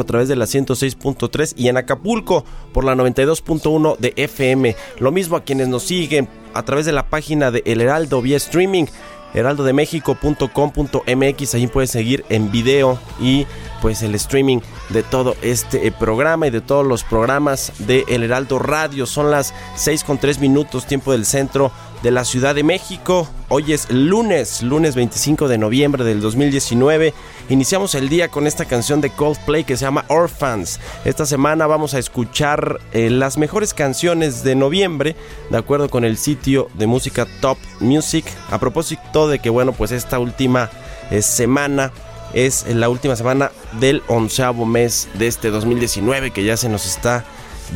a 0.00 0.04
través 0.04 0.28
de 0.28 0.36
la 0.36 0.46
106.3 0.46 1.54
y 1.56 1.68
en 1.68 1.76
Acapulco 1.76 2.44
por 2.72 2.84
la 2.84 2.94
92.1 2.94 3.98
de 3.98 4.12
FM. 4.16 4.76
Lo 4.98 5.12
mismo 5.12 5.36
a 5.36 5.44
quienes 5.44 5.68
nos 5.68 5.84
siguen 5.84 6.28
a 6.54 6.64
través 6.64 6.86
de 6.86 6.92
la 6.92 7.08
página 7.08 7.50
de 7.50 7.62
El 7.66 7.80
Heraldo 7.80 8.22
vía 8.22 8.36
streaming 8.36 8.86
heraldodemexico.com.mx 9.34 11.54
ahí 11.54 11.66
puedes 11.66 11.90
seguir 11.90 12.24
en 12.28 12.50
video 12.50 12.98
y 13.20 13.46
pues 13.82 14.02
el 14.02 14.14
streaming 14.14 14.60
de 14.88 15.02
todo 15.02 15.36
este 15.42 15.86
eh, 15.86 15.92
programa 15.92 16.46
y 16.46 16.50
de 16.50 16.62
todos 16.62 16.86
los 16.86 17.04
programas 17.04 17.72
de 17.78 18.04
El 18.08 18.22
Heraldo 18.22 18.58
Radio. 18.58 19.04
Son 19.06 19.30
las 19.30 19.52
6 19.76 20.04
con 20.04 20.16
3 20.18 20.38
minutos 20.38 20.86
tiempo 20.86 21.12
del 21.12 21.26
centro 21.26 21.70
de 22.04 22.10
la 22.10 22.26
Ciudad 22.26 22.54
de 22.54 22.62
México. 22.62 23.26
Hoy 23.48 23.72
es 23.72 23.90
lunes, 23.90 24.62
lunes 24.62 24.94
25 24.94 25.48
de 25.48 25.56
noviembre 25.56 26.04
del 26.04 26.20
2019. 26.20 27.14
Iniciamos 27.48 27.94
el 27.94 28.10
día 28.10 28.28
con 28.28 28.46
esta 28.46 28.66
canción 28.66 29.00
de 29.00 29.08
Coldplay 29.08 29.64
que 29.64 29.78
se 29.78 29.86
llama 29.86 30.04
Orphans. 30.08 30.80
Esta 31.06 31.24
semana 31.24 31.66
vamos 31.66 31.94
a 31.94 31.98
escuchar 31.98 32.78
eh, 32.92 33.08
las 33.08 33.38
mejores 33.38 33.72
canciones 33.72 34.44
de 34.44 34.54
noviembre, 34.54 35.16
de 35.48 35.56
acuerdo 35.56 35.88
con 35.88 36.04
el 36.04 36.18
sitio 36.18 36.68
de 36.74 36.86
música 36.86 37.26
Top 37.40 37.56
Music. 37.80 38.26
A 38.50 38.58
propósito 38.58 39.26
de 39.26 39.38
que, 39.38 39.48
bueno, 39.48 39.72
pues 39.72 39.90
esta 39.90 40.18
última 40.18 40.68
eh, 41.10 41.22
semana 41.22 41.90
es 42.34 42.66
la 42.68 42.90
última 42.90 43.16
semana 43.16 43.50
del 43.80 44.02
onceavo 44.08 44.66
mes 44.66 45.08
de 45.14 45.26
este 45.26 45.48
2019 45.48 46.32
que 46.32 46.44
ya 46.44 46.58
se 46.58 46.68
nos 46.68 46.84
está 46.84 47.24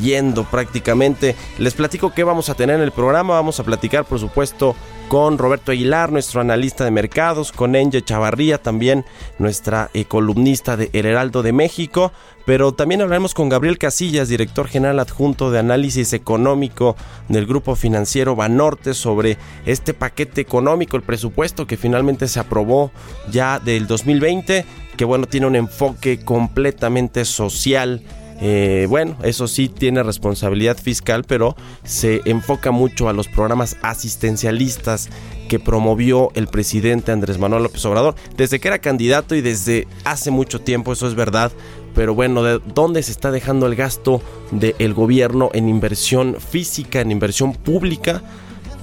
yendo 0.00 0.44
prácticamente. 0.44 1.36
Les 1.58 1.75
platico 1.75 2.12
qué 2.12 2.25
vamos 2.25 2.48
a 2.48 2.55
tener 2.55 2.77
en 2.77 2.83
el 2.83 2.92
programa. 2.92 3.34
Vamos 3.34 3.61
a 3.61 3.64
platicar, 3.64 4.05
por 4.05 4.19
supuesto, 4.19 4.75
con 5.08 5.39
Roberto 5.39 5.72
Aguilar, 5.72 6.12
nuestro 6.12 6.41
analista 6.41 6.84
de 6.84 6.91
mercados, 6.91 7.50
con 7.50 7.75
Enge 7.75 8.03
Chavarría, 8.03 8.59
también 8.59 9.06
nuestra 9.39 9.91
eh, 9.94 10.05
columnista 10.05 10.77
de 10.77 10.91
El 10.92 11.06
Heraldo 11.06 11.42
de 11.42 11.53
México, 11.53 12.12
pero 12.44 12.72
también 12.72 13.00
hablaremos 13.00 13.33
con 13.33 13.48
Gabriel 13.48 13.78
Casillas, 13.78 14.28
director 14.28 14.69
general 14.69 14.98
adjunto 15.00 15.50
de 15.50 15.59
análisis 15.59 16.12
económico 16.12 16.94
del 17.28 17.47
grupo 17.47 17.75
financiero 17.75 18.36
Banorte, 18.36 18.92
sobre 18.92 19.39
este 19.64 19.94
paquete 19.94 20.42
económico, 20.42 20.97
el 20.97 21.03
presupuesto 21.03 21.66
que 21.66 21.78
finalmente 21.78 22.28
se 22.28 22.41
aprobó 22.41 22.91
ya 23.31 23.59
del 23.61 23.86
2020, 23.86 24.66
que 24.97 25.05
bueno, 25.05 25.27
tiene 25.27 25.47
un 25.47 25.56
enfoque 25.56 26.20
completamente 26.22 27.25
social 27.25 28.03
eh, 28.41 28.86
bueno, 28.89 29.17
eso 29.22 29.48
sí 29.48 29.69
tiene 29.69 30.03
responsabilidad 30.03 30.77
fiscal, 30.77 31.25
pero 31.25 31.56
se 31.84 32.20
enfoca 32.25 32.70
mucho 32.70 33.08
a 33.08 33.12
los 33.12 33.27
programas 33.27 33.77
asistencialistas 33.83 35.08
que 35.48 35.58
promovió 35.58 36.31
el 36.34 36.47
presidente 36.47 37.11
Andrés 37.11 37.39
Manuel 37.39 37.64
López 37.64 37.84
Obrador 37.86 38.14
desde 38.36 38.61
que 38.61 38.69
era 38.69 38.78
candidato 38.78 39.34
y 39.34 39.41
desde 39.41 39.89
hace 40.05 40.31
mucho 40.31 40.61
tiempo, 40.61 40.92
eso 40.92 41.09
es 41.09 41.14
verdad. 41.14 41.50
Pero 41.94 42.14
bueno, 42.14 42.44
¿de 42.44 42.61
dónde 42.75 43.03
se 43.03 43.11
está 43.11 43.33
dejando 43.33 43.66
el 43.66 43.75
gasto 43.75 44.22
del 44.53 44.94
gobierno 44.94 45.50
en 45.53 45.69
inversión 45.69 46.36
física, 46.39 47.00
en 47.00 47.11
inversión 47.11 47.55
pública? 47.55 48.22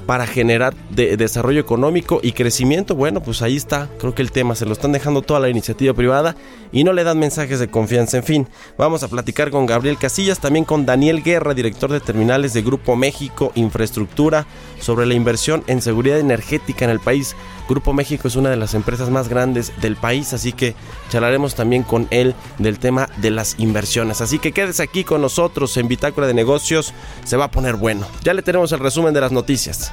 Para 0.06 0.28
generar 0.28 0.76
desarrollo 0.90 1.60
económico 1.60 2.20
y 2.22 2.34
crecimiento, 2.34 2.96
bueno, 2.96 3.22
pues 3.22 3.42
ahí 3.42 3.56
está, 3.56 3.90
creo 4.00 4.14
que 4.14 4.22
el 4.22 4.32
tema, 4.32 4.56
se 4.56 4.66
lo 4.66 4.74
están 4.74 4.92
dejando 4.92 5.22
toda 5.22 5.40
la 5.40 5.50
iniciativa 5.50 5.94
privada 5.94 6.36
y 6.72 6.84
no 6.84 6.94
le 6.94 7.04
dan 7.04 7.20
mensajes 7.20 7.60
de 7.60 7.68
confianza. 7.68 8.18
En 8.18 8.24
fin, 8.24 8.48
vamos 8.78 9.04
a 9.04 9.08
platicar 9.08 9.52
con 9.52 9.66
Gabriel 9.66 9.98
Casillas, 9.98 10.40
también 10.40 10.66
con 10.66 10.86
Daniel 10.86 11.24
Guerra, 11.24 11.54
director 11.54 11.92
de 11.92 12.00
terminales 12.00 12.54
de 12.54 12.62
Grupo 12.62 12.96
México 12.96 13.52
Infraestructura, 13.56 14.46
sobre 14.80 15.06
la 15.06 15.14
inversión 15.14 15.64
en 15.68 15.82
seguridad 15.82 16.20
energética 16.20 16.86
en 16.86 16.92
el 16.92 17.00
país. 17.00 17.36
Grupo 17.68 17.94
México 17.94 18.28
es 18.28 18.36
una 18.36 18.50
de 18.50 18.58
las 18.58 18.74
empresas 18.74 19.10
más 19.10 19.28
grandes 19.28 19.72
del 19.82 19.96
país, 19.96 20.34
así 20.34 20.54
que 20.54 20.76
charlaremos 21.10 21.56
también 21.56 21.84
con 21.84 22.08
él 22.12 22.36
del 22.58 22.80
tema 22.80 23.10
de 23.18 23.32
las 23.32 23.56
inversiones. 23.58 24.22
Así 24.22 24.40
que 24.40 24.52
quédese 24.52 24.84
aquí 24.84 25.04
con 25.04 25.22
nosotros 25.22 25.76
en 25.78 25.88
Bitácora 25.88 26.28
de 26.28 26.34
Negocios, 26.34 26.94
se 27.24 27.38
va 27.38 27.46
a 27.46 27.52
poner 27.52 27.76
bueno. 27.76 28.08
Ya 28.24 28.34
le 28.34 28.42
tenemos 28.42 28.72
el 28.72 28.80
resumen 28.80 29.14
de 29.14 29.22
las 29.22 29.32
noticias. 29.32 29.92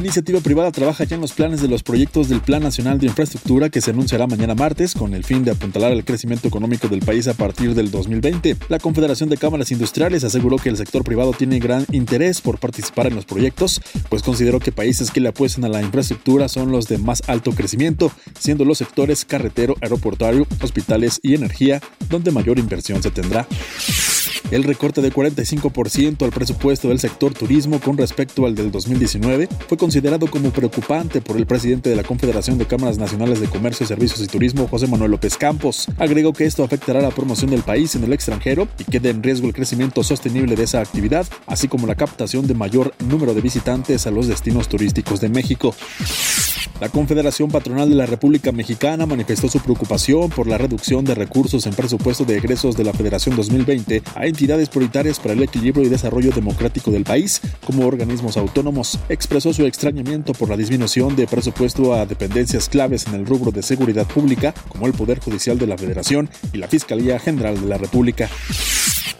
Iniciativa 0.00 0.40
privada 0.40 0.72
trabaja 0.72 1.04
ya 1.04 1.16
en 1.16 1.20
los 1.20 1.32
planes 1.32 1.60
de 1.62 1.68
los 1.68 1.82
proyectos 1.82 2.28
del 2.28 2.40
Plan 2.40 2.62
Nacional 2.62 2.98
de 2.98 3.06
Infraestructura 3.06 3.68
que 3.68 3.80
se 3.80 3.90
anunciará 3.90 4.26
mañana 4.26 4.54
martes 4.54 4.94
con 4.94 5.14
el 5.14 5.24
fin 5.24 5.44
de 5.44 5.50
apuntalar 5.50 5.92
el 5.92 6.04
crecimiento 6.04 6.48
económico 6.48 6.88
del 6.88 7.00
país 7.00 7.28
a 7.28 7.34
partir 7.34 7.74
del 7.74 7.90
2020. 7.90 8.56
La 8.68 8.78
Confederación 8.78 9.28
de 9.28 9.36
Cámaras 9.36 9.70
Industriales 9.70 10.24
aseguró 10.24 10.56
que 10.56 10.68
el 10.68 10.76
sector 10.76 11.04
privado 11.04 11.32
tiene 11.32 11.58
gran 11.58 11.86
interés 11.92 12.40
por 12.40 12.58
participar 12.58 13.06
en 13.06 13.14
los 13.14 13.24
proyectos, 13.24 13.80
pues 14.08 14.22
consideró 14.22 14.58
que 14.60 14.72
países 14.72 15.10
que 15.10 15.20
le 15.20 15.28
apuestan 15.28 15.64
a 15.64 15.68
la 15.68 15.82
infraestructura 15.82 16.48
son 16.48 16.72
los 16.72 16.86
de 16.88 16.98
más 16.98 17.22
alto 17.26 17.52
crecimiento, 17.52 18.10
siendo 18.38 18.64
los 18.64 18.78
sectores 18.78 19.24
carretero, 19.24 19.76
aeroportuario, 19.80 20.46
hospitales 20.62 21.20
y 21.22 21.34
energía 21.34 21.80
donde 22.08 22.30
mayor 22.30 22.58
inversión 22.58 23.02
se 23.02 23.10
tendrá. 23.10 23.46
El 24.50 24.64
recorte 24.64 25.00
de 25.00 25.12
45% 25.12 26.24
al 26.24 26.32
presupuesto 26.32 26.88
del 26.88 26.98
sector 26.98 27.32
turismo 27.34 27.78
con 27.80 27.96
respecto 27.96 28.46
al 28.46 28.56
del 28.56 28.72
2019 28.72 29.48
fue 29.68 29.78
considerado 29.78 30.26
como 30.26 30.50
preocupante 30.50 31.20
por 31.20 31.36
el 31.36 31.46
presidente 31.46 31.88
de 31.88 31.94
la 31.94 32.02
Confederación 32.02 32.58
de 32.58 32.66
Cámaras 32.66 32.98
Nacionales 32.98 33.40
de 33.40 33.46
Comercio, 33.46 33.86
Servicios 33.86 34.20
y 34.20 34.26
Turismo, 34.26 34.66
José 34.66 34.88
Manuel 34.88 35.12
López 35.12 35.36
Campos. 35.36 35.86
Agregó 35.98 36.32
que 36.32 36.46
esto 36.46 36.64
afectará 36.64 37.00
la 37.00 37.10
promoción 37.10 37.50
del 37.50 37.62
país 37.62 37.94
en 37.94 38.02
el 38.02 38.12
extranjero 38.12 38.66
y 38.76 38.84
queda 38.84 39.10
en 39.10 39.22
riesgo 39.22 39.46
el 39.46 39.54
crecimiento 39.54 40.02
sostenible 40.02 40.56
de 40.56 40.64
esa 40.64 40.80
actividad, 40.80 41.26
así 41.46 41.68
como 41.68 41.86
la 41.86 41.94
captación 41.94 42.48
de 42.48 42.54
mayor 42.54 42.92
número 43.06 43.34
de 43.34 43.42
visitantes 43.42 44.08
a 44.08 44.10
los 44.10 44.26
destinos 44.26 44.68
turísticos 44.68 45.20
de 45.20 45.28
México. 45.28 45.76
La 46.80 46.88
Confederación 46.88 47.50
Patronal 47.50 47.90
de 47.90 47.94
la 47.94 48.06
República 48.06 48.52
Mexicana 48.52 49.04
manifestó 49.04 49.48
su 49.48 49.60
preocupación 49.60 50.30
por 50.30 50.46
la 50.46 50.56
reducción 50.56 51.04
de 51.04 51.14
recursos 51.14 51.66
en 51.66 51.74
presupuesto 51.74 52.24
de 52.24 52.38
egresos 52.38 52.74
de 52.74 52.84
la 52.84 52.94
Federación 52.94 53.36
2020 53.36 54.02
a 54.14 54.26
entidades 54.40 54.70
prioritarias 54.70 55.20
para 55.20 55.34
el 55.34 55.42
equilibrio 55.42 55.84
y 55.84 55.90
desarrollo 55.90 56.30
democrático 56.30 56.90
del 56.90 57.04
país 57.04 57.42
como 57.66 57.86
organismos 57.86 58.38
autónomos. 58.38 58.98
Expresó 59.10 59.52
su 59.52 59.66
extrañamiento 59.66 60.32
por 60.32 60.48
la 60.48 60.56
disminución 60.56 61.14
de 61.14 61.26
presupuesto 61.26 61.92
a 61.92 62.06
dependencias 62.06 62.70
claves 62.70 63.06
en 63.06 63.16
el 63.16 63.26
rubro 63.26 63.52
de 63.52 63.62
seguridad 63.62 64.06
pública 64.06 64.54
como 64.70 64.86
el 64.86 64.94
Poder 64.94 65.20
Judicial 65.20 65.58
de 65.58 65.66
la 65.66 65.76
Federación 65.76 66.30
y 66.54 66.56
la 66.56 66.68
Fiscalía 66.68 67.18
General 67.18 67.60
de 67.60 67.66
la 67.66 67.76
República. 67.76 68.30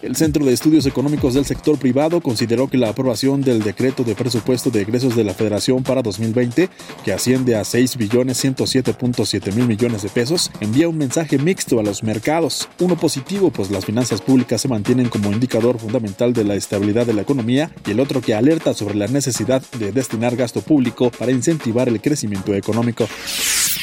El 0.02 0.17
Centro 0.17 0.46
de 0.46 0.55
Estudios 0.55 0.87
Económicos 0.87 1.34
del 1.34 1.44
Sector 1.44 1.78
Privado 1.78 2.22
consideró 2.22 2.69
que 2.69 2.78
la 2.78 2.88
aprobación 2.88 3.43
del 3.43 3.62
decreto 3.62 4.02
de 4.02 4.14
presupuesto 4.14 4.70
de 4.70 4.81
egresos 4.81 5.14
de 5.14 5.25
la 5.25 5.34
Federación 5.34 5.82
para 5.82 6.00
2020, 6.00 6.70
que 7.05 7.12
asciende 7.12 7.55
a 7.55 7.64
6 7.64 7.99
billones 7.99 8.43
107.7 8.43 9.52
mil 9.52 9.67
millones 9.67 10.00
de 10.00 10.08
pesos, 10.08 10.50
envía 10.61 10.88
un 10.88 10.96
mensaje 10.96 11.37
mixto 11.37 11.78
a 11.78 11.82
los 11.82 12.02
mercados. 12.02 12.67
Uno 12.78 12.96
positivo, 12.96 13.50
pues 13.50 13.70
las 13.70 13.84
finanzas 13.84 14.22
públicas 14.22 14.62
se 14.62 14.69
mantienen 14.69 15.09
como 15.10 15.32
indicador 15.32 15.78
fundamental 15.78 16.32
de 16.32 16.44
la 16.44 16.54
estabilidad 16.54 17.06
de 17.06 17.14
la 17.14 17.22
economía, 17.22 17.70
y 17.86 17.90
el 17.90 18.00
otro 18.00 18.20
que 18.20 18.34
alerta 18.34 18.72
sobre 18.74 18.94
la 18.94 19.08
necesidad 19.08 19.62
de 19.78 19.92
destinar 19.92 20.36
gasto 20.36 20.62
público 20.62 21.10
para 21.10 21.32
incentivar 21.32 21.88
el 21.88 22.00
crecimiento 22.00 22.54
económico. 22.54 23.06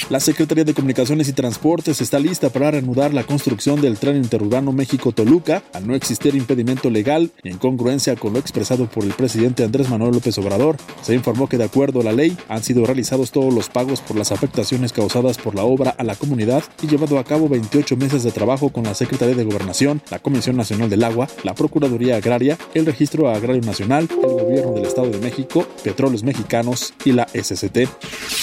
La 0.09 0.21
Secretaría 0.21 0.63
de 0.63 0.73
Comunicaciones 0.73 1.27
y 1.27 1.33
Transportes 1.33 1.99
está 1.99 2.17
lista 2.17 2.49
para 2.49 2.71
reanudar 2.71 3.13
la 3.13 3.23
construcción 3.23 3.81
del 3.81 3.97
tren 3.97 4.15
interurbano 4.15 4.71
México-Toluca 4.71 5.63
al 5.73 5.85
no 5.85 5.95
existir 5.95 6.33
impedimento 6.33 6.89
legal 6.89 7.29
y 7.43 7.49
en 7.49 7.57
congruencia 7.57 8.15
con 8.15 8.31
lo 8.31 8.39
expresado 8.39 8.89
por 8.89 9.03
el 9.03 9.11
presidente 9.11 9.65
Andrés 9.65 9.89
Manuel 9.89 10.13
López 10.13 10.37
Obrador. 10.37 10.77
Se 11.01 11.13
informó 11.13 11.49
que 11.49 11.57
de 11.57 11.65
acuerdo 11.65 11.99
a 11.99 12.03
la 12.05 12.13
ley 12.13 12.37
han 12.47 12.63
sido 12.63 12.85
realizados 12.85 13.31
todos 13.31 13.53
los 13.53 13.67
pagos 13.67 13.99
por 13.99 14.15
las 14.15 14.31
afectaciones 14.31 14.93
causadas 14.93 15.37
por 15.37 15.55
la 15.55 15.63
obra 15.63 15.93
a 15.97 16.05
la 16.05 16.15
comunidad 16.15 16.63
y 16.81 16.87
llevado 16.87 17.19
a 17.19 17.25
cabo 17.25 17.49
28 17.49 17.97
meses 17.97 18.23
de 18.23 18.31
trabajo 18.31 18.69
con 18.69 18.85
la 18.85 18.93
Secretaría 18.93 19.35
de 19.35 19.43
Gobernación, 19.43 20.01
la 20.09 20.19
Comisión 20.19 20.55
Nacional 20.55 20.89
del 20.89 21.03
Agua, 21.03 21.16
la 21.43 21.55
Procuraduría 21.55 22.17
Agraria, 22.17 22.57
el 22.73 22.85
Registro 22.85 23.29
Agrario 23.29 23.61
Nacional, 23.61 24.07
el 24.11 24.29
Gobierno 24.29 24.73
del 24.73 24.85
Estado 24.85 25.09
de 25.09 25.19
México, 25.19 25.65
Petróleos 25.83 26.23
Mexicanos 26.23 26.93
y 27.05 27.13
la 27.13 27.27
SCT. 27.33 28.36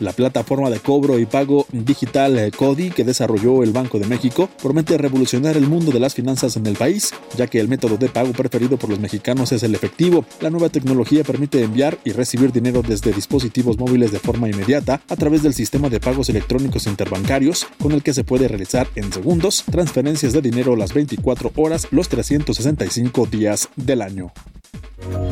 La 0.00 0.12
plataforma 0.12 0.70
de 0.70 0.80
cobro 0.80 1.18
y 1.18 1.26
pago 1.26 1.66
digital 1.72 2.50
CODI 2.56 2.90
que 2.90 3.04
desarrolló 3.04 3.62
el 3.62 3.72
Banco 3.72 3.98
de 3.98 4.06
México 4.06 4.48
promete 4.62 4.96
revolucionar 4.96 5.58
el 5.58 5.66
mundo 5.66 5.92
de 5.92 6.00
las 6.00 6.14
finanzas 6.14 6.56
en 6.56 6.66
el 6.66 6.74
país, 6.74 7.12
ya 7.36 7.46
que 7.46 7.60
el 7.60 7.68
método 7.68 7.98
de 7.98 8.08
pago 8.08 8.32
preferido 8.32 8.78
por 8.78 8.88
los 8.88 8.98
mexicanos 8.98 9.52
es 9.52 9.62
el 9.62 9.74
efectivo. 9.74 10.24
La 10.40 10.48
nueva 10.48 10.70
tecnología 10.70 11.22
permite 11.22 11.62
enviar 11.62 11.98
y 12.02 12.12
recibir 12.12 12.50
dinero 12.50 12.80
desde 12.80 13.12
dispositivos 13.12 13.78
móviles 13.78 14.10
de 14.10 14.18
forma 14.18 14.48
inmediata 14.48 15.02
a 15.06 15.16
través 15.16 15.42
del 15.42 15.52
sistema 15.52 15.90
de 15.90 16.00
pagos 16.00 16.30
electrónicos 16.30 16.86
interbancarios, 16.86 17.66
con 17.78 17.92
el 17.92 18.02
que 18.02 18.14
se 18.14 18.24
puede 18.24 18.48
realizar 18.48 18.88
en 18.94 19.12
segundos 19.12 19.64
transferencias 19.70 20.32
de 20.32 20.40
dinero 20.40 20.76
las 20.76 20.94
24 20.94 21.52
horas 21.56 21.88
los 21.90 22.08
365 22.08 23.26
días 23.26 23.68
del 23.76 24.00
año. 24.00 24.32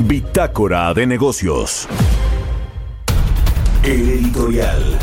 Bitácora 0.00 0.92
de 0.92 1.06
negocios. 1.06 1.88
El 3.84 4.08
editorial. 4.08 4.98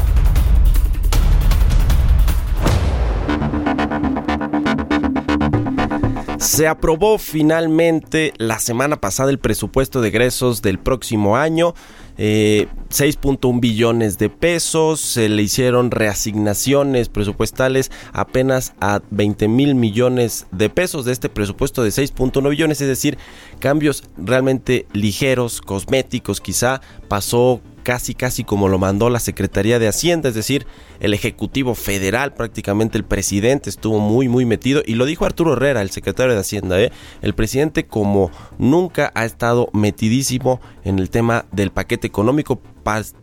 Se 6.39 6.67
aprobó 6.67 7.17
finalmente 7.17 8.33
la 8.37 8.59
semana 8.59 9.01
pasada 9.01 9.29
el 9.29 9.39
presupuesto 9.39 10.01
de 10.01 10.09
egresos 10.09 10.61
del 10.61 10.79
próximo 10.79 11.37
año. 11.37 11.73
6.1 12.17 13.55
eh, 13.55 13.59
billones 13.59 14.17
de 14.17 14.29
pesos, 14.29 15.01
se 15.01 15.27
le 15.27 15.41
hicieron 15.41 15.91
reasignaciones 15.91 17.09
presupuestales 17.09 17.91
apenas 18.13 18.73
a 18.79 19.01
20 19.09 19.47
mil 19.49 19.75
millones 19.75 20.47
de 20.51 20.69
pesos 20.69 21.03
de 21.03 21.11
este 21.11 21.27
presupuesto 21.27 21.83
de 21.83 21.89
6.1 21.89 22.49
billones, 22.49 22.79
es 22.79 22.87
decir, 22.87 23.17
cambios 23.59 24.03
realmente 24.17 24.85
ligeros, 24.93 25.59
cosméticos 25.61 26.39
quizá, 26.39 26.79
pasó 27.09 27.61
casi 27.85 28.15
casi 28.15 28.43
como 28.43 28.67
lo 28.67 28.79
mandó 28.79 29.11
la 29.11 29.19
Secretaría 29.19 29.77
de 29.77 29.87
Hacienda, 29.87 30.29
es 30.29 30.35
decir, 30.35 30.65
el 30.99 31.13
Ejecutivo 31.13 31.75
Federal, 31.75 32.33
prácticamente 32.33 32.97
el 32.97 33.05
presidente 33.05 33.69
estuvo 33.69 33.99
muy 33.99 34.27
muy 34.27 34.43
metido 34.43 34.81
y 34.83 34.95
lo 34.95 35.05
dijo 35.05 35.23
Arturo 35.23 35.53
Herrera, 35.53 35.83
el 35.83 35.91
secretario 35.91 36.33
de 36.33 36.39
Hacienda, 36.39 36.81
¿eh? 36.81 36.91
el 37.21 37.35
presidente 37.35 37.85
como 37.85 38.31
nunca 38.57 39.11
ha 39.13 39.23
estado 39.23 39.69
metidísimo 39.71 40.59
en 40.83 40.97
el 40.97 41.11
tema 41.11 41.45
del 41.51 41.71
paquete 41.71 42.07
económico 42.07 42.59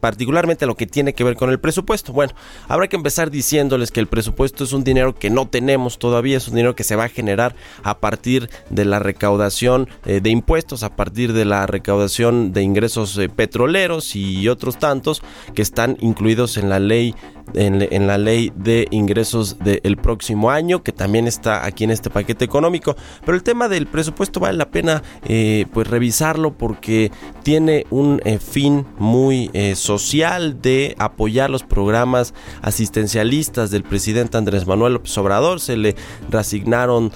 particularmente 0.00 0.66
lo 0.66 0.74
que 0.74 0.86
tiene 0.86 1.14
que 1.14 1.22
ver 1.22 1.36
con 1.36 1.50
el 1.50 1.60
presupuesto. 1.60 2.12
Bueno, 2.12 2.34
habrá 2.68 2.88
que 2.88 2.96
empezar 2.96 3.30
diciéndoles 3.30 3.92
que 3.92 4.00
el 4.00 4.08
presupuesto 4.08 4.64
es 4.64 4.72
un 4.72 4.82
dinero 4.82 5.14
que 5.14 5.30
no 5.30 5.46
tenemos 5.48 5.98
todavía, 5.98 6.36
es 6.36 6.48
un 6.48 6.56
dinero 6.56 6.74
que 6.74 6.84
se 6.84 6.96
va 6.96 7.04
a 7.04 7.08
generar 7.08 7.54
a 7.84 7.98
partir 7.98 8.50
de 8.70 8.84
la 8.84 8.98
recaudación 8.98 9.88
eh, 10.04 10.20
de 10.20 10.30
impuestos, 10.30 10.82
a 10.82 10.96
partir 10.96 11.32
de 11.32 11.44
la 11.44 11.66
recaudación 11.66 12.52
de 12.52 12.62
ingresos 12.62 13.16
eh, 13.18 13.28
petroleros 13.28 14.16
y 14.16 14.48
otros 14.48 14.78
tantos 14.78 15.22
que 15.54 15.62
están 15.62 15.96
incluidos 16.00 16.56
en 16.56 16.68
la 16.68 16.80
ley 16.80 17.14
en, 17.54 18.06
la 18.06 18.18
ley 18.18 18.52
de 18.56 18.86
ingresos 18.90 19.58
del 19.58 19.96
próximo 19.96 20.50
año, 20.50 20.82
que 20.82 20.92
también 20.92 21.26
está 21.26 21.64
aquí 21.64 21.84
en 21.84 21.90
este 21.90 22.10
paquete 22.10 22.44
económico. 22.44 22.96
Pero 23.24 23.36
el 23.36 23.42
tema 23.42 23.68
del 23.68 23.86
presupuesto 23.86 24.40
vale 24.40 24.58
la 24.58 24.70
pena 24.70 25.02
eh, 25.24 25.66
pues 25.72 25.86
revisarlo 25.86 26.52
porque 26.52 27.10
tiene 27.42 27.86
un 27.90 28.20
eh, 28.24 28.38
fin 28.38 28.86
muy 28.98 29.50
eh, 29.52 29.74
social 29.74 30.60
de 30.60 30.94
apoyar 30.98 31.50
los 31.50 31.62
programas 31.62 32.34
asistencialistas 32.62 33.70
del 33.70 33.82
presidente 33.82 34.36
Andrés 34.36 34.66
Manuel 34.66 34.94
López 34.94 35.16
Obrador. 35.18 35.60
Se 35.60 35.76
le 35.76 35.94
reasignaron 36.30 37.12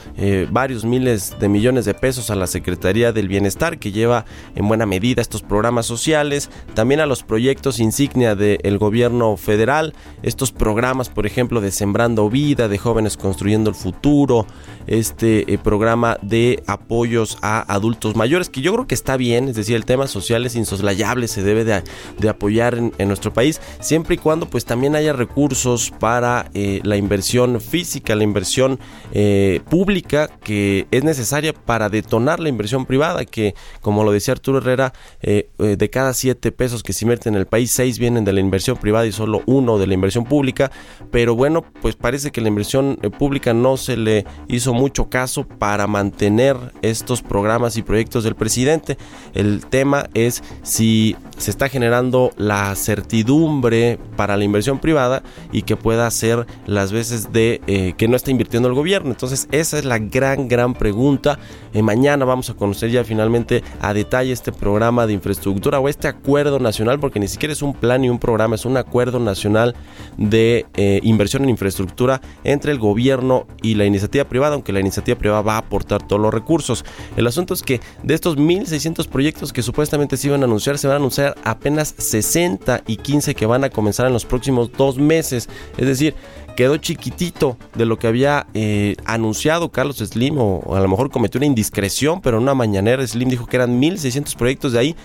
varios 0.51 0.85
miles 0.85 1.37
de 1.39 1.49
millones 1.49 1.85
de 1.85 1.95
pesos 1.95 2.31
a 2.31 2.35
la 2.35 2.47
Secretaría 2.47 3.13
del 3.13 3.29
Bienestar 3.29 3.79
que 3.79 3.93
lleva 3.93 4.25
en 4.55 4.67
buena 4.67 4.87
medida 4.87 5.23
estos 5.23 5.43
programas 5.43 5.87
sociales, 5.87 6.51
también 6.75 7.01
a 7.01 7.07
los 7.07 7.23
proyectos 7.23 7.81
insignia 7.81 8.35
del 8.35 8.79
gobierno 8.79 9.37
federal 9.37 9.95
estos 10.27 10.51
programas, 10.51 11.09
por 11.09 11.25
ejemplo, 11.25 11.61
de 11.61 11.71
Sembrando 11.71 12.29
Vida, 12.29 12.67
de 12.67 12.79
Jóvenes 12.79 13.17
Construyendo 13.17 13.71
el 13.71 13.77
Futuro, 13.77 14.45
este 14.87 15.53
eh, 15.53 15.59
programa 15.59 16.19
de 16.23 16.63
apoyos 16.67 17.39
a 17.43 17.61
adultos 17.73 18.17
mayores, 18.17 18.49
que 18.49 18.61
yo 18.61 18.73
creo 18.73 18.87
que 18.87 18.95
está 18.95 19.17
bien, 19.17 19.49
es 19.49 19.57
decir, 19.57 19.77
el 19.77 19.85
tema 19.85 20.07
social 20.07 20.47
es 20.47 20.55
insoslayable, 20.57 21.29
se 21.29 21.43
debe 21.43 21.65
de, 21.65 21.83
apoyar 22.29 22.77
en, 22.77 23.09
nuestro 23.09 23.33
país, 23.33 23.61
siempre 23.81 24.17
y 24.17 24.19
cuando 24.19 24.49
pues 24.49 24.65
también 24.65 24.97
haya 24.97 25.13
recursos 25.13 25.93
para 25.99 26.51
eh, 26.55 26.81
la 26.83 26.97
inversión 26.97 27.61
física, 27.61 28.15
la 28.15 28.25
inversión 28.25 28.79
eh, 29.13 29.61
pública 29.69 30.29
que 30.29 30.87
es 30.91 31.05
necesaria 31.05 31.53
para 31.53 31.89
detonar 31.89 32.41
la 32.41 32.49
inversión 32.49 32.87
privada, 32.87 33.25
que 33.25 33.55
como 33.81 34.05
lo 34.05 34.13
decía 34.13 34.33
Arturo 34.33 34.59
Herrera, 34.59 34.93
de 35.23 35.91
cada 35.91 36.15
siete 36.15 36.53
pesos 36.53 36.83
que 36.83 36.93
se 36.93 37.05
invierten 37.05 37.35
en 37.35 37.41
el 37.41 37.47
país, 37.47 37.71
seis 37.71 37.99
vienen 37.99 38.25
de 38.25 38.33
la 38.33 38.41
inversión 38.41 38.77
privada 38.77 39.07
y 39.07 39.13
solo 39.13 39.43
uno 39.47 39.79
de 39.79 39.87
la 39.87 39.95
inversión 39.95 40.25
pública, 40.25 40.71
pero 41.11 41.35
bueno, 41.35 41.65
pues 41.81 41.97
parece 41.97 42.31
que 42.31 42.41
la 42.41 42.49
inversión 42.49 42.97
pública 43.19 43.53
no 43.55 43.77
se 43.77 43.97
le 43.97 44.25
hizo 44.49 44.73
mucho 44.77 45.09
caso 45.09 45.45
para 45.45 45.87
mantener 45.87 46.57
estos 46.83 47.23
programas 47.23 47.77
y 47.77 47.83
proyectos 47.83 48.25
del 48.25 48.35
presidente. 48.35 48.97
El 49.35 49.67
tema 49.67 50.09
es 50.15 50.43
si 50.63 51.17
se 51.39 51.51
está 51.51 51.69
generando 51.69 52.31
la 52.37 52.75
certidumbre 52.75 53.99
para 54.17 54.37
la 54.37 54.45
inversión 54.45 54.79
privada 54.79 55.23
y 55.53 55.63
que 55.63 55.77
pueda 55.77 56.11
ser 56.11 56.47
las 56.67 56.93
veces 56.93 57.33
de 57.33 57.61
eh, 57.67 57.95
que 57.97 58.09
no 58.09 58.17
está 58.17 58.31
invirtiendo 58.31 58.69
el 58.69 58.75
gobierno. 58.75 59.11
Entonces 59.11 59.49
esa 59.51 59.79
es 59.79 59.85
la 59.85 59.99
gran, 59.99 60.49
gran 60.49 60.75
pregunta. 60.75 61.39
Eh, 61.75 61.83
mañana 61.83 62.25
vamos 62.25 62.49
a 62.51 62.55
conocer 62.55 62.91
ya 62.91 63.05
finalmente 63.05 63.63
a 63.81 63.93
detalle 63.93 64.33
este 64.33 64.53
programa 64.53 65.07
de 65.07 65.13
infraestructura 65.13 65.79
o 65.79 65.89
este 65.89 66.09
acuerdo 66.09 66.59
nacional, 66.59 66.99
porque 66.99 67.21
ni 67.21 67.29
siquiera 67.29 67.53
es 67.53 67.63
un 67.63 67.75
plan 67.75 68.03
ni 68.03 68.09
un 68.09 68.19
programa, 68.19 68.55
es 68.55 68.65
un 68.65 68.77
acuerdo 68.77 69.19
nacional 69.19 69.75
de 70.17 70.67
eh, 70.75 71.01
inversión 71.03 71.43
en 71.43 71.51
infraestructura 71.51 72.21
entre 72.45 72.73
el 72.73 72.79
gobierno 72.79 73.47
y 73.63 73.75
la 73.75 73.85
iniciativa 73.85 74.25
privada, 74.25 74.57
aunque 74.67 74.73
la 74.73 74.81
iniciativa 74.81 75.17
privada 75.17 75.43
va 75.43 75.55
a 75.55 75.59
aportar 75.59 76.07
todos 76.07 76.21
los 76.21 76.35
recursos. 76.35 76.85
El 77.17 77.27
asunto 77.27 77.55
es 77.55 77.63
que 77.63 77.81
de 78.03 78.15
estos 78.15 78.37
1.600 78.37 79.07
proyectos 79.09 79.53
que 79.53 79.63
supuestamente 79.63 80.17
se 80.17 80.27
iban 80.27 80.43
a 80.43 80.47
anunciar, 80.47 80.77
se 80.79 80.89
van 80.89 80.95
a 80.95 80.97
anunciar 80.97 81.37
apenas 81.45 81.95
60 81.97 82.83
y 82.87 82.97
15 82.97 83.35
que 83.35 83.47
van 83.47 83.63
a 83.63 83.71
comenzar 83.71 84.07
en 84.07 84.13
los 84.13 84.25
próximos 84.25 84.73
dos 84.73 84.99
meses. 84.99 85.49
Es 85.79 85.87
decir, 85.87 86.15
quedó 86.57 86.79
chiquitito 86.79 87.57
de 87.75 87.87
lo 87.87 87.99
que 87.99 88.09
había 88.09 88.47
eh, 88.55 88.97
anunciado 89.05 89.71
Carlos 89.71 89.99
Slim 89.99 90.39
o, 90.39 90.75
a 90.75 90.81
lo 90.81 90.89
mejor 90.89 91.11
cometió 91.11 91.39
una 91.39 91.47
indiscreción, 91.47 92.21
pero 92.21 92.39
en 92.39 92.43
una 92.43 92.55
mañanera 92.55 93.07
Slim 93.07 93.29
dijo 93.29 93.47
que 93.47 93.57
eran 93.57 93.81
1.600 93.81 94.35
proyectos 94.37 94.73
de 94.73 94.79
ahí 94.81 94.97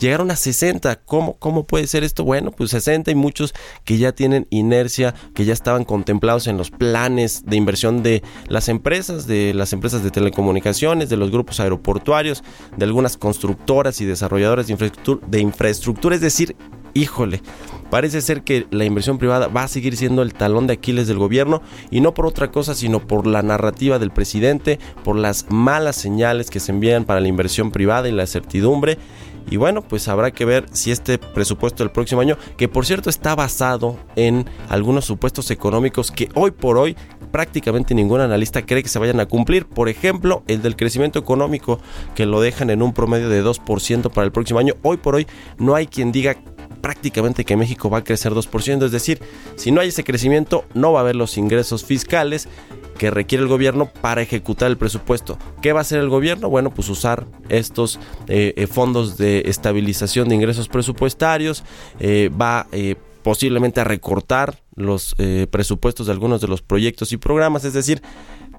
llegaron 0.00 0.30
a 0.30 0.36
60. 0.36 0.96
¿Cómo, 1.04 1.36
¿Cómo 1.38 1.64
puede 1.64 1.86
ser 1.86 2.02
esto? 2.02 2.24
Bueno, 2.24 2.50
pues 2.50 2.70
60 2.70 3.10
y 3.10 3.14
muchos 3.14 3.54
que 3.84 3.98
ya 3.98 4.12
tienen 4.12 4.46
inercia, 4.50 5.14
que 5.34 5.44
ya 5.44 5.52
estaban 5.52 5.84
contemplados 5.84 6.46
en 6.46 6.56
los 6.56 6.70
planes 6.70 7.44
de 7.46 7.56
inversión 7.56 8.02
de 8.02 8.22
las 8.48 8.68
empresas, 8.68 9.26
de 9.26 9.54
las 9.54 9.72
empresas 9.72 10.02
de 10.02 10.10
telecomunicaciones, 10.10 11.08
de 11.08 11.16
los 11.16 11.30
grupos 11.30 11.60
aeroportuarios, 11.60 12.42
de 12.76 12.84
algunas 12.84 13.16
constructoras 13.16 14.00
y 14.00 14.06
desarrolladoras 14.06 14.66
de 14.66 14.72
infraestructura, 14.72 15.26
de 15.28 15.40
infraestructura 15.40 16.14
es 16.14 16.20
decir, 16.20 16.56
híjole, 16.94 17.42
parece 17.90 18.20
ser 18.20 18.42
que 18.42 18.66
la 18.70 18.84
inversión 18.84 19.18
privada 19.18 19.48
va 19.48 19.64
a 19.64 19.68
seguir 19.68 19.96
siendo 19.96 20.22
el 20.22 20.34
talón 20.34 20.66
de 20.66 20.74
Aquiles 20.74 21.06
del 21.06 21.18
gobierno 21.18 21.62
y 21.90 22.00
no 22.00 22.14
por 22.14 22.26
otra 22.26 22.50
cosa, 22.50 22.74
sino 22.74 23.06
por 23.06 23.26
la 23.26 23.42
narrativa 23.42 23.98
del 23.98 24.10
presidente, 24.10 24.78
por 25.04 25.16
las 25.16 25.46
malas 25.50 25.96
señales 25.96 26.50
que 26.50 26.60
se 26.60 26.72
envían 26.72 27.04
para 27.04 27.20
la 27.20 27.28
inversión 27.28 27.70
privada 27.70 28.08
y 28.08 28.12
la 28.12 28.26
certidumbre 28.26 28.98
y 29.48 29.56
bueno, 29.56 29.82
pues 29.82 30.08
habrá 30.08 30.30
que 30.30 30.44
ver 30.44 30.66
si 30.72 30.90
este 30.90 31.18
presupuesto 31.18 31.82
del 31.82 31.90
próximo 31.90 32.20
año, 32.20 32.36
que 32.56 32.68
por 32.68 32.86
cierto 32.86 33.10
está 33.10 33.34
basado 33.34 33.98
en 34.16 34.46
algunos 34.68 35.04
supuestos 35.04 35.50
económicos 35.50 36.10
que 36.10 36.28
hoy 36.34 36.50
por 36.50 36.78
hoy 36.78 36.96
prácticamente 37.30 37.94
ningún 37.94 38.20
analista 38.20 38.62
cree 38.66 38.82
que 38.82 38.88
se 38.88 38.98
vayan 38.98 39.20
a 39.20 39.26
cumplir. 39.26 39.66
Por 39.66 39.88
ejemplo, 39.88 40.42
el 40.46 40.62
del 40.62 40.76
crecimiento 40.76 41.18
económico, 41.18 41.80
que 42.14 42.26
lo 42.26 42.40
dejan 42.40 42.70
en 42.70 42.82
un 42.82 42.92
promedio 42.92 43.28
de 43.28 43.42
2% 43.42 44.10
para 44.10 44.24
el 44.24 44.32
próximo 44.32 44.58
año. 44.58 44.74
Hoy 44.82 44.96
por 44.96 45.14
hoy 45.14 45.26
no 45.58 45.74
hay 45.74 45.86
quien 45.86 46.12
diga 46.12 46.36
prácticamente 46.80 47.44
que 47.44 47.56
México 47.56 47.90
va 47.90 47.98
a 47.98 48.04
crecer 48.04 48.32
2%, 48.32 48.84
es 48.84 48.92
decir, 48.92 49.20
si 49.56 49.70
no 49.70 49.80
hay 49.80 49.88
ese 49.88 50.04
crecimiento 50.04 50.64
no 50.74 50.92
va 50.92 51.00
a 51.00 51.02
haber 51.02 51.16
los 51.16 51.36
ingresos 51.36 51.84
fiscales 51.84 52.48
que 53.00 53.10
requiere 53.10 53.42
el 53.42 53.48
gobierno 53.48 53.90
para 54.02 54.20
ejecutar 54.20 54.70
el 54.70 54.76
presupuesto. 54.76 55.38
¿Qué 55.62 55.72
va 55.72 55.78
a 55.78 55.80
hacer 55.80 56.00
el 56.00 56.10
gobierno? 56.10 56.50
Bueno, 56.50 56.68
pues 56.68 56.90
usar 56.90 57.26
estos 57.48 57.98
eh, 58.28 58.52
eh, 58.58 58.66
fondos 58.66 59.16
de 59.16 59.44
estabilización 59.46 60.28
de 60.28 60.34
ingresos 60.34 60.68
presupuestarios, 60.68 61.64
eh, 61.98 62.30
va 62.38 62.66
posiblemente 63.22 63.80
a 63.80 63.84
recortar 63.84 64.62
los 64.74 65.14
eh, 65.18 65.46
presupuestos 65.50 66.06
de 66.06 66.12
algunos 66.12 66.40
de 66.40 66.48
los 66.48 66.62
proyectos 66.62 67.12
y 67.12 67.16
programas, 67.16 67.64
es 67.64 67.72
decir, 67.72 68.02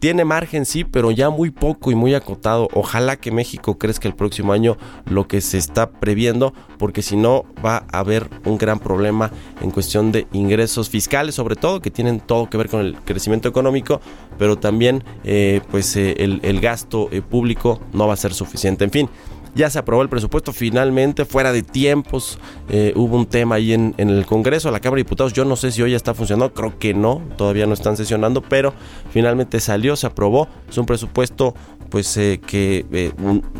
tiene 0.02 0.26
margen 0.26 0.66
sí, 0.66 0.84
pero 0.84 1.12
ya 1.12 1.30
muy 1.30 1.52
poco 1.52 1.92
y 1.92 1.96
muy 1.96 2.16
acotado. 2.16 2.68
Ojalá 2.74 3.18
que 3.18 3.30
México 3.30 3.78
crezca 3.78 4.08
el 4.08 4.16
próximo 4.16 4.52
año 4.52 4.76
lo 5.06 5.28
que 5.28 5.42
se 5.42 5.60
está 5.60 5.92
previendo, 5.92 6.56
porque 6.80 7.04
si 7.04 7.16
no 7.16 7.46
va 7.64 7.86
a 7.92 8.00
haber 8.00 8.28
un 8.46 8.58
gran 8.58 8.80
problema 8.80 9.30
en 9.62 9.70
cuestión 9.70 10.12
de 10.12 10.26
ingresos 10.34 10.90
fiscales, 10.90 11.36
sobre 11.36 11.56
todo 11.56 11.82
que 11.82 11.92
tienen 11.92 12.20
todo 12.20 12.50
que 12.50 12.58
ver 12.58 12.68
con 12.68 12.80
el 12.82 12.96
crecimiento 12.96 13.48
económico, 13.48 14.02
pero 14.40 14.58
también 14.58 15.04
eh, 15.24 15.62
pues 15.70 15.96
eh, 15.96 16.16
el, 16.18 16.60
gasto 16.62 17.08
eh, 17.12 17.22
público 17.22 17.80
no 17.94 18.08
va 18.08 18.16
a 18.16 18.18
ser 18.18 18.34
suficiente. 18.34 18.84
En 18.84 18.90
fin, 18.90 19.10
ya 19.56 19.70
se 19.70 19.80
aprobó 19.80 20.02
el 20.02 20.10
presupuesto 20.10 20.54
finalmente, 20.54 21.26
fuera 21.26 21.52
de 21.52 21.64
tiempos. 21.64 22.40
Eh, 22.70 22.94
hubo 22.96 23.18
un 23.18 23.26
tema 23.26 23.56
ahí 23.56 23.74
en, 23.74 23.94
en, 23.98 24.10
el 24.10 24.26
Congreso, 24.26 24.72
la 24.72 24.80
Cámara 24.80 24.98
de 24.98 25.04
Diputados. 25.04 25.34
Yo 25.34 25.46
no 25.46 25.56
sé 25.56 25.72
si 25.72 25.82
hoy 25.82 25.92
ya 25.92 25.98
está 25.98 26.14
funcionando, 26.14 26.54
creo 26.54 26.78
que 26.80 26.94
no, 26.94 27.22
todavía 27.38 27.66
no 27.66 27.74
están 27.74 27.98
sesionando, 27.98 28.42
pero 28.42 28.74
finalmente 29.12 29.60
salió, 29.60 29.96
se 29.96 30.08
aprobó. 30.08 30.48
Es 30.70 30.78
un 30.78 30.86
presupuesto 30.86 31.54
pues 31.90 32.16
eh, 32.18 32.40
que 32.46 32.86
eh, 32.92 33.12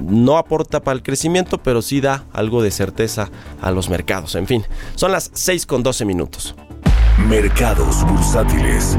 no 0.02 0.38
aporta 0.38 0.80
para 0.80 0.96
el 0.96 1.04
crecimiento, 1.04 1.58
pero 1.58 1.82
sí 1.82 2.02
da 2.02 2.24
algo 2.32 2.64
de 2.64 2.72
certeza 2.72 3.30
a 3.62 3.72
los 3.72 3.90
mercados. 3.90 4.36
En 4.36 4.48
fin, 4.48 4.64
son 4.96 5.12
las 5.12 5.30
6 5.34 5.66
con 5.66 5.84
12 5.84 6.06
minutos. 6.06 6.56
Mercados 7.28 8.04
bursátiles. 8.08 8.98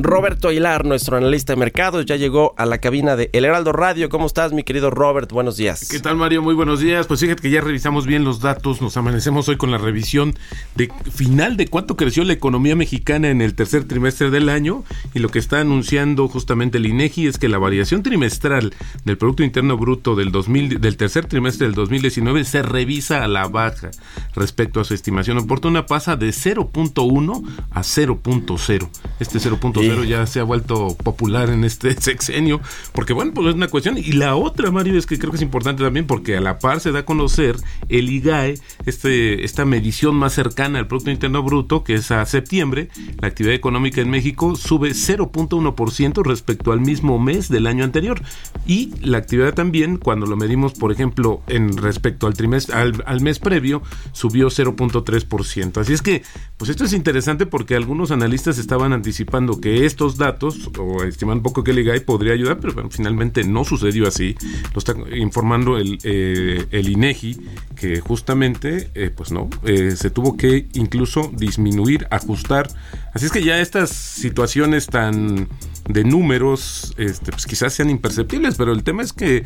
Roberto 0.00 0.46
Aguilar, 0.46 0.84
nuestro 0.84 1.16
analista 1.16 1.54
de 1.54 1.56
mercados, 1.58 2.06
ya 2.06 2.14
llegó 2.14 2.54
a 2.56 2.66
la 2.66 2.78
cabina 2.78 3.16
de 3.16 3.30
El 3.32 3.44
Heraldo 3.44 3.72
Radio. 3.72 4.08
¿Cómo 4.08 4.26
estás, 4.26 4.52
mi 4.52 4.62
querido 4.62 4.90
Robert? 4.90 5.32
Buenos 5.32 5.56
días. 5.56 5.88
¿Qué 5.88 5.98
tal, 5.98 6.14
Mario? 6.14 6.40
Muy 6.40 6.54
buenos 6.54 6.78
días. 6.78 7.08
Pues 7.08 7.18
fíjate 7.18 7.42
que 7.42 7.50
ya 7.50 7.60
revisamos 7.62 8.06
bien 8.06 8.22
los 8.22 8.38
datos. 8.38 8.80
Nos 8.80 8.96
amanecemos 8.96 9.48
hoy 9.48 9.56
con 9.56 9.72
la 9.72 9.78
revisión 9.78 10.34
de 10.76 10.88
final 11.12 11.56
de 11.56 11.66
cuánto 11.66 11.96
creció 11.96 12.22
la 12.22 12.32
economía 12.32 12.76
mexicana 12.76 13.28
en 13.28 13.42
el 13.42 13.56
tercer 13.56 13.88
trimestre 13.88 14.30
del 14.30 14.50
año. 14.50 14.84
Y 15.14 15.18
lo 15.18 15.30
que 15.30 15.40
está 15.40 15.58
anunciando 15.58 16.28
justamente 16.28 16.78
el 16.78 16.86
INEGI 16.86 17.26
es 17.26 17.36
que 17.36 17.48
la 17.48 17.58
variación 17.58 18.04
trimestral 18.04 18.74
del 19.04 19.18
Producto 19.18 19.42
Interno 19.42 19.76
Bruto 19.76 20.14
del, 20.14 20.30
2000, 20.30 20.80
del 20.80 20.96
tercer 20.96 21.26
trimestre 21.26 21.66
del 21.66 21.74
2019 21.74 22.44
se 22.44 22.62
revisa 22.62 23.24
a 23.24 23.26
la 23.26 23.48
baja 23.48 23.90
respecto 24.36 24.78
a 24.78 24.84
su 24.84 24.94
estimación 24.94 25.38
oportuna. 25.38 25.86
Pasa 25.86 26.14
de 26.14 26.28
0.1 26.28 27.42
a 27.72 27.80
0.0. 27.80 28.88
Este 29.18 29.38
0.0 29.38 29.87
ya 30.04 30.26
se 30.26 30.40
ha 30.40 30.44
vuelto 30.44 30.96
popular 30.96 31.50
en 31.50 31.64
este 31.64 31.92
sexenio, 32.00 32.60
porque 32.92 33.12
bueno, 33.12 33.32
pues 33.34 33.48
es 33.48 33.54
una 33.54 33.68
cuestión. 33.68 33.98
Y 33.98 34.12
la 34.12 34.36
otra, 34.36 34.70
Mario, 34.70 34.98
es 34.98 35.06
que 35.06 35.18
creo 35.18 35.30
que 35.30 35.36
es 35.36 35.42
importante 35.42 35.82
también 35.82 36.06
porque 36.06 36.36
a 36.36 36.40
la 36.40 36.58
par 36.58 36.80
se 36.80 36.92
da 36.92 37.00
a 37.00 37.04
conocer 37.04 37.56
el 37.88 38.10
IGAE, 38.10 38.58
este, 38.86 39.44
esta 39.44 39.64
medición 39.64 40.16
más 40.16 40.32
cercana 40.32 40.78
al 40.78 40.86
Producto 40.86 41.10
Interno 41.10 41.42
Bruto, 41.42 41.84
que 41.84 41.94
es 41.94 42.10
a 42.10 42.24
septiembre, 42.26 42.88
la 43.20 43.28
actividad 43.28 43.54
económica 43.54 44.00
en 44.00 44.10
México 44.10 44.56
sube 44.56 44.90
0.1% 44.90 46.22
respecto 46.24 46.72
al 46.72 46.80
mismo 46.80 47.18
mes 47.18 47.48
del 47.48 47.66
año 47.66 47.84
anterior. 47.84 48.20
Y 48.66 48.92
la 49.00 49.18
actividad 49.18 49.54
también, 49.54 49.96
cuando 49.96 50.26
lo 50.26 50.36
medimos, 50.36 50.72
por 50.72 50.92
ejemplo, 50.92 51.42
en 51.46 51.76
respecto 51.76 52.26
al 52.26 52.34
trimestre, 52.34 52.74
al, 52.74 53.02
al 53.06 53.20
mes 53.20 53.38
previo, 53.38 53.82
subió 54.12 54.48
0.3%. 54.48 55.80
Así 55.80 55.92
es 55.92 56.02
que, 56.02 56.22
pues 56.56 56.70
esto 56.70 56.84
es 56.84 56.92
interesante 56.92 57.46
porque 57.46 57.74
algunos 57.74 58.10
analistas 58.10 58.58
estaban 58.58 58.92
anticipando 58.92 59.60
que 59.60 59.77
estos 59.86 60.16
datos, 60.16 60.70
o 60.78 61.04
estiman 61.04 61.38
un 61.38 61.42
poco 61.42 61.64
que 61.64 61.72
el 61.72 61.78
IGAI 61.80 62.00
podría 62.00 62.32
ayudar, 62.32 62.58
pero 62.60 62.74
bueno, 62.74 62.90
finalmente 62.90 63.44
no 63.44 63.64
sucedió 63.64 64.06
así. 64.06 64.34
Lo 64.72 64.78
está 64.78 64.94
informando 65.14 65.76
el, 65.76 65.98
eh, 66.04 66.66
el 66.70 66.88
INEGI, 66.88 67.38
que 67.76 68.00
justamente, 68.00 68.90
eh, 68.94 69.10
pues 69.14 69.32
no, 69.32 69.48
eh, 69.64 69.92
se 69.92 70.10
tuvo 70.10 70.36
que 70.36 70.68
incluso 70.74 71.30
disminuir, 71.34 72.06
ajustar. 72.10 72.68
Así 73.14 73.26
es 73.26 73.32
que 73.32 73.42
ya 73.42 73.60
estas 73.60 73.90
situaciones 73.90 74.86
tan 74.86 75.48
de 75.88 76.04
números, 76.04 76.94
este, 76.98 77.32
pues 77.32 77.46
quizás 77.46 77.72
sean 77.72 77.90
imperceptibles, 77.90 78.56
pero 78.56 78.72
el 78.72 78.82
tema 78.84 79.02
es 79.02 79.12
que, 79.12 79.44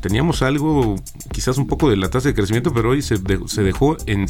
teníamos 0.00 0.42
algo, 0.42 0.96
quizás 1.32 1.56
un 1.56 1.66
poco 1.66 1.88
de 1.88 1.96
la 1.96 2.10
tasa 2.10 2.28
de 2.28 2.34
crecimiento, 2.34 2.72
pero 2.74 2.90
hoy 2.90 3.00
se, 3.00 3.16
de, 3.16 3.40
se 3.46 3.62
dejó 3.62 3.96
en 4.06 4.28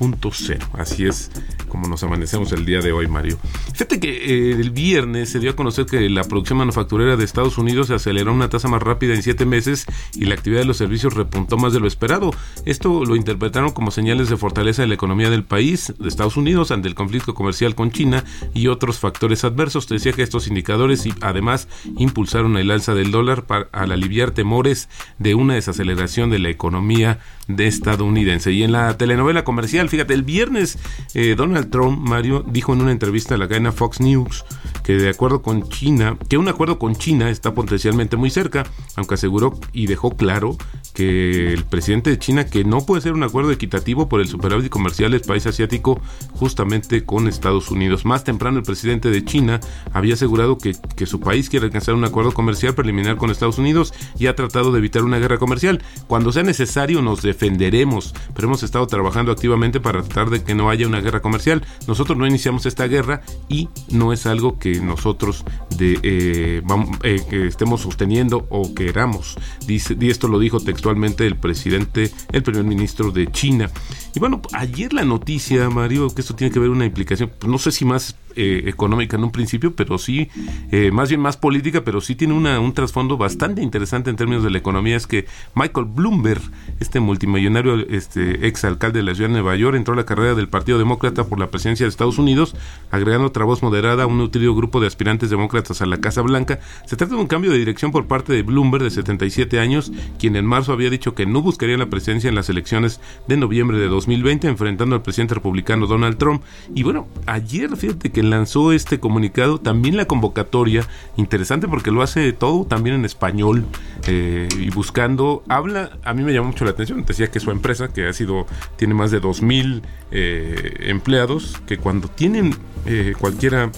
0.0. 0.00 0.58
Así 0.78 1.06
es 1.06 1.30
como 1.68 1.88
nos 1.88 2.02
amanecemos 2.02 2.52
el 2.52 2.66
día 2.66 2.80
de 2.80 2.92
hoy, 2.92 3.06
Mario. 3.06 3.38
Fíjate 3.72 4.00
que 4.00 4.10
eh, 4.10 4.50
el 4.52 4.70
viernes 4.70 5.30
se 5.30 5.38
dio 5.38 5.52
a 5.52 5.56
conocer 5.56 5.86
que 5.86 6.10
la 6.10 6.24
producción 6.24 6.58
manufacturera 6.58 7.16
de 7.16 7.24
Estados 7.24 7.56
Unidos 7.58 7.86
se 7.86 7.94
aceleró 7.94 8.32
a 8.32 8.34
una 8.34 8.50
tasa 8.50 8.68
más 8.68 8.82
rápida 8.82 9.14
en 9.14 9.22
siete 9.22 9.46
meses 9.46 9.86
y 10.14 10.24
la 10.24 10.34
actividad 10.34 10.60
de 10.60 10.66
los 10.66 10.76
servicios 10.76 11.14
repuntó 11.14 11.56
más 11.56 11.72
de 11.72 11.80
lo 11.80 11.86
esperado. 11.86 12.32
Esto 12.66 13.04
lo 13.04 13.16
interpretaron 13.16 13.70
como 13.70 13.90
señales 13.90 14.28
de 14.28 14.36
fortaleza 14.36 14.82
de 14.82 14.88
la 14.88 14.94
economía 14.94 15.30
del 15.30 15.44
país, 15.44 15.94
de 15.98 16.08
Estados 16.08 16.36
Unidos, 16.36 16.70
ante 16.72 16.88
el 16.88 16.94
conflicto 16.94 17.34
comercial 17.34 17.74
con 17.74 17.92
China 17.92 18.24
y 18.52 18.66
otros 18.66 18.98
factores 18.98 19.44
adversos. 19.44 19.86
Te 19.86 19.94
decía 19.94 20.12
que 20.12 20.22
estos 20.22 20.48
indicadores 20.48 21.06
además 21.20 21.68
impulsaron 21.96 22.56
el 22.56 22.70
alza 22.70 22.94
del 22.94 23.12
dólar 23.12 23.44
para, 23.46 23.68
al 23.72 23.92
aliviar 23.92 24.32
temores 24.32 24.88
de 25.18 25.34
una 25.34 25.54
desaceleración 25.54 26.30
de 26.30 26.40
la 26.40 26.48
economía 26.48 27.20
de 27.56 27.66
estadounidense. 27.66 28.52
Y 28.52 28.62
en 28.62 28.72
la 28.72 28.96
telenovela 28.96 29.44
comercial, 29.44 29.88
fíjate, 29.88 30.14
el 30.14 30.22
viernes 30.22 30.78
eh, 31.14 31.34
Donald 31.36 31.70
Trump, 31.70 31.98
Mario, 31.98 32.44
dijo 32.46 32.72
en 32.72 32.82
una 32.82 32.92
entrevista 32.92 33.34
a 33.34 33.38
la 33.38 33.48
cadena 33.48 33.72
Fox 33.72 34.00
News 34.00 34.44
que 34.82 34.94
de 34.94 35.10
acuerdo 35.10 35.42
con 35.42 35.68
China, 35.68 36.16
que 36.28 36.38
un 36.38 36.48
acuerdo 36.48 36.78
con 36.78 36.96
China 36.96 37.30
está 37.30 37.54
potencialmente 37.54 38.16
muy 38.16 38.30
cerca, 38.30 38.64
aunque 38.96 39.14
aseguró 39.14 39.58
y 39.72 39.86
dejó 39.86 40.16
claro 40.16 40.56
que 40.94 41.52
el 41.52 41.64
presidente 41.64 42.10
de 42.10 42.18
China 42.18 42.46
que 42.46 42.64
no 42.64 42.84
puede 42.84 43.02
ser 43.02 43.12
un 43.12 43.22
acuerdo 43.22 43.52
equitativo 43.52 44.08
por 44.08 44.20
el 44.20 44.28
superávit 44.28 44.68
comercial 44.68 45.12
del 45.12 45.20
país 45.20 45.46
asiático 45.46 46.00
justamente 46.32 47.04
con 47.04 47.28
Estados 47.28 47.70
Unidos. 47.70 48.04
Más 48.04 48.24
temprano 48.24 48.58
el 48.58 48.64
presidente 48.64 49.10
de 49.10 49.24
China 49.24 49.60
había 49.92 50.14
asegurado 50.14 50.58
que, 50.58 50.74
que 50.96 51.06
su 51.06 51.20
país 51.20 51.48
quiere 51.48 51.66
alcanzar 51.66 51.94
un 51.94 52.04
acuerdo 52.04 52.32
comercial 52.32 52.74
preliminar 52.74 53.16
con 53.16 53.30
Estados 53.30 53.58
Unidos 53.58 53.94
y 54.18 54.26
ha 54.26 54.34
tratado 54.34 54.72
de 54.72 54.78
evitar 54.78 55.04
una 55.04 55.18
guerra 55.18 55.38
comercial. 55.38 55.82
Cuando 56.06 56.32
sea 56.32 56.42
necesario 56.42 57.02
nos 57.02 57.22
defenderemos, 57.40 58.14
pero 58.34 58.48
hemos 58.48 58.62
estado 58.62 58.86
trabajando 58.86 59.32
activamente 59.32 59.80
para 59.80 60.02
tratar 60.02 60.30
de 60.30 60.42
que 60.44 60.54
no 60.54 60.68
haya 60.68 60.86
una 60.86 61.00
guerra 61.00 61.20
comercial. 61.20 61.62
Nosotros 61.86 62.18
no 62.18 62.26
iniciamos 62.26 62.66
esta 62.66 62.86
guerra 62.86 63.22
y 63.48 63.68
no 63.90 64.12
es 64.12 64.26
algo 64.26 64.58
que 64.58 64.80
nosotros 64.80 65.44
de, 65.76 65.98
eh, 66.02 66.62
eh, 67.02 67.22
que 67.28 67.46
estemos 67.46 67.80
sosteniendo 67.80 68.46
o 68.50 68.74
queramos. 68.74 69.36
Dice, 69.66 69.96
y 69.98 70.10
esto 70.10 70.28
lo 70.28 70.38
dijo 70.38 70.60
textualmente 70.60 71.26
el 71.26 71.36
presidente, 71.36 72.10
el 72.32 72.42
primer 72.42 72.64
ministro 72.64 73.10
de 73.10 73.26
China. 73.28 73.70
Y 74.14 74.20
bueno, 74.20 74.42
ayer 74.52 74.92
la 74.92 75.04
noticia, 75.04 75.70
Mario, 75.70 76.10
que 76.10 76.20
esto 76.20 76.34
tiene 76.34 76.52
que 76.52 76.58
ver 76.58 76.70
una 76.70 76.84
implicación, 76.84 77.30
pues 77.38 77.50
no 77.50 77.58
sé 77.58 77.72
si 77.72 77.84
más 77.84 78.16
eh, 78.36 78.64
económica 78.66 79.16
en 79.16 79.24
un 79.24 79.32
principio, 79.32 79.74
pero 79.74 79.98
sí, 79.98 80.28
eh, 80.70 80.90
más 80.92 81.08
bien 81.08 81.20
más 81.20 81.36
política, 81.36 81.82
pero 81.84 82.00
sí 82.00 82.14
tiene 82.14 82.34
una, 82.34 82.60
un 82.60 82.72
trasfondo 82.72 83.16
bastante 83.16 83.62
interesante 83.62 84.10
en 84.10 84.16
términos 84.16 84.44
de 84.44 84.50
la 84.50 84.58
economía, 84.58 84.96
es 84.96 85.06
que 85.06 85.26
Michael 85.54 85.86
Bloomberg, 85.86 86.42
este 86.80 87.00
multimillonario 87.00 87.74
este, 87.88 88.46
ex 88.46 88.64
alcalde 88.64 89.00
de 89.00 89.04
la 89.04 89.14
ciudad 89.14 89.28
de 89.28 89.34
Nueva 89.34 89.56
York, 89.56 89.76
entró 89.76 89.94
a 89.94 89.96
la 89.96 90.06
carrera 90.06 90.34
del 90.34 90.48
Partido 90.48 90.78
Demócrata 90.78 91.24
por 91.24 91.38
la 91.38 91.50
presidencia 91.50 91.84
de 91.84 91.90
Estados 91.90 92.18
Unidos, 92.18 92.54
agregando 92.90 93.26
otra 93.26 93.44
voz 93.44 93.62
moderada 93.62 94.04
a 94.04 94.06
un 94.06 94.18
nutrido 94.18 94.54
grupo 94.54 94.80
de 94.80 94.86
aspirantes 94.86 95.30
demócratas 95.30 95.82
a 95.82 95.86
la 95.86 95.98
Casa 95.98 96.22
Blanca. 96.22 96.60
Se 96.86 96.96
trata 96.96 97.14
de 97.14 97.20
un 97.20 97.26
cambio 97.26 97.50
de 97.50 97.58
dirección 97.58 97.92
por 97.92 98.06
parte 98.06 98.32
de 98.32 98.42
Bloomberg, 98.42 98.84
de 98.84 98.90
77 98.90 99.58
años, 99.58 99.92
quien 100.18 100.36
en 100.36 100.46
marzo 100.46 100.72
había 100.72 100.90
dicho 100.90 101.14
que 101.14 101.26
no 101.26 101.42
buscaría 101.42 101.76
la 101.76 101.90
presidencia 101.90 102.28
en 102.28 102.34
las 102.34 102.48
elecciones 102.48 103.00
de 103.28 103.36
noviembre 103.36 103.78
de 103.78 103.88
2020, 103.88 104.48
enfrentando 104.48 104.96
al 104.96 105.02
presidente 105.02 105.34
republicano 105.34 105.86
Donald 105.86 106.18
Trump. 106.18 106.42
Y 106.74 106.82
bueno, 106.82 107.08
ayer, 107.26 107.76
fíjate 107.76 108.10
que 108.10 108.19
lanzó 108.22 108.72
este 108.72 109.00
comunicado, 109.00 109.58
también 109.58 109.96
la 109.96 110.06
convocatoria, 110.06 110.86
interesante 111.16 111.68
porque 111.68 111.90
lo 111.90 112.02
hace 112.02 112.32
todo 112.32 112.64
también 112.64 112.96
en 112.96 113.04
español 113.04 113.64
eh, 114.06 114.48
y 114.58 114.70
buscando, 114.70 115.42
habla, 115.48 115.98
a 116.04 116.14
mí 116.14 116.22
me 116.22 116.32
llamó 116.32 116.48
mucho 116.48 116.64
la 116.64 116.72
atención, 116.72 117.04
decía 117.04 117.30
que 117.30 117.40
su 117.40 117.50
empresa, 117.50 117.88
que 117.88 118.08
ha 118.08 118.12
sido, 118.12 118.46
tiene 118.76 118.94
más 118.94 119.10
de 119.10 119.20
2.000 119.20 119.82
eh, 120.10 120.74
empleados, 120.80 121.60
que 121.66 121.78
cuando 121.78 122.08
tienen 122.08 122.54
eh, 122.86 123.14
cualquiera 123.18 123.70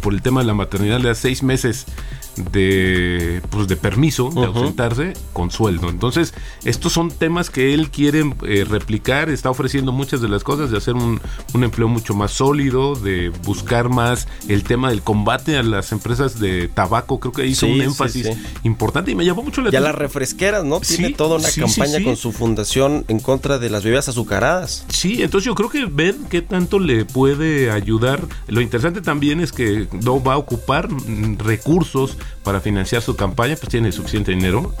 por 0.00 0.12
el 0.12 0.22
tema 0.22 0.40
de 0.40 0.46
la 0.46 0.54
maternidad 0.54 1.00
le 1.00 1.08
da 1.08 1.14
seis 1.14 1.42
meses 1.42 1.86
de 2.36 3.42
pues 3.50 3.68
de 3.68 3.76
permiso 3.76 4.30
de 4.30 4.40
uh 4.40 4.42
-huh. 4.44 4.46
ausentarse 4.46 5.12
con 5.32 5.50
sueldo. 5.50 5.88
Entonces, 5.88 6.34
estos 6.64 6.92
son 6.92 7.10
temas 7.10 7.50
que 7.50 7.74
él 7.74 7.90
quiere 7.90 8.24
eh, 8.46 8.64
replicar, 8.68 9.30
está 9.30 9.50
ofreciendo 9.50 9.92
muchas 9.92 10.20
de 10.20 10.28
las 10.28 10.44
cosas, 10.44 10.70
de 10.70 10.78
hacer 10.78 10.94
un, 10.94 11.20
un, 11.54 11.64
empleo 11.64 11.88
mucho 11.88 12.14
más 12.14 12.32
sólido, 12.32 12.94
de 12.94 13.30
buscar 13.44 13.88
más 13.88 14.28
el 14.48 14.62
tema 14.64 14.90
del 14.90 15.02
combate 15.02 15.56
a 15.56 15.62
las 15.62 15.92
empresas 15.92 16.38
de 16.38 16.68
tabaco, 16.68 17.20
creo 17.20 17.32
que 17.32 17.46
hizo 17.46 17.66
sí, 17.66 17.72
un 17.72 17.80
énfasis 17.80 18.26
sí, 18.26 18.32
sí. 18.32 18.40
importante 18.64 19.10
y 19.10 19.14
me 19.14 19.24
llamó 19.24 19.42
mucho 19.42 19.60
la 19.60 19.68
atención. 19.68 19.82
Ya 19.82 19.88
las 19.88 19.98
refresqueras, 19.98 20.64
¿no? 20.64 20.80
Tiene 20.80 21.10
toda 21.10 21.36
una 21.36 21.48
campaña 21.50 22.02
con 22.02 22.16
su 22.16 22.32
fundación 22.32 23.04
en 23.08 23.20
contra 23.20 23.58
de 23.58 23.70
las 23.70 23.84
bebidas 23.84 24.08
azucaradas. 24.08 24.84
Sí, 24.88 25.22
entonces 25.22 25.46
yo 25.46 25.54
creo 25.54 25.70
que 25.70 25.86
ver 25.86 26.14
qué 26.30 26.42
tanto 26.42 26.78
le 26.78 27.04
puede 27.04 27.70
ayudar. 27.70 28.22
Lo 28.48 28.60
interesante 28.60 29.00
también 29.00 29.40
es 29.40 29.52
que 29.52 29.88
no 29.92 30.22
va 30.22 30.34
a 30.34 30.38
ocupar 30.38 30.88
recursos 31.38 32.16
para 32.46 32.60
financiar 32.60 33.02
su 33.02 33.16
campaña, 33.16 33.56
pues 33.56 33.68
tiene 33.70 33.90
suficiente 33.90 34.30
dinero, 34.30 34.72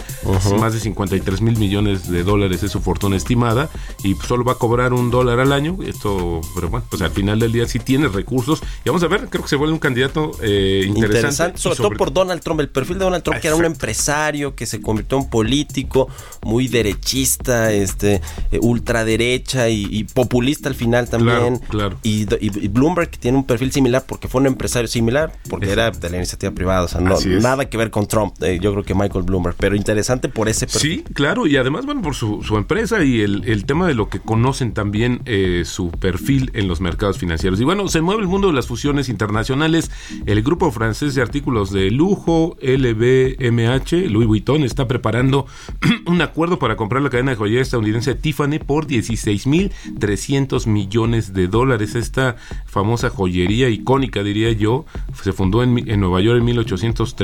más 0.58 0.72
de 0.72 0.78
53 0.78 1.40
mil 1.40 1.58
millones 1.58 2.08
de 2.08 2.22
dólares 2.22 2.62
es 2.62 2.70
su 2.70 2.80
fortuna 2.80 3.16
estimada 3.16 3.68
y 4.04 4.14
solo 4.14 4.44
va 4.44 4.52
a 4.52 4.54
cobrar 4.54 4.92
un 4.92 5.10
dólar 5.10 5.40
al 5.40 5.52
año, 5.52 5.76
esto, 5.84 6.40
pero 6.54 6.68
bueno, 6.68 6.86
pues 6.88 7.02
al 7.02 7.10
final 7.10 7.40
del 7.40 7.50
día 7.50 7.66
sí 7.66 7.80
tiene 7.80 8.06
recursos. 8.06 8.62
Y 8.84 8.88
vamos 8.88 9.02
a 9.02 9.08
ver, 9.08 9.28
creo 9.28 9.42
que 9.42 9.48
se 9.48 9.56
vuelve 9.56 9.72
un 9.72 9.80
candidato 9.80 10.30
eh, 10.42 10.84
interesante. 10.86 11.58
sobre, 11.58 11.76
todo 11.76 11.90
por 11.90 12.12
Donald 12.12 12.40
Trump, 12.40 12.60
el 12.60 12.68
perfil 12.68 12.98
de 12.98 13.04
Donald 13.04 13.24
Trump, 13.24 13.40
que 13.40 13.48
era 13.48 13.56
un 13.56 13.64
empresario 13.64 14.54
que 14.54 14.66
se 14.66 14.80
convirtió 14.80 15.18
en 15.18 15.28
político 15.28 16.08
muy 16.42 16.68
derechista, 16.68 17.72
este, 17.72 18.20
eh, 18.52 18.58
ultraderecha 18.60 19.68
y, 19.68 20.04
populista 20.14 20.68
al 20.68 20.76
final 20.76 21.08
también. 21.08 21.58
Claro, 21.68 21.98
Y, 22.02 22.26
Bloomberg 22.68 23.10
tiene 23.18 23.38
un 23.38 23.44
perfil 23.44 23.72
similar 23.72 24.04
porque 24.06 24.28
fue 24.28 24.40
un 24.40 24.46
empresario 24.46 24.88
similar, 24.88 25.32
porque 25.48 25.70
era 25.72 25.90
de 25.90 26.10
la 26.10 26.16
iniciativa 26.16 26.52
privada, 26.52 26.82
o 26.82 26.88
sea, 26.88 27.00
no, 27.00 27.16
nada 27.40 27.68
que 27.68 27.76
ver 27.76 27.90
con 27.90 28.06
Trump, 28.06 28.34
eh, 28.42 28.58
yo 28.60 28.72
creo 28.72 28.84
que 28.84 28.94
Michael 28.94 29.24
Bloomberg, 29.24 29.56
pero 29.58 29.76
interesante 29.76 30.28
por 30.28 30.48
ese 30.48 30.66
perfil. 30.66 31.04
Sí, 31.06 31.14
claro, 31.14 31.46
y 31.46 31.56
además, 31.56 31.84
bueno, 31.86 32.02
por 32.02 32.14
su, 32.14 32.42
empresa 32.56 33.02
y 33.04 33.20
el, 33.20 33.64
tema 33.66 33.88
de 33.88 33.94
lo 33.94 34.08
que 34.08 34.20
conocen 34.20 34.72
también 34.72 35.22
eh, 35.24 35.62
su 35.64 35.90
perfil 35.90 36.50
en 36.54 36.68
los 36.68 36.80
mercados 36.80 37.18
financieros. 37.18 37.60
Y 37.60 37.64
bueno, 37.64 37.88
se 37.88 38.00
mueve 38.00 38.22
el 38.22 38.28
mundo 38.28 38.48
de 38.48 38.54
las 38.54 38.66
fusiones 38.66 39.08
internacionales. 39.08 39.90
El 40.24 40.42
grupo 40.42 40.70
francés 40.70 41.14
de 41.14 41.22
artículos 41.22 41.72
de 41.72 41.90
lujo, 41.90 42.56
LVMH, 42.62 44.08
Louis 44.08 44.26
Vuitton, 44.28 44.62
está 44.62 44.86
preparando 44.86 45.46
un 46.06 46.22
acuerdo 46.22 46.58
para 46.58 46.76
comprar 46.76 47.02
la 47.02 47.10
cadena 47.10 47.32
de 47.32 47.36
joyería 47.36 47.62
estadounidense 47.62 48.14
Tiffany 48.14 48.58
por 48.64 48.86
16.300 48.86 50.66
millones 50.66 51.32
de 51.32 51.48
dólares. 51.48 51.94
Esta 51.94 52.36
famosa 52.66 53.10
joyería 53.10 53.68
icónica, 53.68 54.22
diría 54.22 54.52
yo, 54.52 54.86
se 55.22 55.32
fundó 55.32 55.62
en, 55.62 55.88
en 55.90 56.00
Nueva 56.00 56.20
York 56.20 56.38
en 56.38 56.46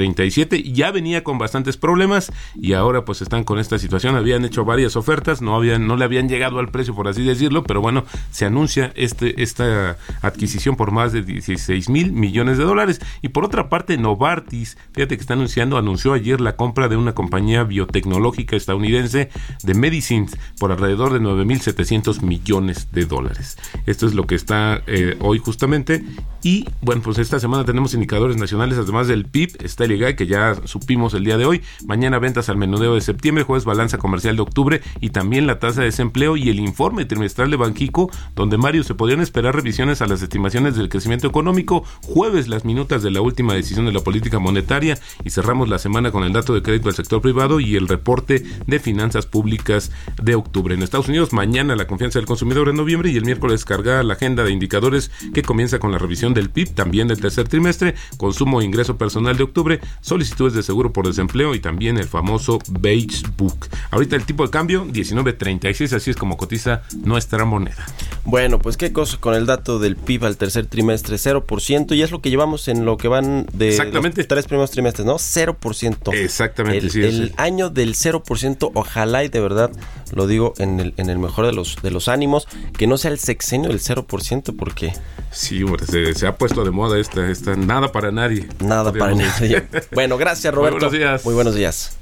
1837. 0.03 0.73
Ya 0.73 0.91
venía 0.91 1.25
con 1.25 1.39
bastantes 1.39 1.77
problemas 1.77 2.33
y 2.55 2.73
ahora 2.75 3.05
pues 3.05 3.23
están 3.23 3.45
con 3.45 3.59
esta 3.59 3.79
situación. 3.79 4.17
Habían 4.17 4.45
hecho 4.45 4.65
varias 4.65 4.97
ofertas, 4.97 5.43
no, 5.43 5.55
habían, 5.55 5.87
no 5.87 5.97
le 5.97 6.05
habían 6.05 6.29
llegado 6.29 6.59
al 6.59 6.71
precio, 6.71 6.95
por 6.95 7.09
así 7.09 7.23
decirlo, 7.23 7.63
pero 7.65 7.81
bueno, 7.81 8.05
se 8.31 8.45
anuncia 8.45 8.93
este, 8.95 9.43
esta 9.43 9.97
adquisición 10.23 10.77
por 10.77 10.91
más 10.91 11.13
de 11.13 11.23
16 11.23 11.89
mil 11.89 12.13
millones 12.13 12.59
de 12.59 12.65
dólares. 12.65 13.01
Y 13.23 13.29
por 13.29 13.45
otra 13.45 13.69
parte, 13.69 13.97
Novartis, 13.97 14.77
fíjate 14.93 15.17
que 15.17 15.21
está 15.21 15.35
anunciando, 15.35 15.77
anunció 15.77 16.13
ayer 16.13 16.41
la 16.41 16.57
compra 16.57 16.89
de 16.89 16.97
una 16.97 17.15
compañía 17.15 17.65
biotecnológica 17.65 18.57
estadounidense 18.57 19.31
de 19.63 19.75
Medicines 19.75 20.37
por 20.59 20.73
alrededor 20.73 21.13
de 21.13 21.21
9.700 21.21 22.23
millones 22.23 22.89
de 22.93 23.07
dólares. 23.07 23.59
Esto 23.87 24.07
es 24.07 24.15
lo 24.15 24.27
que 24.27 24.35
está 24.35 24.83
eh, 24.87 25.17
hoy 25.21 25.39
justamente. 25.39 26.05
Y 26.43 26.67
bueno, 26.81 27.03
pues 27.03 27.19
esta 27.19 27.39
semana 27.39 27.65
tenemos 27.65 27.95
indicadores 27.95 28.37
nacionales, 28.37 28.79
además 28.79 29.07
del 29.09 29.27
PIB, 29.27 29.63
está 29.63 29.85
el 29.85 29.92
Que 29.93 30.27
ya 30.27 30.57
supimos 30.65 31.13
el 31.13 31.23
día 31.23 31.37
de 31.37 31.45
hoy. 31.45 31.61
Mañana 31.87 32.19
ventas 32.19 32.49
al 32.49 32.57
menudeo 32.57 32.95
de 32.95 33.03
septiembre, 33.03 33.45
jueves 33.45 33.67
balanza 33.67 33.99
comercial 33.99 34.37
de 34.37 34.43
octubre 34.43 34.81
y 35.01 35.11
también 35.11 35.47
la 35.47 35.59
tasa 35.59 35.81
de 35.81 35.87
desempleo 35.87 36.39
y 36.39 36.49
el 36.49 36.61
informe 36.61 37.05
trimestral 37.05 37.51
de 37.51 37.59
Banquico, 37.59 38.11
donde 38.35 38.57
Mario 38.57 38.85
se 38.85 38.95
podrían 38.95 39.21
esperar 39.21 39.55
revisiones 39.55 40.01
a 40.01 40.07
las 40.07 40.23
estimaciones 40.23 40.77
del 40.77 40.89
crecimiento 40.89 41.27
económico. 41.29 41.85
Jueves 42.03 42.49
las 42.49 42.65
minutas 42.65 43.03
de 43.03 43.11
la 43.11 43.21
última 43.21 43.53
decisión 43.53 43.85
de 43.85 43.93
la 43.93 44.01
política 44.01 44.39
monetaria 44.39 44.99
y 45.25 45.31
cerramos 45.31 45.69
la 45.69 45.79
semana 45.79 46.11
con 46.11 46.25
el 46.25 46.33
dato 46.33 46.55
de 46.55 46.63
crédito 46.63 46.87
del 46.87 46.97
sector 46.97 47.21
privado 47.21 47.61
y 47.61 47.77
el 47.77 47.87
reporte 47.87 48.43
de 48.67 48.79
finanzas 48.81 49.27
públicas 49.27 49.93
de 50.23 50.35
octubre. 50.35 50.75
En 50.75 50.83
Estados 50.83 51.09
Unidos, 51.09 51.35
mañana 51.35 51.77
la 51.77 51.87
confianza 51.87 52.19
del 52.19 52.27
consumidor 52.27 52.71
en 52.71 52.77
noviembre 52.77 53.11
y 53.11 53.17
el 53.19 53.27
miércoles 53.27 53.67
carga 53.67 54.03
la 54.03 54.15
agenda 54.15 54.43
de 54.43 54.53
indicadores 54.53 55.11
que 55.35 55.43
comienza 55.43 55.79
con 55.79 55.93
la 55.93 55.99
revisión 55.99 56.33
del 56.33 56.49
PIB, 56.49 56.75
también 56.75 57.09
del 57.09 57.21
tercer 57.21 57.47
trimestre, 57.47 57.95
consumo 58.17 58.61
e 58.61 58.65
ingreso 58.65 58.97
personal 58.97 59.37
de 59.37 59.43
octubre, 59.43 59.72
solicitudes 60.01 60.55
de 60.55 60.63
seguro 60.63 60.93
por 60.93 61.07
desempleo 61.07 61.55
y 61.55 61.61
también 61.61 61.99
el 61.99 62.09
famoso 62.09 62.59
Beige 62.69 63.25
Book. 63.37 63.69
Ahorita 63.91 64.17
el 64.17 64.25
tipo 64.25 64.45
de 64.45 64.51
cambio 64.51 64.87
19.36, 64.87 65.95
así 65.95 66.11
es 66.11 66.17
como 66.17 66.37
cotiza 66.37 66.83
nuestra 67.05 67.45
moneda. 67.45 67.87
Bueno, 68.25 68.59
pues 68.59 68.77
qué 68.77 68.93
cosa 68.93 69.19
con 69.19 69.35
el 69.35 69.47
dato 69.47 69.79
del 69.79 69.97
PIB 69.97 70.25
al 70.25 70.37
tercer 70.37 70.67
trimestre, 70.67 71.17
0%, 71.17 71.97
y 71.97 72.03
es 72.03 72.11
lo 72.11 72.21
que 72.21 72.31
llevamos 72.31 72.69
en 72.69 72.85
lo 72.85 72.97
que 72.97 73.09
van 73.09 73.47
de 73.53 73.71
Exactamente. 73.71 74.21
los 74.21 74.29
tres 74.29 74.47
primeros 74.47 74.71
trimestres, 74.71 75.07
¿no? 75.07 75.17
0%. 75.17 76.15
Exactamente, 76.15 76.87
el, 76.87 76.91
sí, 76.91 77.03
el 77.03 77.35
año 77.37 77.71
del 77.71 77.95
0%, 77.95 78.71
ojalá 78.75 79.25
y 79.25 79.29
de 79.29 79.41
verdad, 79.41 79.71
lo 80.13 80.27
digo 80.27 80.55
en 80.59 80.81
el, 80.81 80.95
en 80.97 81.11
el 81.11 81.19
mejor 81.19 81.47
de 81.47 81.53
los, 81.53 81.77
de 81.83 81.91
los 81.91 82.09
ánimos, 82.09 82.47
que 82.77 82.87
no 82.87 82.99
sea 82.99 83.11
el 83.11 83.19
sexenio 83.19 83.69
del 83.69 83.81
0%, 83.81 84.55
porque... 84.57 84.93
Sí, 85.31 85.63
hombre, 85.63 85.87
se, 86.15 86.27
ha 86.27 86.37
puesto 86.37 86.65
de 86.65 86.71
moda 86.71 86.99
esta, 86.99 87.29
esta 87.31 87.57
nada 87.57 87.91
para 87.91 88.11
nadie. 88.11 88.49
Nada 88.61 88.93
para 88.93 89.15
nadie. 89.15 89.67
bueno, 89.93 90.19
gracias 90.19 90.55
Roberto. 90.55 90.77
Muy 90.77 90.81
buenos 90.81 90.93
días. 90.93 91.25
Muy 91.25 91.35
buenos 91.35 91.55
días. 91.55 91.97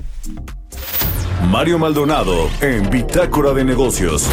Mario 1.49 1.79
Maldonado 1.79 2.51
en 2.61 2.91
Bitácora 2.91 3.53
de 3.53 3.65
Negocios. 3.65 4.29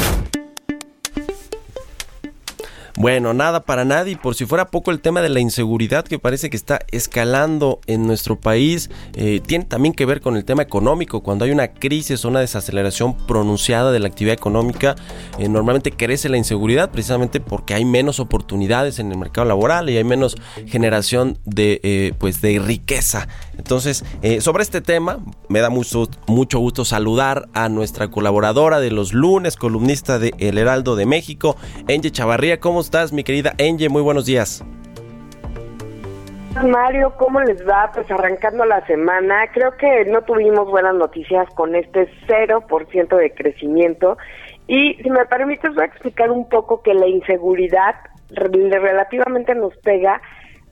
Bueno, 3.00 3.32
nada 3.36 3.60
para 3.62 3.86
nadie. 3.86 4.18
Por 4.18 4.34
si 4.34 4.48
fuera 4.48 4.72
poco 4.72 4.90
el 4.90 5.02
tema 5.02 5.22
de 5.22 5.30
la 5.30 5.40
inseguridad 5.40 6.04
que 6.04 6.18
parece 6.18 6.50
que 6.50 6.58
está 6.58 6.80
escalando 6.92 7.80
en 7.86 8.08
nuestro 8.08 8.40
país, 8.40 8.90
eh, 9.14 9.40
tiene 9.46 9.66
también 9.66 9.94
que 9.94 10.08
ver 10.08 10.20
con 10.20 10.36
el 10.36 10.44
tema 10.44 10.64
económico. 10.64 11.22
Cuando 11.22 11.46
hay 11.46 11.52
una 11.52 11.68
crisis 11.68 12.26
o 12.26 12.30
una 12.30 12.40
desaceleración 12.40 13.16
pronunciada 13.28 13.92
de 13.92 14.00
la 14.00 14.08
actividad 14.08 14.34
económica, 14.34 14.96
eh, 15.38 15.48
normalmente 15.48 15.92
crece 15.92 16.28
la 16.28 16.38
inseguridad 16.38 16.90
precisamente 16.90 17.40
porque 17.40 17.76
hay 17.76 17.86
menos 17.86 18.20
oportunidades 18.20 18.98
en 18.98 19.12
el 19.12 19.20
mercado 19.20 19.48
laboral 19.48 19.92
y 19.92 19.98
hay 19.98 20.04
menos 20.04 20.36
generación 20.66 21.38
de, 21.46 21.80
eh, 21.84 22.14
pues 22.18 22.42
de 22.42 22.58
riqueza. 22.58 23.28
Entonces, 23.60 24.04
sobre 24.40 24.64
este 24.64 24.82
tema, 24.82 25.20
me 25.50 25.60
da 25.60 25.70
mucho, 25.70 26.10
mucho 26.28 26.60
gusto 26.60 26.84
saludar 26.84 27.48
a 27.54 27.70
nuestra 27.70 28.10
colaboradora 28.10 28.80
de 28.80 28.90
los 28.90 29.14
lunes, 29.14 29.56
columnista 29.56 30.18
de 30.18 30.34
El 30.40 30.58
Heraldo 30.58 30.96
de 30.96 31.06
México, 31.06 31.58
Enge 31.88 32.12
Chavarría. 32.12 32.60
¿Cómo 32.60 32.87
estás, 32.88 33.12
mi 33.12 33.26
querida 33.26 33.52
Enge? 33.58 33.90
Muy 33.90 34.02
buenos 34.02 34.26
días. 34.26 34.64
Mario, 36.66 37.14
¿cómo 37.18 37.42
les 37.42 37.68
va? 37.68 37.92
Pues 37.94 38.10
arrancando 38.10 38.64
la 38.66 38.86
semana, 38.88 39.46
creo 39.54 39.76
que 39.78 40.06
no 40.06 40.22
tuvimos 40.22 40.70
buenas 40.70 40.96
noticias 40.96 41.48
con 41.54 41.76
este 41.76 42.10
0% 42.28 43.16
de 43.18 43.32
crecimiento. 43.34 44.18
Y 44.68 44.96
si 45.04 45.10
me 45.10 45.26
permites, 45.26 45.76
voy 45.76 45.84
a 45.84 45.88
explicar 45.88 46.32
un 46.32 46.48
poco 46.48 46.82
que 46.82 46.94
la 46.94 47.08
inseguridad 47.08 47.96
relativamente 48.30 49.54
nos 49.54 49.76
pega 49.80 50.22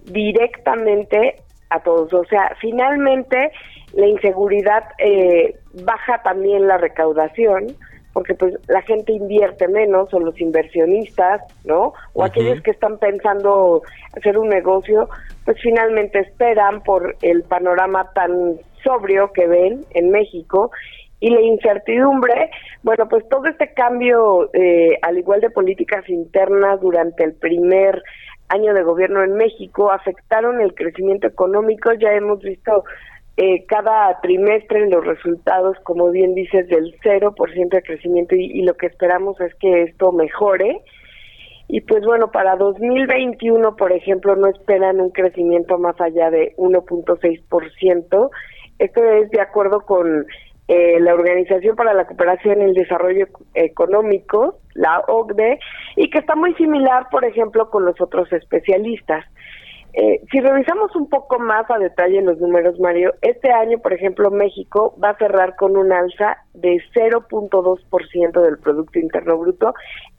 directamente 0.06 1.36
a 1.70 1.82
todos. 1.82 2.14
O 2.14 2.24
sea, 2.26 2.56
finalmente 2.62 3.52
la 3.94 4.08
inseguridad 4.08 4.86
eh, 5.00 5.56
baja 5.84 6.22
también 6.24 6.66
la 6.68 6.78
recaudación 6.78 7.76
porque 8.16 8.34
pues 8.34 8.54
la 8.70 8.82
gente 8.82 9.12
invierte 9.12 9.68
menos 9.68 10.14
o 10.14 10.22
los 10.22 10.40
inversionistas, 10.40 11.42
¿no? 11.66 11.94
O 12.14 12.24
aquellos 12.24 12.62
que 12.62 12.72
están 12.72 12.98
pensando 12.98 13.82
hacer 14.16 14.38
un 14.38 14.48
negocio, 14.48 15.10
pues 15.44 15.58
finalmente 15.62 16.20
esperan 16.20 16.82
por 16.82 17.18
el 17.22 17.44
panorama 17.44 18.10
tan 18.16 18.54
sobrio 18.86 19.34
que 19.34 19.48
ven 19.48 19.86
en 19.90 20.12
México 20.12 20.72
y 21.20 21.30
la 21.30 21.42
incertidumbre, 21.42 22.52
bueno, 22.84 23.10
pues 23.10 23.28
todo 23.28 23.48
este 23.48 23.74
cambio, 23.74 24.50
eh, 24.54 24.98
al 25.02 25.18
igual 25.18 25.42
de 25.42 25.50
políticas 25.50 26.08
internas 26.08 26.80
durante 26.80 27.26
el 27.26 27.34
primer 27.34 28.02
año 28.48 28.74
de 28.74 28.84
gobierno 28.84 29.24
en 29.26 29.34
México, 29.34 29.92
afectaron 29.92 30.62
el 30.62 30.74
crecimiento 30.74 31.28
económico, 31.28 31.92
ya 31.92 32.14
hemos 32.14 32.40
visto 32.40 32.86
eh, 33.38 33.66
cada 33.66 34.22
trimestre 34.22 34.90
los 34.90 35.06
resultados, 35.06 35.78
como 35.84 36.10
bien 36.10 36.36
dices, 36.36 36.68
del 36.70 36.96
0% 37.02 37.70
de 37.70 37.82
crecimiento 37.82 38.34
y, 38.36 38.62
lo 38.62 38.76
que 38.76 38.88
esperamos 38.88 39.40
es 39.42 39.54
que 39.56 39.84
esto 39.84 40.14
mejore. 40.14 40.82
Y 41.68 41.82
pues 41.82 42.06
bueno, 42.06 42.32
para 42.32 42.56
2021, 42.56 43.76
por 43.76 43.92
ejemplo, 43.92 44.36
no 44.36 44.48
esperan 44.48 45.02
un 45.02 45.10
crecimiento 45.10 45.78
más 45.78 46.00
allá 46.00 46.30
de 46.30 46.54
1.6%. 46.58 48.30
Esto 48.80 49.04
es 49.04 49.30
de 49.32 49.42
acuerdo 49.42 49.82
con 49.82 50.26
eh, 50.68 51.00
la 51.02 51.14
Organización 51.14 51.76
para 51.76 51.94
la 51.94 52.06
Cooperación 52.06 52.62
y 52.62 52.66
el 52.66 52.74
Desarrollo 52.74 53.28
Económico, 53.54 54.60
la 54.76 55.00
OCDE, 55.08 55.60
y 55.98 56.10
que 56.10 56.20
está 56.20 56.36
muy 56.36 56.54
similar, 56.56 57.08
por 57.12 57.26
ejemplo, 57.26 57.70
con 57.70 57.84
los 57.84 58.00
otros 58.00 58.32
especialistas. 58.32 59.26
Eh, 59.98 60.20
si 60.30 60.42
revisamos 60.42 60.94
un 60.98 61.08
poco 61.08 61.40
más 61.40 61.72
a 61.72 61.78
detalle 61.78 62.22
los 62.22 62.38
números, 62.40 62.78
Mario, 62.82 63.14
este 63.22 63.50
año, 63.50 63.78
por 63.78 63.94
ejemplo, 63.94 64.30
México 64.30 64.94
va 65.02 65.12
a 65.12 65.18
cerrar 65.18 65.56
con 65.56 65.78
un 65.78 65.94
alza 65.94 66.38
de 66.54 66.82
0.2% 66.94 68.42
del 68.42 68.58
Producto 68.58 69.00
Interno 69.00 69.38
Bruto. 69.38 69.74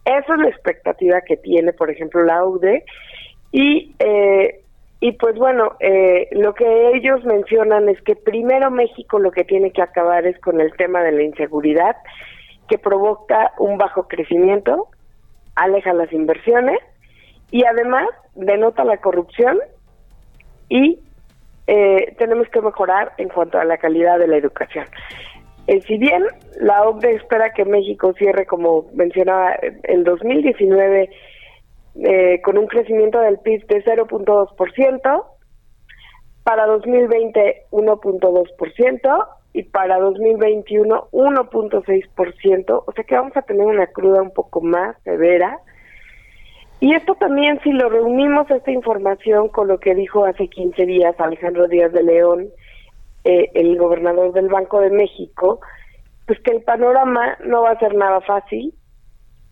Esa 0.06 0.34
es 0.34 0.40
la 0.40 0.48
expectativa 0.48 1.20
que 1.20 1.36
tiene, 1.36 1.74
por 1.74 1.90
ejemplo, 1.90 2.24
la 2.24 2.42
UDE. 2.42 2.84
Y, 3.52 3.94
eh, 3.98 4.62
y 5.00 5.12
pues 5.12 5.36
bueno, 5.36 5.76
eh, 5.80 6.28
lo 6.32 6.54
que 6.54 6.92
ellos 6.94 7.22
mencionan 7.26 7.90
es 7.90 8.00
que 8.00 8.16
primero 8.16 8.70
México 8.70 9.18
lo 9.18 9.30
que 9.30 9.44
tiene 9.44 9.72
que 9.72 9.82
acabar 9.82 10.26
es 10.26 10.40
con 10.40 10.58
el 10.58 10.72
tema 10.72 11.02
de 11.02 11.12
la 11.12 11.22
inseguridad, 11.22 11.96
que 12.66 12.78
provoca 12.78 13.52
un 13.58 13.76
bajo 13.76 14.08
crecimiento, 14.08 14.88
aleja 15.54 15.92
las 15.92 16.10
inversiones 16.14 16.78
y 17.50 17.64
además 17.64 18.08
denota 18.34 18.84
la 18.84 18.98
corrupción 18.98 19.58
y 20.68 20.98
eh, 21.66 22.14
tenemos 22.18 22.48
que 22.48 22.60
mejorar 22.60 23.12
en 23.18 23.28
cuanto 23.28 23.58
a 23.58 23.64
la 23.64 23.78
calidad 23.78 24.18
de 24.18 24.28
la 24.28 24.36
educación. 24.36 24.86
Eh, 25.66 25.80
si 25.82 25.98
bien 25.98 26.24
la 26.60 26.82
OCDE 26.88 27.14
espera 27.14 27.52
que 27.52 27.64
México 27.64 28.12
cierre, 28.14 28.46
como 28.46 28.86
mencionaba, 28.94 29.56
en 29.60 30.04
2019 30.04 31.10
eh, 32.04 32.40
con 32.42 32.58
un 32.58 32.66
crecimiento 32.66 33.18
del 33.20 33.38
PIB 33.38 33.66
de 33.66 33.84
0.2%, 33.84 35.24
para 36.44 36.66
2020 36.66 37.64
1.2% 37.72 39.26
y 39.52 39.62
para 39.64 39.98
2021 39.98 41.08
1.6%, 41.10 42.84
o 42.86 42.92
sea 42.92 43.04
que 43.04 43.14
vamos 43.16 43.36
a 43.36 43.42
tener 43.42 43.66
una 43.66 43.88
cruda 43.88 44.22
un 44.22 44.30
poco 44.30 44.60
más 44.60 44.96
severa. 45.02 45.58
Y 46.80 46.94
esto 46.94 47.14
también, 47.14 47.58
si 47.62 47.72
lo 47.72 47.88
reunimos, 47.88 48.50
esta 48.50 48.70
información 48.70 49.48
con 49.48 49.68
lo 49.68 49.80
que 49.80 49.94
dijo 49.94 50.26
hace 50.26 50.48
15 50.48 50.84
días 50.84 51.18
Alejandro 51.18 51.68
Díaz 51.68 51.92
de 51.92 52.02
León, 52.02 52.48
eh, 53.24 53.50
el 53.54 53.78
gobernador 53.78 54.32
del 54.32 54.48
Banco 54.48 54.80
de 54.80 54.90
México, 54.90 55.60
pues 56.26 56.38
que 56.40 56.52
el 56.52 56.62
panorama 56.62 57.38
no 57.44 57.62
va 57.62 57.70
a 57.70 57.78
ser 57.78 57.94
nada 57.94 58.20
fácil, 58.20 58.74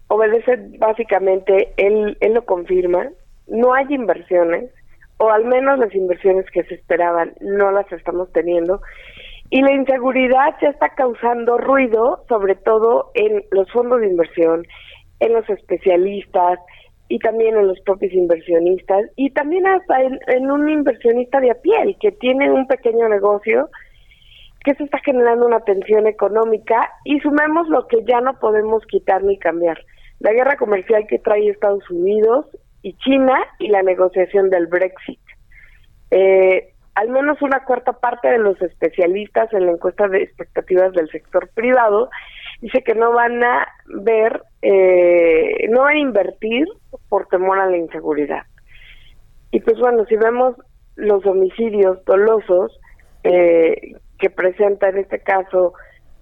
obedece 0.08 0.58
básicamente, 0.78 1.72
él, 1.78 2.16
él 2.20 2.34
lo 2.34 2.44
confirma, 2.44 3.08
no 3.46 3.72
hay 3.72 3.86
inversiones, 3.88 4.70
o 5.16 5.30
al 5.30 5.44
menos 5.44 5.78
las 5.78 5.94
inversiones 5.94 6.44
que 6.50 6.64
se 6.64 6.74
esperaban 6.74 7.32
no 7.40 7.70
las 7.70 7.90
estamos 7.90 8.30
teniendo, 8.32 8.80
y 9.50 9.62
la 9.62 9.72
inseguridad 9.72 10.56
ya 10.60 10.68
está 10.68 10.90
causando 10.90 11.56
ruido, 11.56 12.24
sobre 12.28 12.54
todo 12.54 13.12
en 13.14 13.44
los 13.50 13.70
fondos 13.72 14.00
de 14.00 14.08
inversión, 14.08 14.66
en 15.20 15.32
los 15.32 15.48
especialistas 15.48 16.58
y 17.08 17.18
también 17.18 17.56
en 17.56 17.68
los 17.68 17.80
propios 17.80 18.12
inversionistas, 18.12 19.04
y 19.16 19.30
también 19.30 19.66
hasta 19.66 20.02
en, 20.02 20.50
un 20.50 20.68
inversionista 20.68 21.40
de 21.40 21.50
a 21.50 21.54
pie, 21.54 21.96
que 22.00 22.12
tiene 22.12 22.50
un 22.50 22.66
pequeño 22.66 23.08
negocio 23.08 23.68
que 24.64 24.74
se 24.74 24.84
está 24.84 24.98
generando 25.00 25.46
una 25.46 25.60
tensión 25.60 26.06
económica 26.06 26.90
y 27.04 27.20
sumemos 27.20 27.68
lo 27.68 27.86
que 27.86 28.02
ya 28.04 28.22
no 28.22 28.38
podemos 28.38 28.84
quitar 28.86 29.22
ni 29.22 29.38
cambiar 29.38 29.78
la 30.20 30.32
guerra 30.32 30.56
comercial 30.56 31.06
que 31.06 31.18
trae 31.18 31.50
Estados 31.50 31.88
Unidos 31.90 32.46
y 32.80 32.94
China 32.94 33.38
y 33.58 33.68
la 33.68 33.82
negociación 33.82 34.48
del 34.48 34.66
Brexit. 34.68 35.20
Eh, 36.10 36.72
al 36.94 37.08
menos 37.10 37.42
una 37.42 37.64
cuarta 37.64 37.92
parte 37.92 38.28
de 38.28 38.38
los 38.38 38.60
especialistas 38.62 39.52
en 39.52 39.66
la 39.66 39.72
encuesta 39.72 40.08
de 40.08 40.22
expectativas 40.22 40.92
del 40.92 41.10
sector 41.10 41.50
privado 41.54 42.08
dice 42.60 42.82
que 42.82 42.94
no 42.94 43.12
van 43.12 43.42
a 43.42 43.66
ver, 44.02 44.42
eh, 44.62 45.68
no 45.70 45.82
van 45.82 45.96
a 45.96 46.00
invertir 46.00 46.66
por 47.08 47.26
temor 47.28 47.58
a 47.58 47.66
la 47.66 47.76
inseguridad. 47.76 48.42
Y 49.50 49.60
pues 49.60 49.78
bueno, 49.78 50.04
si 50.06 50.16
vemos 50.16 50.56
los 50.96 51.24
homicidios 51.26 52.04
dolosos 52.04 52.78
eh, 53.22 53.96
que 54.18 54.30
presenta 54.30 54.88
en 54.88 54.98
este 54.98 55.20
caso 55.20 55.74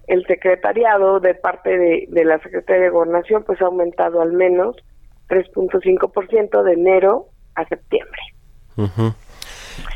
el 0.07 0.25
secretariado 0.25 1.19
de 1.19 1.35
parte 1.35 1.77
de, 1.77 2.25
la 2.25 2.39
Secretaría 2.39 2.83
de 2.83 2.89
Gobernación 2.89 3.43
pues 3.43 3.61
ha 3.61 3.65
aumentado 3.65 4.21
al 4.21 4.33
menos 4.33 4.75
3.5% 5.29 6.63
de 6.63 6.73
enero 6.73 7.27
a 7.55 7.65
septiembre. 7.65 8.21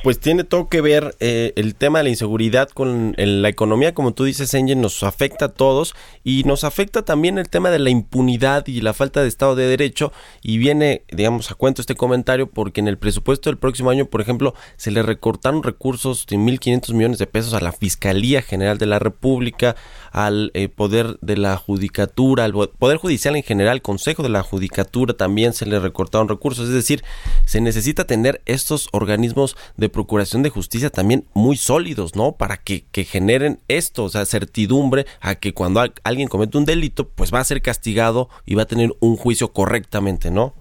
Pues 0.04 0.20
tiene 0.20 0.44
todo 0.44 0.70
que 0.70 0.82
ver 0.82 1.16
eh, 1.20 1.54
el 1.56 1.76
tema 1.76 2.00
de 2.00 2.06
la 2.06 2.10
inseguridad 2.10 2.70
con 2.70 3.14
la 3.18 3.50
economía, 3.50 3.94
como 3.94 4.14
tú 4.14 4.24
dices, 4.24 4.54
Engin, 4.54 4.82
nos 4.82 5.04
afecta 5.04 5.46
a 5.46 5.50
todos 5.50 5.96
y 6.24 6.44
nos 6.44 6.64
afecta 6.64 7.04
también 7.04 7.38
el 7.38 7.50
tema 7.50 7.70
de 7.70 7.80
la 7.80 7.90
impunidad 7.90 8.68
y 8.68 8.82
la 8.82 8.94
falta 8.94 9.22
de 9.22 9.28
Estado 9.28 9.56
de 9.56 9.68
Derecho 9.68 10.12
y 10.42 10.58
viene, 10.58 11.04
digamos, 11.12 11.52
a 11.52 11.56
cuento 11.56 11.82
este 11.82 11.96
comentario 11.96 12.50
porque 12.50 12.80
en 12.80 12.88
el 12.88 12.98
presupuesto 12.98 13.50
del 13.50 13.58
próximo 13.58 13.90
año, 13.90 14.06
por 14.06 14.22
ejemplo, 14.22 14.54
se 14.78 14.92
le 14.92 15.04
recortaron 15.04 15.64
recursos 15.64 16.26
de 16.28 16.38
1.500 16.38 16.94
millones 16.94 17.18
de 17.18 17.28
pesos 17.28 17.54
a 17.54 17.60
la 17.60 17.72
Fiscalía 17.72 18.42
General 18.42 18.78
de 18.78 18.86
la 18.86 19.00
República, 19.00 19.76
al 20.18 20.50
eh, 20.56 20.68
Poder 20.68 21.20
de 21.22 21.38
la 21.38 21.58
Judicatura, 21.58 22.44
al 22.44 22.54
Poder 22.54 22.98
Judicial 22.98 23.36
en 23.36 23.44
general, 23.44 23.84
Consejo 23.84 24.24
de 24.24 24.30
la 24.30 24.42
Judicatura 24.42 25.14
también 25.14 25.54
se 25.54 25.68
le 25.68 25.80
recortaron 25.80 26.28
recursos, 26.28 26.68
es 26.68 26.74
decir, 26.74 27.04
se 27.46 27.62
necesita 27.62 28.08
tener 28.08 28.42
estos 28.48 28.90
organismos 28.94 29.56
de 29.76 29.90
procuración 29.90 30.42
de 30.42 30.50
justicia 30.50 30.90
también 30.90 31.28
muy 31.36 31.56
sólidos, 31.56 32.16
¿no? 32.16 32.32
Para 32.32 32.58
que, 32.58 32.86
que 32.92 33.06
generen 33.06 33.60
esto, 33.68 34.06
o 34.06 34.10
sea, 34.10 34.26
certidumbre 34.26 35.06
a 35.22 35.36
que 35.36 35.54
cuando 35.54 35.84
alguien 36.04 36.28
comete 36.28 36.58
un 36.58 36.66
delito, 36.66 37.08
pues 37.10 37.32
va 37.32 37.40
a 37.40 37.44
ser 37.44 37.62
castigado 37.62 38.28
y 38.44 38.56
va 38.56 38.64
a 38.64 38.68
tener 38.68 38.96
un 39.00 39.18
juicio 39.18 39.54
correctamente, 39.54 40.32
¿no? 40.32 40.56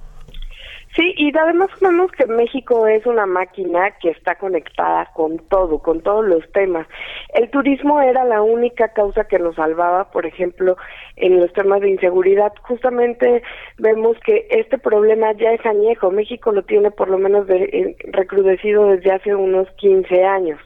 Sí, 0.96 1.12
y 1.18 1.36
además 1.36 1.68
vemos 1.82 2.10
que 2.12 2.24
México 2.24 2.86
es 2.86 3.04
una 3.04 3.26
máquina 3.26 3.90
que 4.00 4.08
está 4.08 4.36
conectada 4.36 5.10
con 5.12 5.36
todo, 5.50 5.78
con 5.80 6.00
todos 6.00 6.24
los 6.24 6.50
temas. 6.52 6.86
El 7.34 7.50
turismo 7.50 8.00
era 8.00 8.24
la 8.24 8.40
única 8.40 8.88
causa 8.94 9.24
que 9.24 9.38
nos 9.38 9.56
salvaba, 9.56 10.10
por 10.10 10.24
ejemplo, 10.24 10.78
en 11.16 11.38
los 11.38 11.52
temas 11.52 11.82
de 11.82 11.90
inseguridad. 11.90 12.50
Justamente 12.62 13.42
vemos 13.76 14.16
que 14.24 14.46
este 14.48 14.78
problema 14.78 15.32
ya 15.34 15.52
es 15.52 15.66
añejo. 15.66 16.10
México 16.10 16.50
lo 16.50 16.62
tiene 16.62 16.90
por 16.90 17.10
lo 17.10 17.18
menos 17.18 17.46
de, 17.46 17.64
eh, 17.64 17.96
recrudecido 18.12 18.88
desde 18.88 19.12
hace 19.12 19.34
unos 19.34 19.68
15 19.72 20.24
años. 20.24 20.58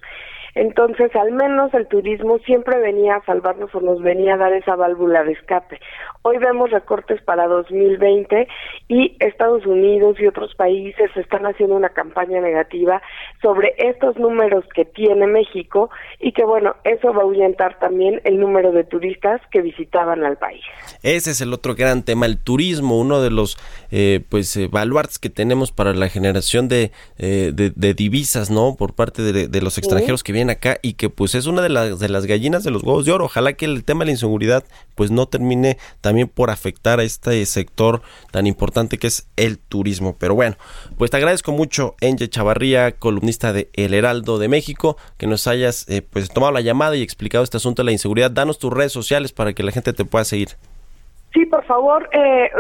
Entonces, 0.55 1.15
al 1.15 1.33
menos 1.33 1.73
el 1.75 1.87
turismo 1.87 2.39
siempre 2.41 2.79
venía 2.79 3.17
a 3.17 3.25
salvarnos 3.25 3.75
o 3.75 3.81
nos 3.81 4.03
venía 4.03 4.35
a 4.35 4.39
dar 4.39 4.53
esa 4.53 4.77
válvula 4.77 5.25
de 5.25 5.33
escape. 5.33 5.81
Hoy 6.23 6.39
vemos 6.39 6.71
recortes 6.71 7.23
para 7.23 7.47
2020 7.47 8.47
y 8.89 9.17
Estados 9.21 9.65
Unidos 9.65 10.17
y 10.21 10.27
otros 10.27 10.55
países 10.55 11.11
están 11.17 11.47
haciendo 11.47 11.77
una 11.77 11.91
campaña 11.91 12.41
negativa 12.41 13.01
sobre 13.41 13.75
estos 13.79 14.17
números 14.17 14.65
que 14.75 14.85
tiene 14.85 15.27
México 15.27 15.91
y 16.19 16.33
que 16.33 16.45
bueno, 16.45 16.77
eso 16.85 17.13
va 17.13 17.21
a 17.21 17.25
ahuyentar 17.25 17.79
también 17.79 18.21
el 18.25 18.39
número 18.39 18.73
de 18.73 18.85
turistas 18.85 19.41
que 19.51 19.63
visitaban 19.63 20.25
al 20.25 20.37
país. 20.37 20.63
Ese 21.03 21.31
es 21.31 21.41
el 21.41 21.53
otro 21.53 21.75
gran 21.75 22.05
tema, 22.05 22.27
el 22.27 22.39
turismo, 22.39 22.99
uno 22.99 23.23
de 23.23 23.31
los 23.31 23.57
eh, 23.91 24.21
pues 24.29 24.57
eh, 24.57 24.69
baluartes 24.71 25.19
que 25.19 25.31
tenemos 25.31 25.73
para 25.73 25.95
la 25.95 26.09
generación 26.09 26.69
de, 26.69 26.93
eh, 27.19 27.53
de, 27.55 27.95
divisas, 27.95 28.51
¿no? 28.51 28.77
Por 28.77 28.95
parte 28.95 29.23
de, 29.23 29.61
los 29.61 29.79
extranjeros 29.79 30.23
que 30.23 30.33
vienen 30.33 30.40
acá 30.49 30.79
y 30.81 30.95
que 30.95 31.11
pues 31.11 31.35
es 31.35 31.47
una 31.47 31.61
de 31.61 31.69
las, 31.69 31.99
de 31.99 32.09
las 32.09 32.25
gallinas 32.25 32.65
de 32.65 32.71
los 32.71 32.83
huevos 32.83 33.05
de 33.05 33.13
oro. 33.13 33.27
Ojalá 33.27 33.53
que 33.53 33.67
el 33.67 33.85
tema 33.85 34.01
de 34.01 34.07
la 34.07 34.13
inseguridad 34.13 34.65
pues 34.95 35.11
no 35.11 35.27
termine 35.27 35.77
también 36.01 36.29
por 36.29 36.51
afectar 36.51 37.01
a 37.01 37.03
este 37.03 37.45
sector 37.45 38.01
tan 38.31 38.47
importante 38.47 38.99
que 38.99 39.09
es 39.09 39.29
el 39.37 39.59
turismo. 39.59 40.17
Pero 40.19 40.35
bueno, 40.35 40.57
pues 40.97 41.11
te 41.11 41.17
agradezco 41.17 41.53
mucho, 41.53 41.97
Enge 42.01 42.29
Chavarría, 42.29 42.93
columnista 42.93 43.53
de 43.53 43.69
El 43.75 43.93
Heraldo 43.93 44.39
de 44.39 44.49
México, 44.49 44.97
que 45.19 45.27
nos 45.27 45.47
hayas 45.47 45.89
eh, 45.89 46.03
pues 46.03 46.31
tomado 46.31 46.53
la 46.53 46.61
llamada 46.61 46.97
y 46.97 47.03
explicado 47.03 47.45
este 47.45 47.59
asunto 47.59 47.83
de 47.83 47.87
la 47.87 47.93
inseguridad. 47.93 48.31
Danos 48.31 48.59
tus 48.59 48.73
redes 48.73 48.93
sociales 48.93 49.33
para 49.33 49.53
que 49.53 49.63
la 49.63 49.73
gente 49.73 49.93
te 49.93 50.05
pueda 50.05 50.25
seguir. 50.25 50.51
Sí, 51.33 51.47
por 51.47 51.65
favor, 51.65 52.09
eh, 52.13 52.51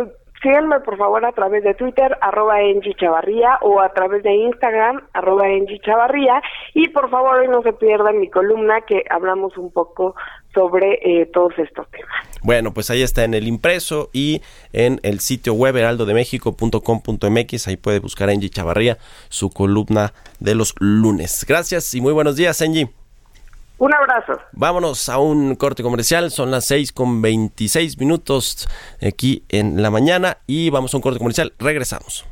síganme 0.42 0.80
por 0.80 0.96
favor 0.96 1.24
a 1.24 1.32
través 1.32 1.62
de 1.64 1.74
Twitter, 1.74 2.16
arroba 2.20 2.56
Chavarría, 2.98 3.58
o 3.62 3.80
a 3.80 3.92
través 3.92 4.22
de 4.22 4.34
Instagram, 4.34 5.02
arroba 5.12 5.44
Chavarría, 5.84 6.42
y 6.74 6.88
por 6.88 7.10
favor 7.10 7.48
no 7.48 7.62
se 7.62 7.72
pierdan 7.72 8.18
mi 8.20 8.28
columna 8.28 8.80
que 8.82 9.04
hablamos 9.10 9.56
un 9.56 9.70
poco 9.72 10.14
sobre 10.54 10.98
eh, 11.02 11.26
todos 11.26 11.52
estos 11.58 11.88
temas. 11.90 12.10
Bueno, 12.42 12.72
pues 12.72 12.90
ahí 12.90 13.02
está 13.02 13.24
en 13.24 13.34
el 13.34 13.46
impreso 13.46 14.08
y 14.12 14.42
en 14.72 14.98
el 15.02 15.20
sitio 15.20 15.54
web 15.54 15.76
heraldodemexico.com.mx, 15.76 17.68
ahí 17.68 17.76
puede 17.76 18.00
buscar 18.00 18.28
a 18.28 18.32
Angie 18.32 18.50
Chavarría, 18.50 18.98
su 19.28 19.50
columna 19.50 20.12
de 20.40 20.54
los 20.54 20.74
lunes. 20.78 21.44
Gracias 21.46 21.94
y 21.94 22.00
muy 22.00 22.12
buenos 22.12 22.36
días, 22.36 22.62
Angie. 22.62 22.99
Un 23.80 23.94
abrazo. 23.94 24.38
Vámonos 24.52 25.08
a 25.08 25.18
un 25.18 25.56
corte 25.56 25.82
comercial. 25.82 26.30
Son 26.30 26.50
las 26.50 26.66
6 26.66 26.92
con 26.92 27.22
26 27.22 27.98
minutos 27.98 28.68
aquí 29.02 29.44
en 29.48 29.80
la 29.80 29.90
mañana 29.90 30.36
y 30.46 30.68
vamos 30.68 30.92
a 30.92 30.98
un 30.98 31.02
corte 31.02 31.18
comercial. 31.18 31.54
Regresamos. 31.58 32.26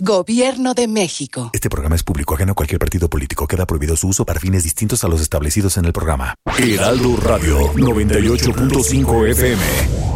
Gobierno 0.00 0.74
de 0.74 0.88
México. 0.88 1.50
Este 1.52 1.70
programa 1.70 1.96
es 1.96 2.02
público 2.02 2.34
ajeno 2.34 2.52
a 2.52 2.54
cualquier 2.54 2.78
partido 2.78 3.08
político. 3.08 3.46
Queda 3.46 3.66
prohibido 3.66 3.96
su 3.96 4.08
uso 4.08 4.24
para 4.24 4.40
fines 4.40 4.64
distintos 4.64 5.04
a 5.04 5.08
los 5.08 5.20
establecidos 5.20 5.76
en 5.76 5.84
el 5.86 5.92
programa. 5.92 6.34
Heraldo 6.58 7.16
Radio 7.16 7.72
98.5 7.74 9.28
FM. 9.30 10.15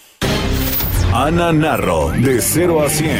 Ana 1.13 1.51
Narro, 1.51 2.11
de 2.11 2.41
0 2.41 2.85
a 2.85 2.89
100. 2.89 3.17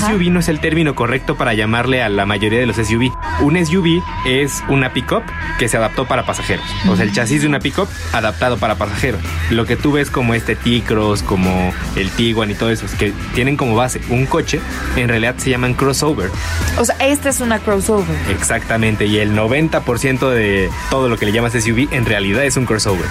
SUV 0.00 0.30
no 0.30 0.38
es 0.38 0.48
el 0.48 0.60
término 0.60 0.94
correcto 0.94 1.36
para 1.36 1.54
llamarle 1.54 2.02
a 2.02 2.08
la 2.08 2.24
mayoría 2.24 2.60
de 2.60 2.66
los 2.66 2.76
SUV. 2.76 3.10
Un 3.40 3.66
SUV 3.66 4.00
es 4.24 4.62
una 4.68 4.92
pickup 4.92 5.24
que 5.58 5.68
se 5.68 5.76
adaptó 5.76 6.06
para 6.06 6.24
pasajeros. 6.24 6.64
O 6.88 6.94
sea, 6.94 7.04
el 7.04 7.12
chasis 7.12 7.42
de 7.42 7.48
una 7.48 7.58
pickup 7.58 7.88
adaptado 8.12 8.58
para 8.58 8.76
pasajeros. 8.76 9.20
Lo 9.50 9.66
que 9.66 9.74
tú 9.74 9.90
ves 9.90 10.08
como 10.08 10.34
este 10.34 10.54
T-Cross, 10.54 11.24
como 11.24 11.74
el 11.96 12.08
Tiguan 12.10 12.52
y 12.52 12.54
todo 12.54 12.70
eso, 12.70 12.86
es 12.86 12.94
que 12.94 13.12
tienen 13.34 13.56
como 13.56 13.74
base 13.74 14.00
un 14.08 14.26
coche, 14.26 14.60
en 14.94 15.08
realidad 15.08 15.34
se 15.38 15.50
llaman 15.50 15.74
crossover. 15.74 16.30
O 16.78 16.84
sea, 16.84 16.94
esta 17.00 17.28
es 17.28 17.40
una 17.40 17.58
crossover. 17.58 18.16
Exactamente, 18.30 19.06
y 19.06 19.18
el 19.18 19.36
90% 19.36 20.30
de 20.30 20.70
todo 20.90 21.08
lo 21.08 21.18
que 21.18 21.26
le 21.26 21.32
llamas 21.32 21.54
SUV 21.54 21.88
en 21.90 22.06
realidad 22.06 22.44
es 22.44 22.56
un 22.56 22.66
crossover. 22.66 23.06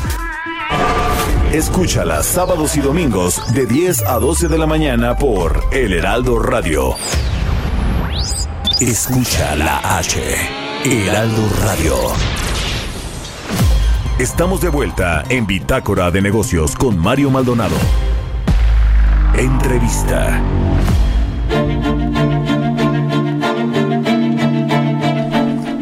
Escúchala 1.53 2.23
sábados 2.23 2.77
y 2.77 2.79
domingos 2.79 3.53
de 3.53 3.65
10 3.65 4.03
a 4.03 4.19
12 4.19 4.47
de 4.47 4.57
la 4.57 4.65
mañana 4.67 5.17
por 5.17 5.61
El 5.73 5.91
Heraldo 5.91 6.39
Radio. 6.39 6.95
Escucha 8.79 9.53
la 9.57 9.97
H. 9.97 10.17
Heraldo 10.85 11.49
Radio. 11.61 11.95
Estamos 14.17 14.61
de 14.61 14.69
vuelta 14.69 15.25
en 15.27 15.45
Bitácora 15.45 16.09
de 16.09 16.21
Negocios 16.21 16.73
con 16.73 16.97
Mario 16.97 17.29
Maldonado. 17.31 17.75
Entrevista. 19.35 20.41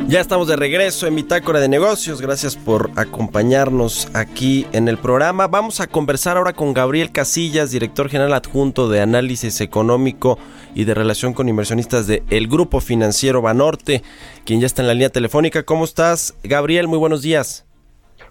Ya 0.09 0.21
estamos 0.21 0.47
de 0.47 0.55
regreso 0.55 1.05
en 1.05 1.15
Bitácora 1.15 1.59
de 1.59 1.69
Negocios. 1.69 2.19
Gracias 2.19 2.55
por 2.55 2.89
acompañarnos 2.95 4.07
aquí 4.15 4.65
en 4.71 4.87
el 4.87 4.97
programa. 4.97 5.45
Vamos 5.45 5.81
a 5.81 5.85
conversar 5.85 6.35
ahora 6.35 6.53
con 6.53 6.73
Gabriel 6.73 7.11
Casillas, 7.11 7.69
director 7.69 8.09
general 8.09 8.33
adjunto 8.33 8.89
de 8.89 9.01
Análisis 9.01 9.61
Económico 9.61 10.39
y 10.73 10.85
de 10.85 10.95
Relación 10.95 11.35
con 11.35 11.47
Inversionistas 11.47 12.07
de 12.07 12.23
Grupo 12.47 12.81
Financiero 12.81 13.43
Banorte, 13.43 14.01
quien 14.45 14.59
ya 14.59 14.65
está 14.65 14.81
en 14.81 14.87
la 14.87 14.95
línea 14.95 15.11
telefónica. 15.11 15.61
¿Cómo 15.61 15.85
estás, 15.85 16.33
Gabriel? 16.41 16.87
Muy 16.87 16.97
buenos 16.97 17.21
días. 17.21 17.68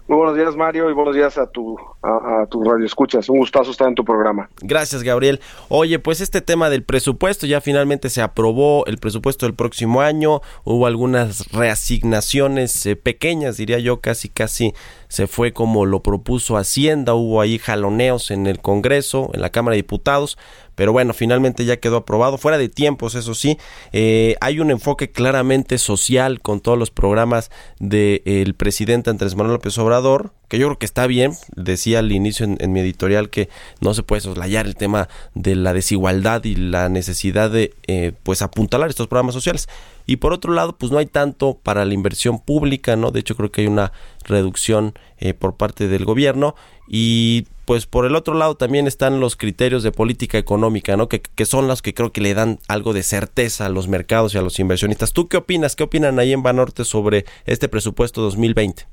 Muy 0.09 0.17
buenos 0.17 0.35
días, 0.35 0.55
Mario, 0.55 0.89
y 0.89 0.93
buenos 0.93 1.13
días 1.13 1.37
a 1.37 1.45
tu, 1.45 1.77
a, 2.01 2.47
tu 2.49 2.63
radio 2.63 2.83
escuchas. 2.83 3.29
Un 3.29 3.37
gustazo 3.37 3.69
estar 3.69 3.87
en 3.87 3.93
tu 3.93 4.03
programa. 4.03 4.49
Gracias, 4.59 5.03
Gabriel. 5.03 5.39
Oye, 5.67 5.99
pues 5.99 6.19
este 6.19 6.41
tema 6.41 6.71
del 6.71 6.81
presupuesto 6.81 7.45
ya 7.45 7.61
finalmente 7.61 8.09
se 8.09 8.23
aprobó 8.23 8.87
el 8.87 8.97
presupuesto 8.97 9.45
del 9.45 9.53
próximo 9.53 10.01
año. 10.01 10.41
Hubo 10.63 10.87
algunas 10.87 11.51
reasignaciones 11.51 12.87
eh, 12.87 12.95
pequeñas, 12.95 13.57
diría 13.57 13.77
yo, 13.77 14.01
casi, 14.01 14.29
casi 14.29 14.73
se 15.09 15.27
fue 15.27 15.53
como 15.53 15.85
lo 15.85 16.01
propuso 16.01 16.57
Hacienda. 16.57 17.13
Hubo 17.13 17.39
ahí 17.39 17.59
jaloneos 17.59 18.31
en 18.31 18.47
el 18.47 18.61
Congreso, 18.61 19.29
en 19.35 19.41
la 19.41 19.51
Cámara 19.51 19.73
de 19.73 19.83
Diputados, 19.83 20.39
pero 20.79 20.93
bueno, 20.93 21.13
finalmente 21.13 21.65
ya 21.65 21.75
quedó 21.75 21.97
aprobado, 21.97 22.37
fuera 22.37 22.57
de 22.57 22.69
tiempos, 22.69 23.13
eso 23.13 23.35
sí, 23.35 23.57
eh, 23.91 24.37
hay 24.39 24.61
un 24.61 24.71
enfoque 24.71 25.11
claramente 25.11 25.77
social 25.77 26.39
con 26.39 26.61
todos 26.61 26.77
los 26.77 26.89
programas 26.89 27.51
del 27.79 28.21
de, 28.23 28.53
presidente 28.57 29.09
Andrés 29.09 29.35
Manuel 29.35 29.55
López 29.55 29.77
Obrador, 29.77 30.31
que 30.47 30.57
yo 30.57 30.67
creo 30.67 30.79
que 30.79 30.85
está 30.85 31.05
bien, 31.05 31.33
decía 31.53 31.99
al 31.99 32.13
inicio 32.13 32.45
en, 32.45 32.55
en, 32.61 32.71
mi 32.71 32.79
editorial 32.79 33.29
que 33.29 33.49
no 33.81 33.93
se 33.93 34.03
puede 34.03 34.21
soslayar 34.21 34.67
el 34.67 34.77
tema 34.77 35.09
de 35.33 35.57
la 35.57 35.73
desigualdad 35.73 36.45
y 36.45 36.55
la 36.55 36.87
necesidad 36.87 37.51
de 37.51 37.73
eh, 37.87 38.13
pues 38.23 38.41
apuntalar 38.41 38.89
estos 38.89 39.07
programas 39.07 39.35
sociales. 39.35 39.67
Y 40.05 40.15
por 40.15 40.31
otro 40.31 40.53
lado, 40.53 40.77
pues 40.77 40.93
no 40.93 40.97
hay 40.97 41.07
tanto 41.07 41.59
para 41.61 41.83
la 41.83 41.93
inversión 41.93 42.39
pública, 42.39 42.95
¿no? 42.95 43.11
De 43.11 43.19
hecho, 43.19 43.35
creo 43.35 43.51
que 43.51 43.61
hay 43.61 43.67
una 43.67 43.91
reducción 44.23 44.93
eh, 45.17 45.33
por 45.33 45.57
parte 45.57 45.89
del 45.89 46.05
gobierno 46.05 46.55
y 46.87 47.45
pues 47.69 47.85
por 47.85 48.07
el 48.07 48.15
otro 48.15 48.33
lado 48.33 48.57
también 48.57 48.87
están 48.87 49.19
los 49.19 49.35
criterios 49.35 49.83
de 49.83 49.91
política 49.91 50.39
económica, 50.39 50.97
¿no? 50.97 51.07
Que, 51.07 51.21
que, 51.21 51.45
son 51.45 51.67
los 51.67 51.83
que 51.83 51.93
creo 51.93 52.11
que 52.11 52.19
le 52.19 52.33
dan 52.33 52.57
algo 52.67 52.93
de 52.93 53.03
certeza 53.03 53.67
a 53.67 53.69
los 53.69 53.87
mercados 53.87 54.33
y 54.33 54.39
a 54.39 54.41
los 54.41 54.57
inversionistas. 54.57 55.13
¿Tú 55.13 55.27
qué 55.27 55.37
opinas? 55.37 55.75
¿Qué 55.75 55.83
opinan 55.83 56.17
ahí 56.17 56.33
en 56.33 56.41
Banorte 56.41 56.83
sobre 56.83 57.25
este 57.45 57.69
presupuesto 57.69 58.21
2020? 58.21 58.87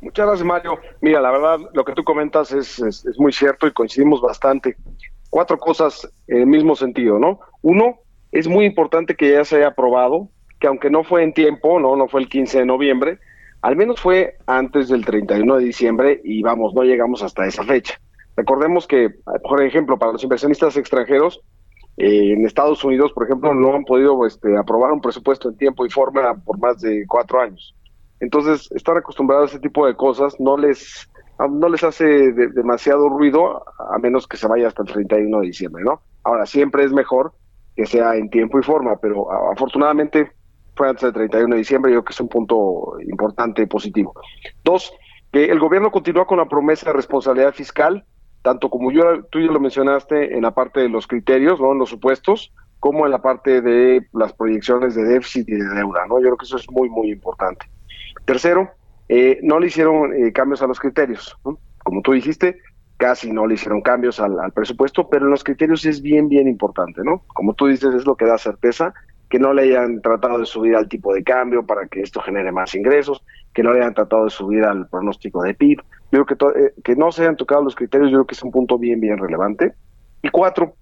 Muchas 0.00 0.26
gracias, 0.26 0.46
Mario. 0.46 0.78
Mira, 1.00 1.20
la 1.20 1.32
verdad, 1.32 1.58
lo 1.74 1.84
que 1.84 1.92
tú 1.92 2.04
comentas 2.04 2.52
es, 2.52 2.78
es, 2.78 3.04
muy 3.18 3.32
cierto 3.32 3.66
y 3.66 3.72
coincidimos 3.72 4.20
bastante. 4.20 4.76
Cuatro 5.28 5.58
cosas 5.58 6.08
en 6.28 6.38
el 6.38 6.46
mismo 6.46 6.76
sentido, 6.76 7.18
¿no? 7.18 7.40
Uno, 7.62 7.96
es 8.30 8.46
muy 8.46 8.64
importante 8.64 9.16
que 9.16 9.32
ya 9.32 9.44
se 9.44 9.56
haya 9.56 9.66
aprobado, 9.66 10.28
que 10.60 10.68
aunque 10.68 10.88
no 10.88 11.02
fue 11.02 11.24
en 11.24 11.34
tiempo, 11.34 11.80
no, 11.80 11.96
no 11.96 12.06
fue 12.06 12.20
el 12.20 12.28
15 12.28 12.60
de 12.60 12.64
noviembre, 12.64 13.18
al 13.62 13.76
menos 13.76 14.00
fue 14.00 14.36
antes 14.46 14.88
del 14.88 15.04
31 15.04 15.56
de 15.56 15.64
diciembre 15.64 16.20
y 16.24 16.42
vamos, 16.42 16.74
no 16.74 16.82
llegamos 16.82 17.22
hasta 17.22 17.46
esa 17.46 17.62
fecha. 17.62 17.94
Recordemos 18.36 18.86
que, 18.86 19.10
por 19.42 19.62
ejemplo, 19.62 19.98
para 19.98 20.12
los 20.12 20.22
inversionistas 20.24 20.76
extranjeros, 20.76 21.40
eh, 21.96 22.32
en 22.32 22.44
Estados 22.44 22.82
Unidos, 22.82 23.12
por 23.12 23.24
ejemplo, 23.24 23.54
no 23.54 23.74
han 23.74 23.84
podido 23.84 24.26
este, 24.26 24.56
aprobar 24.56 24.92
un 24.92 25.00
presupuesto 25.00 25.48
en 25.48 25.56
tiempo 25.56 25.86
y 25.86 25.90
forma 25.90 26.34
por 26.44 26.58
más 26.58 26.80
de 26.80 27.04
cuatro 27.06 27.40
años. 27.40 27.74
Entonces, 28.18 28.70
están 28.72 28.96
acostumbrados 28.96 29.50
a 29.50 29.52
ese 29.54 29.60
tipo 29.60 29.86
de 29.86 29.94
cosas, 29.94 30.38
no 30.40 30.56
les 30.56 31.08
no 31.38 31.68
les 31.68 31.82
hace 31.82 32.04
demasiado 32.04 33.08
ruido 33.08 33.64
a 33.78 33.98
menos 33.98 34.28
que 34.28 34.36
se 34.36 34.46
vaya 34.46 34.68
hasta 34.68 34.82
el 34.82 34.88
31 34.88 35.40
de 35.40 35.46
diciembre, 35.46 35.82
¿no? 35.82 36.00
Ahora, 36.22 36.46
siempre 36.46 36.84
es 36.84 36.92
mejor 36.92 37.32
que 37.74 37.84
sea 37.84 38.14
en 38.14 38.30
tiempo 38.30 38.60
y 38.60 38.62
forma, 38.62 38.96
pero 38.96 39.26
afortunadamente 39.50 40.30
fue 40.74 40.88
antes 40.88 41.02
del 41.02 41.12
31 41.12 41.54
de 41.54 41.58
diciembre, 41.58 41.92
yo 41.92 41.98
creo 41.98 42.04
que 42.04 42.12
es 42.12 42.20
un 42.20 42.28
punto 42.28 42.94
importante 43.06 43.62
y 43.62 43.66
positivo. 43.66 44.14
Dos, 44.64 44.92
que 45.32 45.46
el 45.46 45.58
gobierno 45.58 45.90
continúa 45.90 46.26
con 46.26 46.38
la 46.38 46.48
promesa 46.48 46.86
de 46.86 46.92
responsabilidad 46.94 47.54
fiscal, 47.54 48.04
tanto 48.42 48.70
como 48.70 48.90
yo, 48.90 49.24
tú 49.30 49.40
ya 49.40 49.50
lo 49.50 49.60
mencionaste 49.60 50.36
en 50.36 50.42
la 50.42 50.52
parte 50.52 50.80
de 50.80 50.88
los 50.88 51.06
criterios, 51.06 51.60
¿no? 51.60 51.72
en 51.72 51.78
los 51.78 51.90
supuestos, 51.90 52.52
como 52.80 53.06
en 53.06 53.12
la 53.12 53.22
parte 53.22 53.60
de 53.60 54.06
las 54.12 54.32
proyecciones 54.32 54.94
de 54.94 55.04
déficit 55.04 55.48
y 55.48 55.52
de 55.52 55.68
deuda. 55.74 56.06
¿no? 56.08 56.18
Yo 56.18 56.26
creo 56.26 56.36
que 56.36 56.46
eso 56.46 56.56
es 56.56 56.68
muy, 56.70 56.88
muy 56.88 57.12
importante. 57.12 57.66
Tercero, 58.24 58.70
eh, 59.08 59.38
no 59.42 59.60
le 59.60 59.68
hicieron 59.68 60.12
eh, 60.14 60.32
cambios 60.32 60.62
a 60.62 60.66
los 60.66 60.80
criterios. 60.80 61.36
Como 61.84 62.02
tú 62.02 62.12
dijiste, 62.12 62.58
casi 62.96 63.30
no 63.30 63.46
le 63.46 63.54
hicieron 63.54 63.82
cambios 63.82 64.20
al, 64.20 64.38
al, 64.40 64.52
presupuesto, 64.52 65.08
pero 65.08 65.26
en 65.26 65.30
los 65.30 65.44
criterios 65.44 65.84
es 65.84 66.02
bien, 66.02 66.28
bien 66.28 66.48
importante. 66.48 67.02
¿no? 67.04 67.22
Como 67.28 67.54
tú 67.54 67.66
dices, 67.66 67.94
es 67.94 68.04
lo 68.04 68.16
que 68.16 68.26
da 68.26 68.38
certeza 68.38 68.92
que 69.32 69.38
no 69.38 69.54
le 69.54 69.62
hayan 69.62 70.02
tratado 70.02 70.40
de 70.40 70.44
subir 70.44 70.76
al 70.76 70.90
tipo 70.90 71.14
de 71.14 71.24
cambio 71.24 71.64
para 71.64 71.86
que 71.86 72.02
esto 72.02 72.20
genere 72.20 72.52
más 72.52 72.74
ingresos, 72.74 73.24
que 73.54 73.62
no 73.62 73.72
le 73.72 73.80
hayan 73.80 73.94
tratado 73.94 74.24
de 74.24 74.30
subir 74.30 74.62
al 74.62 74.86
pronóstico 74.88 75.42
de 75.42 75.54
PIB. 75.54 75.80
Yo 76.12 76.26
creo 76.26 76.52
que, 76.52 76.60
eh, 76.60 76.74
que 76.84 76.96
no 76.96 77.10
se 77.10 77.22
hayan 77.22 77.38
tocado 77.38 77.62
los 77.62 77.74
criterios, 77.74 78.10
yo 78.10 78.18
creo 78.18 78.26
que 78.26 78.34
es 78.34 78.42
un 78.42 78.50
punto 78.50 78.76
bien, 78.76 79.00
bien 79.00 79.16
relevante. 79.16 79.72
Y 80.22 80.28
cuatro, 80.28 80.74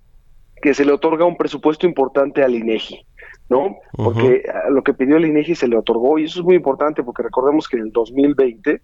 que 0.61 0.75
se 0.75 0.85
le 0.85 0.91
otorga 0.91 1.25
un 1.25 1.37
presupuesto 1.37 1.87
importante 1.87 2.43
al 2.43 2.57
INEGI, 2.57 3.07
¿no? 3.51 3.77
Porque 3.93 4.43
lo 4.71 4.83
que 4.83 4.95
pidió 4.95 5.19
el 5.19 5.27
INEGI 5.27 5.55
se 5.55 5.69
le 5.69 5.77
otorgó, 5.77 6.19
y 6.19 6.25
eso 6.25 6.41
es 6.41 6.45
muy 6.45 6.57
importante 6.57 7.05
porque 7.05 7.23
recordemos 7.23 7.69
que 7.69 7.77
en 7.77 7.85
el 7.85 7.93
2020 7.93 8.83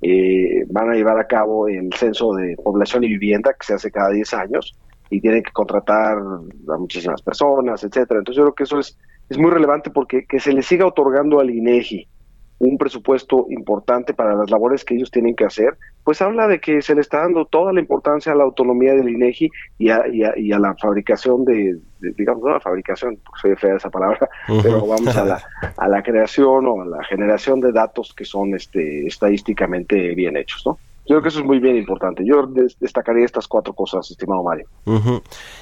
eh, 0.00 0.64
van 0.68 0.90
a 0.90 0.94
llevar 0.94 1.18
a 1.18 1.26
cabo 1.26 1.66
el 1.66 1.92
censo 1.92 2.34
de 2.34 2.56
población 2.62 3.02
y 3.02 3.08
vivienda 3.08 3.52
que 3.58 3.66
se 3.66 3.74
hace 3.74 3.90
cada 3.90 4.10
10 4.10 4.32
años 4.34 4.78
y 5.10 5.20
tienen 5.20 5.42
que 5.42 5.52
contratar 5.52 6.18
a 6.18 6.76
muchísimas 6.78 7.22
personas, 7.22 7.82
etcétera. 7.82 8.20
Entonces 8.20 8.38
yo 8.38 8.44
creo 8.44 8.54
que 8.54 8.64
eso 8.64 8.78
es, 8.78 8.98
es 9.28 9.38
muy 9.38 9.50
relevante 9.50 9.90
porque 9.90 10.26
que 10.26 10.40
se 10.40 10.52
le 10.52 10.62
siga 10.62 10.86
otorgando 10.86 11.40
al 11.40 11.50
INEGI 11.50 12.06
un 12.58 12.76
presupuesto 12.76 13.46
importante 13.50 14.14
para 14.14 14.34
las 14.34 14.50
labores 14.50 14.84
que 14.84 14.94
ellos 14.94 15.10
tienen 15.10 15.36
que 15.36 15.44
hacer, 15.44 15.78
pues 16.02 16.20
habla 16.20 16.48
de 16.48 16.60
que 16.60 16.82
se 16.82 16.94
le 16.94 17.00
está 17.00 17.18
dando 17.18 17.44
toda 17.44 17.72
la 17.72 17.80
importancia 17.80 18.32
a 18.32 18.34
la 18.34 18.44
autonomía 18.44 18.94
del 18.94 19.08
INEGI 19.08 19.50
y 19.78 19.90
a, 19.90 20.04
y 20.08 20.52
a, 20.52 20.58
la 20.58 20.74
fabricación 20.74 21.44
de, 21.44 21.78
digamos, 22.00 22.42
no 22.42 22.50
la 22.50 22.60
fabricación, 22.60 23.16
porque 23.24 23.40
soy 23.40 23.56
fea 23.56 23.76
esa 23.76 23.90
palabra, 23.90 24.28
pero 24.62 24.86
vamos 24.86 25.16
a 25.16 25.24
la, 25.24 25.42
a 25.76 25.88
la 25.88 26.02
creación 26.02 26.66
o 26.66 26.82
a 26.82 26.86
la 26.86 27.04
generación 27.04 27.60
de 27.60 27.70
datos 27.70 28.12
que 28.12 28.24
son 28.24 28.54
este, 28.54 29.06
estadísticamente 29.06 30.14
bien 30.14 30.36
hechos, 30.36 30.66
¿no? 30.66 30.78
Yo 31.08 31.14
creo 31.14 31.22
que 31.22 31.28
eso 31.28 31.38
es 31.40 31.46
muy 31.46 31.58
bien 31.58 31.76
importante. 31.76 32.22
Yo 32.26 32.46
destacaría 32.80 33.24
estas 33.24 33.48
cuatro 33.48 33.72
cosas, 33.72 34.10
estimado 34.10 34.42
Mario. 34.42 34.68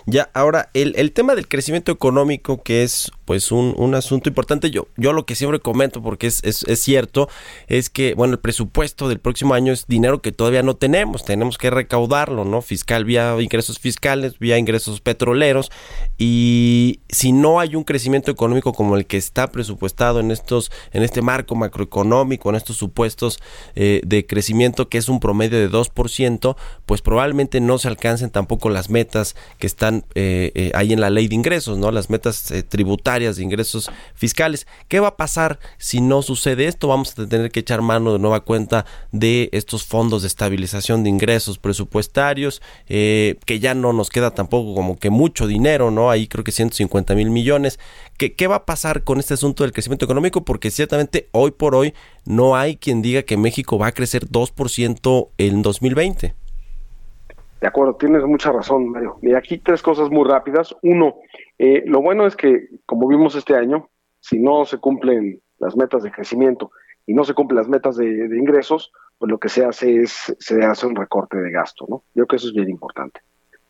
Ya, 0.05 0.29
ahora, 0.35 0.71
el, 0.75 0.93
el 0.97 1.13
tema 1.13 1.37
del 1.37 1.47
crecimiento 1.47 1.93
económico, 1.93 2.65
que 2.65 2.83
es 2.83 3.13
pues 3.25 3.53
un, 3.53 3.73
un, 3.77 3.95
asunto 3.95 4.29
importante. 4.29 4.73
Yo, 4.73 4.89
yo 4.97 5.13
lo 5.13 5.25
que 5.25 5.37
siempre 5.37 5.61
comento, 5.61 6.03
porque 6.03 6.27
es, 6.27 6.43
es, 6.43 6.81
cierto, 6.81 7.29
es 7.69 7.91
que, 7.91 8.15
bueno, 8.15 8.35
el 8.35 8.41
presupuesto 8.41 9.09
del 9.09 9.21
próximo 9.21 9.55
año 9.55 9.73
es 9.73 9.87
dinero 9.87 10.21
que 10.21 10.33
todavía 10.33 10.65
no 10.65 10.75
tenemos, 10.75 11.25
tenemos 11.25 11.59
que 11.59 11.71
recaudarlo, 11.71 12.45
¿no? 12.45 12.61
Fiscal 12.61 13.05
vía 13.05 13.37
ingresos 13.41 13.79
fiscales, 13.79 14.41
vía 14.41 14.59
ingresos 14.59 15.01
petroleros, 15.01 15.71
y 16.19 17.01
si 17.09 17.31
no 17.31 17.61
hay 17.61 17.77
un 17.77 17.85
crecimiento 17.85 18.33
económico 18.33 18.73
como 18.73 18.97
el 18.97 19.07
que 19.07 19.17
está 19.17 19.49
presupuestado 19.53 20.19
en 20.19 20.33
estos, 20.33 20.73
en 20.93 21.05
este 21.05 21.23
marco 21.23 21.55
macroeconómico, 21.55 22.51
en 22.51 22.57
estos 22.57 22.77
supuestos 22.77 23.41
eh, 23.77 24.01
de 24.05 24.27
crecimiento 24.27 24.89
que 24.89 24.99
es 24.99 25.09
un 25.09 25.21
promedio 25.21 25.36
de 25.37 25.71
2%, 25.71 26.57
pues 26.87 27.03
probablemente 27.03 27.61
no 27.61 27.79
se 27.79 27.89
alcancen 27.89 28.31
tampoco 28.31 28.71
las 28.71 28.91
metas 28.91 29.37
que 29.59 29.67
están 29.67 30.05
eh, 30.15 30.53
eh, 30.55 30.73
ahí 30.75 30.93
en 30.93 31.01
la 31.01 31.11
ley 31.11 31.29
de 31.29 31.35
ingresos, 31.35 31.79
¿no? 31.79 31.91
Las 31.91 32.11
metas 32.11 32.53
tributarias 32.69 33.37
de 33.37 33.43
ingresos 33.43 33.91
fiscales. 34.15 34.67
¿Qué 34.89 35.01
va 35.01 35.09
a 35.09 35.17
pasar 35.17 35.59
si 35.79 36.01
no 36.01 36.23
sucede 36.23 36.67
esto? 36.67 36.89
Vamos 36.89 37.19
a 37.19 37.27
tener 37.27 37.51
que 37.51 37.61
echar 37.61 37.83
mano 37.83 38.13
de 38.13 38.19
nueva 38.19 38.41
cuenta 38.41 38.87
de 39.13 39.49
estos 39.53 39.85
fondos 39.85 40.23
de 40.23 40.29
estabilización 40.29 41.03
de 41.03 41.11
ingresos 41.11 41.59
presupuestarios, 41.59 42.63
eh, 42.89 43.37
que 43.45 43.61
ya 43.61 43.75
no 43.75 43.93
nos 43.93 44.11
queda 44.11 44.33
tampoco 44.33 44.75
como 44.75 44.99
que 44.99 45.11
mucho 45.11 45.47
dinero, 45.47 45.91
¿no? 45.91 46.11
Ahí 46.11 46.27
creo 46.27 46.45
que 46.45 46.53
150 46.53 47.15
mil 47.15 47.31
millones. 47.31 47.79
¿Qué, 48.19 48.35
¿Qué 48.35 48.47
va 48.47 48.57
a 48.57 48.65
pasar 48.65 49.05
con 49.05 49.19
este 49.19 49.35
asunto 49.35 49.63
del 49.63 49.73
crecimiento 49.73 50.05
económico? 50.05 50.45
Porque 50.45 50.71
ciertamente 50.71 51.29
hoy 51.33 51.51
por 51.51 51.75
hoy 51.75 51.95
no 52.25 52.57
hay 52.57 52.77
quien 52.77 53.03
diga 53.03 53.23
que 53.23 53.37
México 53.37 53.79
va 53.79 53.89
a 53.89 53.93
crecer 53.93 54.27
2% 54.27 55.29
en 55.39 55.63
2020. 55.63 56.35
De 57.61 57.67
acuerdo, 57.67 57.95
tienes 57.95 58.23
mucha 58.25 58.53
razón, 58.53 58.91
Mario. 58.91 59.19
Y 59.23 59.35
aquí 59.35 59.59
tres 59.59 59.83
cosas 59.83 60.11
muy 60.11 60.29
rápidas. 60.29 60.75
Uno, 60.83 61.17
eh, 61.59 61.83
lo 61.87 62.03
bueno 62.03 62.27
es 62.27 62.37
que, 62.37 62.69
como 62.85 63.09
vimos 63.09 63.35
este 63.35 63.57
año, 63.57 63.89
si 64.21 64.39
no 64.39 64.65
se 64.65 64.79
cumplen 64.79 65.41
las 65.59 65.77
metas 65.77 66.03
de 66.03 66.11
crecimiento 66.11 66.71
y 67.07 67.15
no 67.15 67.25
se 67.25 67.35
cumplen 67.35 67.57
las 67.57 67.69
metas 67.69 67.97
de, 67.97 68.07
ingresos, 68.07 68.93
pues 69.19 69.31
lo 69.31 69.39
que 69.39 69.49
se 69.49 69.65
hace 69.65 70.03
es, 70.03 70.35
se 70.39 70.65
hace 70.65 70.87
un 70.87 70.97
recorte 70.97 71.39
de 71.39 71.51
gasto, 71.51 71.87
¿no? 71.89 72.05
Yo 72.15 72.25
creo 72.25 72.27
que 72.27 72.37
eso 72.37 72.49
es 72.49 72.55
bien 72.55 72.69
importante. 72.69 73.21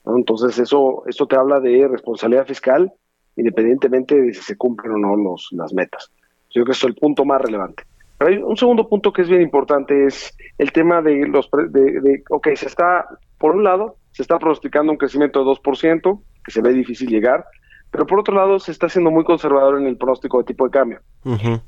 Entonces, 0.04 0.58
eso, 0.58 1.04
esto 1.06 1.26
te 1.26 1.36
habla 1.36 1.60
de 1.60 1.86
responsabilidad 1.88 2.46
fiscal, 2.46 2.92
independientemente 3.36 4.20
de 4.20 4.34
si 4.34 4.42
se 4.42 4.56
cumplen 4.56 4.92
o 4.92 4.98
no 4.98 5.16
los, 5.16 5.48
las 5.52 5.72
metas. 5.72 6.10
Yo 6.50 6.62
creo 6.62 6.66
que 6.66 6.72
eso 6.72 6.86
es 6.86 6.94
el 6.94 7.00
punto 7.00 7.24
más 7.24 7.40
relevante. 7.40 7.84
Pero 8.18 8.30
hay 8.30 8.38
un 8.38 8.56
segundo 8.56 8.88
punto 8.88 9.12
que 9.12 9.22
es 9.22 9.28
bien 9.28 9.42
importante, 9.42 10.06
es 10.06 10.34
el 10.58 10.72
tema 10.72 11.02
de 11.02 11.26
los, 11.28 11.50
de, 11.70 12.00
de 12.00 12.24
ok, 12.30 12.48
se 12.54 12.66
está, 12.66 13.06
por 13.38 13.54
un 13.54 13.64
lado, 13.64 13.96
se 14.12 14.22
está 14.22 14.38
pronosticando 14.38 14.90
un 14.90 14.98
crecimiento 14.98 15.44
de 15.44 15.50
2%, 15.50 16.20
que 16.42 16.50
se 16.50 16.62
ve 16.62 16.72
difícil 16.72 17.08
llegar, 17.08 17.44
pero 17.90 18.06
por 18.06 18.20
otro 18.20 18.34
lado, 18.34 18.58
se 18.58 18.72
está 18.72 18.86
haciendo 18.86 19.10
muy 19.10 19.24
conservador 19.24 19.80
en 19.80 19.86
el 19.86 19.96
pronóstico 19.96 20.38
de 20.38 20.44
tipo 20.44 20.64
de 20.64 20.70
cambio. 20.70 21.00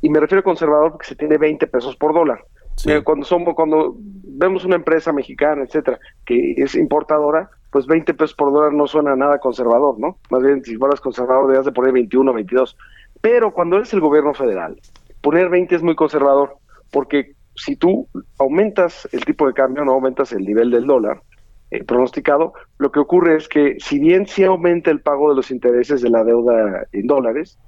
Y 0.00 0.10
me 0.10 0.20
refiero 0.20 0.40
a 0.40 0.44
conservador 0.44 0.92
porque 0.92 1.06
se 1.06 1.16
tiene 1.16 1.38
20 1.38 1.66
pesos 1.68 1.96
por 1.96 2.12
dólar. 2.12 2.44
Eh, 2.86 3.02
cuando 3.02 3.24
somos, 3.24 3.54
cuando 3.54 3.96
vemos 3.98 4.64
una 4.64 4.76
empresa 4.76 5.12
mexicana, 5.12 5.64
etcétera, 5.64 5.98
que 6.24 6.54
es 6.56 6.74
importadora, 6.74 7.50
pues 7.70 7.86
20 7.86 8.14
pesos 8.14 8.34
por 8.34 8.52
dólar 8.52 8.72
no 8.72 8.86
suena 8.86 9.14
nada 9.16 9.38
conservador, 9.38 9.98
¿no? 9.98 10.18
Más 10.30 10.42
bien, 10.42 10.64
si 10.64 10.76
fueras 10.76 11.00
conservador, 11.00 11.46
debías 11.46 11.66
de 11.66 11.72
poner 11.72 11.92
21, 11.92 12.32
22. 12.32 12.76
Pero 13.20 13.52
cuando 13.52 13.76
eres 13.76 13.92
el 13.92 14.00
gobierno 14.00 14.32
federal, 14.34 14.80
poner 15.20 15.48
20 15.48 15.74
es 15.74 15.82
muy 15.82 15.94
conservador, 15.94 16.56
porque 16.90 17.34
si 17.54 17.76
tú 17.76 18.08
aumentas 18.38 19.08
el 19.12 19.24
tipo 19.24 19.46
de 19.46 19.52
cambio, 19.52 19.84
no 19.84 19.92
aumentas 19.92 20.32
el 20.32 20.44
nivel 20.44 20.70
del 20.70 20.86
dólar, 20.86 21.22
eh, 21.70 21.84
pronosticado, 21.84 22.54
lo 22.78 22.90
que 22.90 23.00
ocurre 23.00 23.36
es 23.36 23.48
que 23.48 23.76
si 23.78 23.98
bien 23.98 24.26
sí 24.26 24.44
aumenta 24.44 24.90
el 24.90 25.00
pago 25.00 25.28
de 25.28 25.36
los 25.36 25.50
intereses 25.50 26.00
de 26.00 26.08
la 26.08 26.24
deuda 26.24 26.86
en 26.92 27.06
dólares, 27.06 27.58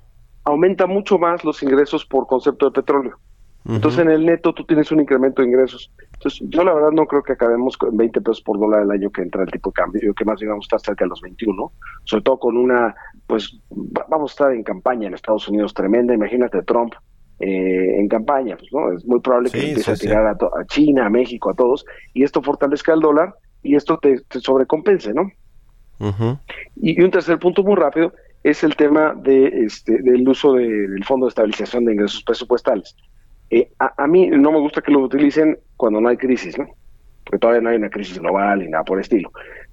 aumenta 0.44 0.86
mucho 0.86 1.18
más 1.18 1.44
los 1.44 1.62
ingresos 1.62 2.06
por 2.06 2.26
concepto 2.26 2.66
de 2.66 2.72
petróleo. 2.72 3.18
Entonces 3.68 4.00
en 4.00 4.10
el 4.10 4.24
neto 4.24 4.54
tú 4.54 4.64
tienes 4.64 4.90
un 4.90 5.00
incremento 5.00 5.42
de 5.42 5.48
ingresos. 5.48 5.92
Entonces 6.14 6.40
yo 6.48 6.64
la 6.64 6.72
verdad 6.72 6.90
no 6.92 7.06
creo 7.06 7.22
que 7.22 7.34
acabemos 7.34 7.76
con 7.76 7.96
20 7.96 8.20
pesos 8.20 8.40
por 8.40 8.58
dólar 8.58 8.82
el 8.82 8.90
año 8.90 9.10
que 9.10 9.22
entra 9.22 9.42
el 9.42 9.50
tipo 9.50 9.70
de 9.70 9.74
cambio. 9.74 10.00
Yo 10.02 10.14
que 10.14 10.24
más 10.24 10.40
a 10.40 10.56
estar 10.60 10.80
cerca 10.80 11.04
de 11.04 11.10
los 11.10 11.20
21, 11.20 11.72
sobre 12.04 12.22
todo 12.22 12.38
con 12.38 12.56
una, 12.56 12.94
pues 13.26 13.60
vamos 14.08 14.30
a 14.30 14.32
estar 14.32 14.52
en 14.52 14.62
campaña 14.62 15.08
en 15.08 15.14
Estados 15.14 15.46
Unidos 15.48 15.74
tremenda. 15.74 16.14
Imagínate 16.14 16.62
Trump 16.62 16.94
eh, 17.38 18.00
en 18.00 18.08
campaña, 18.08 18.56
pues, 18.56 18.70
¿no? 18.72 18.92
Es 18.92 19.04
muy 19.06 19.20
probable 19.20 19.50
que 19.50 19.68
empiece 19.68 19.90
a 19.90 19.94
tirar 19.94 20.26
a, 20.26 20.32
a, 20.32 20.64
China, 20.66 21.06
a 21.06 21.10
México, 21.10 21.50
a 21.50 21.54
todos, 21.54 21.86
y 22.12 22.22
esto 22.22 22.42
fortalezca 22.42 22.92
el 22.92 23.00
dólar 23.00 23.34
y 23.62 23.76
esto 23.76 23.98
te, 23.98 24.22
sobrecompense, 24.40 25.14
¿no? 25.14 25.30
y, 26.76 27.00
un 27.02 27.10
tercer 27.10 27.38
punto 27.38 27.62
muy 27.62 27.76
rápido 27.76 28.12
es 28.42 28.64
el 28.64 28.74
tema 28.76 29.14
de 29.14 29.46
este, 29.64 30.00
del 30.02 30.26
uso 30.28 30.54
del 30.54 31.04
Fondo 31.04 31.26
de 31.26 31.28
Estabilización 31.28 31.84
de 31.84 31.92
Ingresos 31.92 32.22
Presupuestales. 32.22 32.96
Eh, 33.50 33.70
a, 33.78 34.06
mí 34.06 34.28
no 34.28 34.52
me 34.52 34.60
gusta 34.60 34.80
que 34.80 34.92
lo 34.92 35.00
utilicen 35.00 35.58
cuando 35.76 36.00
no 36.00 36.08
hay 36.08 36.16
crisis, 36.16 36.56
¿no? 36.56 36.66
Porque 37.24 37.38
todavía 37.38 37.60
no 37.60 37.70
hay 37.70 37.76
una 37.76 37.90
crisis 37.90 38.18
global 38.18 38.62
y 38.62 38.68
nada 38.68 38.84
por 38.84 38.98
el 38.98 39.02
estilo. 39.02 39.30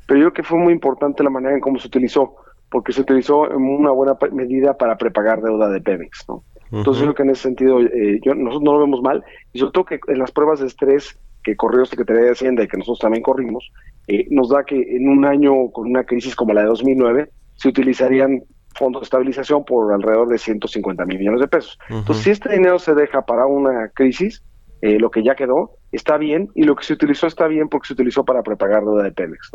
Pero 0.07 0.19
yo 0.19 0.25
creo 0.25 0.33
que 0.33 0.43
fue 0.43 0.57
muy 0.57 0.73
importante 0.73 1.23
la 1.23 1.29
manera 1.29 1.53
en 1.53 1.61
cómo 1.61 1.77
se 1.77 1.87
utilizó, 1.87 2.35
porque 2.71 2.91
se 2.91 3.01
utilizó 3.01 3.51
en 3.51 3.61
una 3.61 3.91
buena 3.91 4.17
medida 4.31 4.75
para 4.75 4.97
prepagar 4.97 5.41
deuda 5.41 5.69
de 5.69 5.81
Pemex, 5.81 6.25
¿no? 6.27 6.43
Entonces, 6.71 6.99
yo 6.99 7.05
creo 7.05 7.15
que 7.15 7.23
en 7.23 7.29
ese 7.29 7.43
sentido, 7.43 7.79
eh, 7.79 8.19
yo, 8.23 8.35
nosotros 8.35 8.63
no 8.63 8.73
lo 8.73 8.79
vemos 8.79 9.01
mal, 9.01 9.23
y 9.53 9.59
sobre 9.59 9.71
todo 9.71 9.85
que 9.85 9.99
en 10.07 10.19
las 10.19 10.31
pruebas 10.31 10.59
de 10.59 10.67
estrés 10.67 11.17
que 11.43 11.55
corrió 11.55 11.85
Secretaría 11.85 12.23
de 12.23 12.31
Hacienda 12.31 12.63
y 12.63 12.67
que 12.67 12.77
nosotros 12.77 12.99
también 12.99 13.23
corrimos, 13.23 13.71
eh, 14.07 14.25
nos 14.31 14.49
da 14.49 14.65
que 14.65 14.75
en 14.75 15.07
un 15.07 15.23
año 15.23 15.69
con 15.71 15.87
una 15.87 16.03
crisis 16.03 16.35
como 16.35 16.53
la 16.53 16.61
de 16.61 16.67
2009 16.67 17.29
se 17.55 17.69
utilizarían 17.69 18.43
fondos 18.77 19.01
de 19.01 19.05
estabilización 19.05 19.65
por 19.65 19.93
alrededor 19.93 20.29
de 20.29 20.37
150 20.37 21.05
mil 21.05 21.19
millones 21.19 21.41
de 21.41 21.47
pesos. 21.47 21.77
Entonces, 21.89 22.23
si 22.23 22.29
este 22.31 22.49
dinero 22.53 22.79
se 22.79 22.93
deja 22.93 23.23
para 23.23 23.45
una 23.45 23.89
crisis, 23.93 24.43
eh, 24.81 24.99
lo 24.99 25.09
que 25.09 25.23
ya 25.23 25.35
quedó 25.35 25.77
está 25.91 26.17
bien 26.17 26.49
y 26.55 26.63
lo 26.63 26.75
que 26.75 26.83
se 26.83 26.93
utilizó 26.93 27.27
está 27.27 27.47
bien 27.47 27.69
porque 27.69 27.87
se 27.87 27.93
utilizó 27.93 28.23
para 28.23 28.43
prepagar 28.43 28.83
deuda 28.83 29.03
de 29.03 29.11
Pemex. 29.11 29.51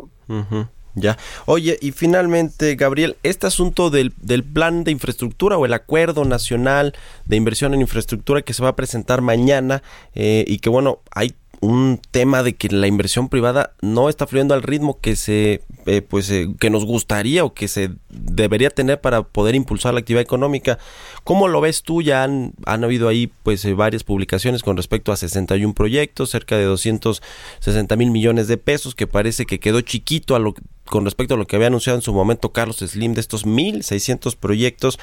Ya. 0.95 1.17
Oye, 1.45 1.77
y 1.81 1.91
finalmente, 1.91 2.75
Gabriel, 2.75 3.17
este 3.23 3.47
asunto 3.47 3.89
del, 3.89 4.13
del, 4.21 4.43
plan 4.43 4.83
de 4.83 4.91
infraestructura 4.91 5.57
o 5.57 5.65
el 5.65 5.73
acuerdo 5.73 6.23
nacional 6.23 6.93
de 7.25 7.35
inversión 7.35 7.73
en 7.73 7.81
infraestructura 7.81 8.43
que 8.43 8.53
se 8.53 8.61
va 8.61 8.69
a 8.69 8.75
presentar 8.75 9.21
mañana 9.21 9.81
eh, 10.13 10.45
y 10.47 10.59
que, 10.59 10.69
bueno, 10.69 10.99
hay 11.09 11.33
un 11.61 11.99
tema 12.11 12.43
de 12.43 12.53
que 12.53 12.67
la 12.69 12.87
inversión 12.87 13.29
privada 13.29 13.73
no 13.81 14.09
está 14.09 14.27
fluyendo 14.27 14.53
al 14.53 14.63
ritmo 14.63 14.99
que 14.99 15.15
se 15.15 15.61
eh, 15.85 16.01
pues 16.01 16.29
eh, 16.29 16.47
que 16.59 16.69
nos 16.69 16.85
gustaría 16.85 17.45
o 17.45 17.53
que 17.53 17.69
se 17.69 17.91
debería 18.13 18.69
tener 18.69 19.01
para 19.01 19.23
poder 19.23 19.55
impulsar 19.55 19.93
la 19.93 19.99
actividad 19.99 20.21
económica. 20.21 20.79
¿Cómo 21.23 21.47
lo 21.47 21.61
ves 21.61 21.83
tú? 21.83 22.01
Ya 22.01 22.23
han, 22.23 22.53
han 22.65 22.83
habido 22.83 23.07
ahí 23.07 23.31
pues 23.43 23.63
eh, 23.65 23.73
varias 23.73 24.03
publicaciones 24.03 24.63
con 24.63 24.77
respecto 24.77 25.11
a 25.11 25.17
61 25.17 25.73
proyectos, 25.73 26.29
cerca 26.29 26.57
de 26.57 26.65
260 26.65 27.95
mil 27.95 28.11
millones 28.11 28.47
de 28.47 28.57
pesos, 28.57 28.95
que 28.95 29.07
parece 29.07 29.45
que 29.45 29.59
quedó 29.59 29.81
chiquito 29.81 30.35
a 30.35 30.39
lo 30.39 30.53
con 30.85 31.05
respecto 31.05 31.35
a 31.35 31.37
lo 31.37 31.47
que 31.47 31.55
había 31.55 31.69
anunciado 31.69 31.97
en 31.97 32.01
su 32.01 32.13
momento 32.13 32.51
Carlos 32.51 32.77
Slim 32.77 33.13
de 33.13 33.21
estos 33.21 33.45
1.600 33.45 34.35
proyectos. 34.35 34.99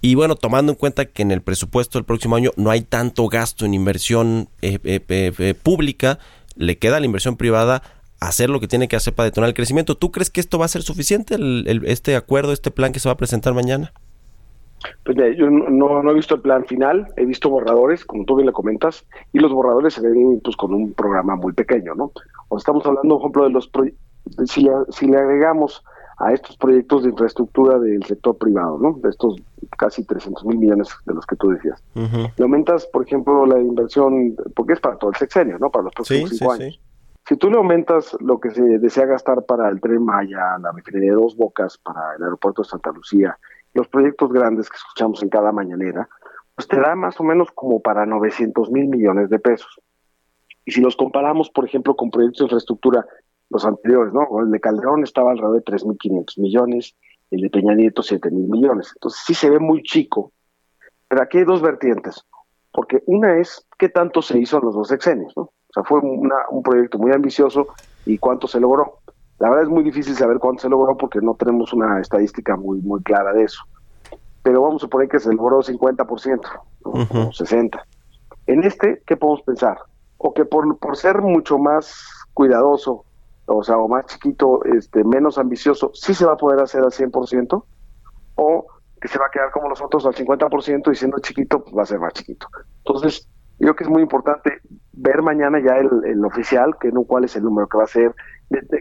Y 0.00 0.14
bueno, 0.14 0.36
tomando 0.36 0.72
en 0.72 0.76
cuenta 0.76 1.06
que 1.06 1.22
en 1.22 1.30
el 1.30 1.42
presupuesto 1.42 1.98
del 1.98 2.04
próximo 2.04 2.36
año 2.36 2.52
no 2.56 2.70
hay 2.70 2.82
tanto 2.82 3.26
gasto 3.28 3.66
en 3.66 3.74
inversión 3.74 4.48
eh, 4.62 4.78
eh, 4.84 5.54
pública, 5.60 6.18
le 6.54 6.78
queda 6.78 7.00
la 7.00 7.06
inversión 7.06 7.36
privada 7.36 7.82
hacer 8.20 8.50
lo 8.50 8.60
que 8.60 8.68
tiene 8.68 8.88
que 8.88 8.96
hacer 8.96 9.14
para 9.14 9.24
detonar 9.24 9.48
el 9.48 9.54
crecimiento. 9.54 9.96
¿Tú 9.96 10.10
crees 10.10 10.30
que 10.30 10.40
esto 10.40 10.58
va 10.58 10.64
a 10.64 10.68
ser 10.68 10.82
suficiente, 10.82 11.34
el, 11.34 11.82
este 11.86 12.16
acuerdo, 12.16 12.52
este 12.52 12.70
plan 12.70 12.92
que 12.92 13.00
se 13.00 13.08
va 13.08 13.14
a 13.14 13.16
presentar 13.16 13.54
mañana? 13.54 13.92
Pues 15.04 15.16
yo 15.36 15.50
no, 15.50 16.02
no, 16.02 16.10
he 16.10 16.14
visto 16.14 16.34
el 16.34 16.42
plan 16.42 16.64
final, 16.66 17.08
he 17.16 17.24
visto 17.24 17.50
borradores, 17.50 18.04
como 18.04 18.24
tú 18.24 18.36
bien 18.36 18.46
le 18.46 18.52
comentas, 18.52 19.04
y 19.32 19.38
los 19.38 19.52
borradores 19.52 19.94
se 19.94 20.00
ven 20.00 20.40
pues 20.44 20.56
con 20.56 20.74
un 20.74 20.92
programa 20.92 21.34
muy 21.34 21.52
pequeño, 21.52 21.94
¿no? 21.94 22.12
O 22.48 22.58
estamos 22.58 22.84
hablando, 22.86 23.16
por 23.16 23.20
ejemplo, 23.20 23.44
de 23.44 23.50
los 23.50 23.70
si 24.46 24.62
le, 24.62 24.70
si 24.90 25.06
le 25.06 25.16
agregamos 25.16 25.82
a 26.18 26.32
estos 26.32 26.56
proyectos 26.56 27.02
de 27.02 27.10
infraestructura 27.10 27.78
del 27.78 28.02
sector 28.04 28.36
privado, 28.38 28.78
¿no? 28.78 28.98
De 29.02 29.10
estos 29.10 29.36
casi 29.76 30.04
300 30.04 30.44
mil 30.46 30.58
millones 30.58 30.88
de 31.04 31.14
los 31.14 31.26
que 31.26 31.36
tú 31.36 31.50
decías. 31.50 31.82
Le 31.94 32.42
aumentas, 32.42 32.86
por 32.86 33.04
ejemplo, 33.04 33.44
la 33.44 33.60
inversión, 33.60 34.34
porque 34.54 34.74
es 34.74 34.80
para 34.80 34.96
todo 34.96 35.10
el 35.10 35.16
sexenio, 35.16 35.58
¿no? 35.58 35.70
Para 35.70 35.84
los 35.84 35.94
próximos 35.94 36.30
cinco 36.30 36.52
años. 36.52 36.80
Si 37.28 37.36
tú 37.36 37.50
le 37.50 37.56
aumentas 37.56 38.16
lo 38.20 38.38
que 38.38 38.50
se 38.50 38.62
desea 38.78 39.04
gastar 39.06 39.44
para 39.46 39.68
el 39.68 39.80
Tren 39.80 40.04
Maya, 40.04 40.58
la 40.60 40.70
refinería 40.70 41.10
de 41.10 41.16
Dos 41.16 41.36
Bocas, 41.36 41.76
para 41.76 42.14
el 42.16 42.22
aeropuerto 42.22 42.62
de 42.62 42.68
Santa 42.68 42.92
Lucía, 42.92 43.36
los 43.74 43.88
proyectos 43.88 44.32
grandes 44.32 44.70
que 44.70 44.76
escuchamos 44.76 45.22
en 45.24 45.28
cada 45.28 45.50
mañanera, 45.50 46.08
pues 46.54 46.68
te 46.68 46.78
da 46.78 46.94
más 46.94 47.18
o 47.18 47.24
menos 47.24 47.50
como 47.52 47.82
para 47.82 48.06
900 48.06 48.70
mil 48.70 48.86
millones 48.86 49.28
de 49.28 49.40
pesos. 49.40 49.80
Y 50.64 50.70
si 50.70 50.80
los 50.80 50.94
comparamos, 50.94 51.50
por 51.50 51.64
ejemplo, 51.64 51.96
con 51.96 52.12
proyectos 52.12 52.38
de 52.38 52.44
infraestructura 52.44 53.04
los 53.50 53.64
anteriores, 53.64 54.12
¿no? 54.12 54.28
El 54.40 54.52
de 54.52 54.60
Calderón 54.60 55.02
estaba 55.02 55.32
alrededor 55.32 55.56
de 55.56 55.64
3.500 55.64 56.40
millones, 56.40 56.96
el 57.32 57.40
de 57.40 57.50
Peña 57.50 57.74
Nieto 57.74 58.02
7.000 58.02 58.30
millones. 58.30 58.92
Entonces 58.94 59.22
sí 59.26 59.34
se 59.34 59.50
ve 59.50 59.58
muy 59.58 59.82
chico, 59.82 60.32
pero 61.08 61.22
aquí 61.22 61.38
hay 61.38 61.44
dos 61.44 61.60
vertientes, 61.60 62.24
porque 62.70 63.02
una 63.06 63.38
es 63.38 63.66
qué 63.78 63.88
tanto 63.88 64.22
se 64.22 64.38
hizo 64.38 64.58
en 64.58 64.64
los 64.64 64.76
dos 64.76 64.88
sexenios, 64.88 65.32
¿no? 65.36 65.50
Sea, 65.76 65.84
fue 65.84 66.00
un 66.00 66.62
proyecto 66.62 66.98
muy 66.98 67.12
ambicioso 67.12 67.68
y 68.04 68.18
cuánto 68.18 68.48
se 68.48 68.60
logró. 68.60 68.98
La 69.38 69.50
verdad 69.50 69.64
es 69.64 69.70
muy 69.70 69.82
difícil 69.82 70.14
saber 70.14 70.38
cuánto 70.38 70.62
se 70.62 70.68
logró 70.68 70.96
porque 70.96 71.20
no 71.20 71.34
tenemos 71.34 71.72
una 71.72 72.00
estadística 72.00 72.56
muy, 72.56 72.80
muy 72.80 73.02
clara 73.02 73.32
de 73.32 73.44
eso. 73.44 73.62
Pero 74.42 74.62
vamos 74.62 74.82
a 74.82 74.86
suponer 74.86 75.08
que 75.08 75.18
se 75.18 75.32
logró 75.32 75.60
50%, 75.60 76.40
o 76.84 76.92
60%. 76.92 77.80
En 78.46 78.64
este, 78.64 79.02
¿qué 79.06 79.16
podemos 79.16 79.42
pensar? 79.42 79.78
O 80.18 80.32
que 80.32 80.44
por, 80.44 80.78
por 80.78 80.96
ser 80.96 81.20
mucho 81.20 81.58
más 81.58 81.94
cuidadoso 82.32 83.04
o 83.46 83.62
sea, 83.62 83.78
o 83.78 83.88
más 83.88 84.06
chiquito, 84.06 84.64
este, 84.64 85.04
menos 85.04 85.38
ambicioso, 85.38 85.90
sí 85.94 86.14
se 86.14 86.26
va 86.26 86.32
a 86.32 86.36
poder 86.36 86.60
hacer 86.60 86.82
al 86.82 86.90
100%, 86.90 87.64
o 88.34 88.66
que 89.00 89.08
se 89.08 89.18
va 89.18 89.26
a 89.26 89.30
quedar 89.30 89.50
como 89.52 89.68
los 89.68 89.80
otros 89.80 90.04
al 90.06 90.14
50% 90.14 90.92
y 90.92 90.96
siendo 90.96 91.18
chiquito, 91.20 91.62
pues 91.62 91.76
va 91.76 91.82
a 91.82 91.86
ser 91.86 92.00
más 92.00 92.12
chiquito. 92.12 92.48
Entonces, 92.78 93.28
yo 93.58 93.66
creo 93.66 93.76
que 93.76 93.84
es 93.84 93.90
muy 93.90 94.02
importante 94.02 94.60
ver 94.96 95.22
mañana 95.22 95.60
ya 95.60 95.76
el, 95.76 96.24
oficial, 96.24 96.76
que 96.80 96.90
no 96.90 97.04
cuál 97.04 97.24
es 97.24 97.36
el 97.36 97.44
número 97.44 97.68
que 97.68 97.78
va 97.78 97.84
a 97.84 97.88
ser, 97.88 98.14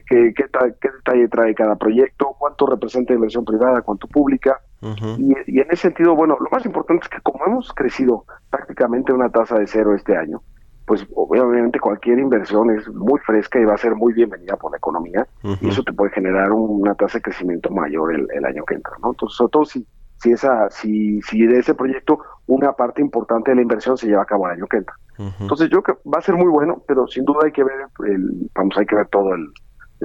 qué, 0.07 0.33
qué, 0.33 0.89
detalle 0.89 1.27
trae 1.27 1.53
cada 1.53 1.75
proyecto, 1.75 2.35
cuánto 2.39 2.65
representa 2.65 3.13
inversión 3.13 3.45
privada, 3.45 3.81
cuánto 3.81 4.07
pública. 4.07 4.59
y, 4.81 5.35
y, 5.47 5.59
en 5.59 5.67
ese 5.71 5.83
sentido, 5.83 6.15
bueno, 6.15 6.37
lo 6.39 6.49
más 6.49 6.65
importante 6.65 7.03
es 7.03 7.09
que 7.09 7.21
como 7.21 7.45
hemos 7.45 7.73
crecido 7.73 8.25
prácticamente 8.49 9.11
una 9.11 9.29
tasa 9.29 9.59
de 9.59 9.67
cero 9.67 9.93
este 9.93 10.15
año, 10.15 10.41
pues 10.85 11.05
obviamente 11.15 11.79
cualquier 11.79 12.19
inversión 12.19 12.69
es 12.69 12.87
muy 12.89 13.19
fresca 13.21 13.59
y 13.59 13.65
va 13.65 13.73
a 13.73 13.77
ser 13.77 13.95
muy 13.95 14.13
bienvenida 14.13 14.55
por 14.55 14.71
la 14.71 14.77
economía 14.77 15.27
y 15.59 15.69
eso 15.69 15.83
te 15.83 15.91
puede 15.91 16.11
generar 16.11 16.51
una 16.51 16.93
tasa 16.93 17.17
de 17.17 17.23
crecimiento 17.23 17.71
mayor 17.71 18.13
el, 18.13 18.45
año 18.45 18.63
que 18.65 18.75
entra, 18.75 18.93
¿no? 19.01 19.11
Entonces, 19.11 19.35
sobre 19.35 19.51
todo 19.51 19.65
si, 19.65 19.85
si, 20.17 20.31
esa, 20.31 20.69
si, 20.69 21.21
si 21.21 21.45
de 21.45 21.59
ese 21.59 21.73
proyecto 21.73 22.19
una 22.47 22.73
parte 22.73 23.01
importante 23.01 23.51
de 23.51 23.55
la 23.55 23.61
inversión 23.61 23.97
se 23.97 24.07
lleva 24.07 24.23
a 24.23 24.25
cabo 24.25 24.47
el 24.47 24.53
año 24.53 24.67
que 24.67 24.77
entra. 24.77 24.95
Entonces 25.39 25.69
yo 25.69 25.81
creo 25.81 25.95
que 25.95 26.09
va 26.09 26.19
a 26.19 26.21
ser 26.21 26.35
muy 26.35 26.47
bueno, 26.47 26.81
pero 26.87 27.07
sin 27.07 27.23
duda 27.23 27.39
hay 27.45 27.51
que 27.51 27.63
ver, 27.63 27.87
el, 28.05 28.49
vamos, 28.53 28.77
hay 28.77 28.85
que 28.85 28.95
ver 28.95 29.07
todo 29.07 29.33
el, 29.33 29.51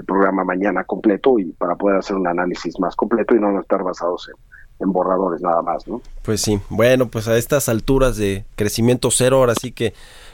programa 0.06 0.44
mañana 0.44 0.84
completo 0.84 1.38
y 1.38 1.52
para 1.52 1.74
poder 1.74 1.98
hacer 1.98 2.16
un 2.16 2.26
análisis 2.26 2.78
más 2.78 2.94
completo 2.96 3.34
y 3.34 3.40
no 3.40 3.61
estar 3.61 3.82
basados 3.82 4.30
en, 4.30 4.86
en 4.86 4.92
borradores 4.92 5.42
nada 5.42 5.61
más, 5.62 5.86
¿no? 5.86 6.00
Pues 6.22 6.40
sí, 6.40 6.61
bueno, 6.70 7.08
pues 7.08 7.28
a 7.28 7.36
estas 7.36 7.68
alturas 7.68 8.16
de 8.16 8.44
crecimiento 8.56 9.11
cero, 9.11 9.38
ahora 9.38 9.54
sí 9.61 9.72
que 9.72 9.92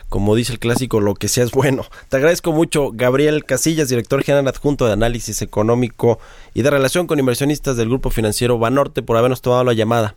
como 0.09 0.35
dice 0.35 0.53
el 0.53 0.59
clásico, 0.59 1.01
lo 1.01 1.15
que 1.15 1.29
sea 1.29 1.45
es 1.45 1.53
bueno. 1.53 1.83
Te 2.09 2.17
agradezco 2.17 2.53
mucho, 2.53 2.91
Gabriel 2.93 3.45
Casillas, 3.45 3.89
director 3.89 4.23
general 4.23 4.49
adjunto 4.49 4.87
de 4.87 4.93
análisis 4.93 5.43
económico 5.43 6.19
y 6.55 6.63
de 6.63 6.71
relación 6.71 7.07
con 7.07 7.19
inversionistas 7.19 7.77
del 7.77 7.89
Grupo 7.89 8.11
Financiero 8.11 8.59
Banorte, 8.59 9.03
por 9.03 9.17
habernos 9.17 9.43
tomado 9.43 9.65
la 9.65 9.73
llamada. 9.73 10.17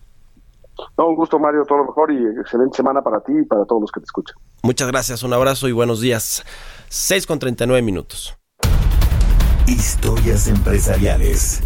No, 0.98 1.08
un 1.08 1.16
gusto, 1.16 1.40
Mario, 1.40 1.66
todo 1.68 1.80
lo 1.80 1.86
mejor 1.86 2.12
y 2.12 2.18
excelente 2.40 2.78
semana 2.78 3.02
para 3.02 3.20
ti 3.22 3.34
y 3.42 3.46
para 3.46 3.66
todos 3.66 3.82
los 3.82 3.92
que 3.92 4.00
te 4.00 4.06
escuchan. 4.06 4.38
Muchas 4.64 4.88
gracias, 4.88 5.24
un 5.24 5.34
abrazo 5.34 5.68
y 5.68 5.72
buenos 5.72 6.02
días. 6.02 6.44
6 6.90 7.26
con 7.26 7.40
39 7.40 7.82
minutos. 7.82 8.38
Historias 9.68 10.48
empresariales. 10.48 11.64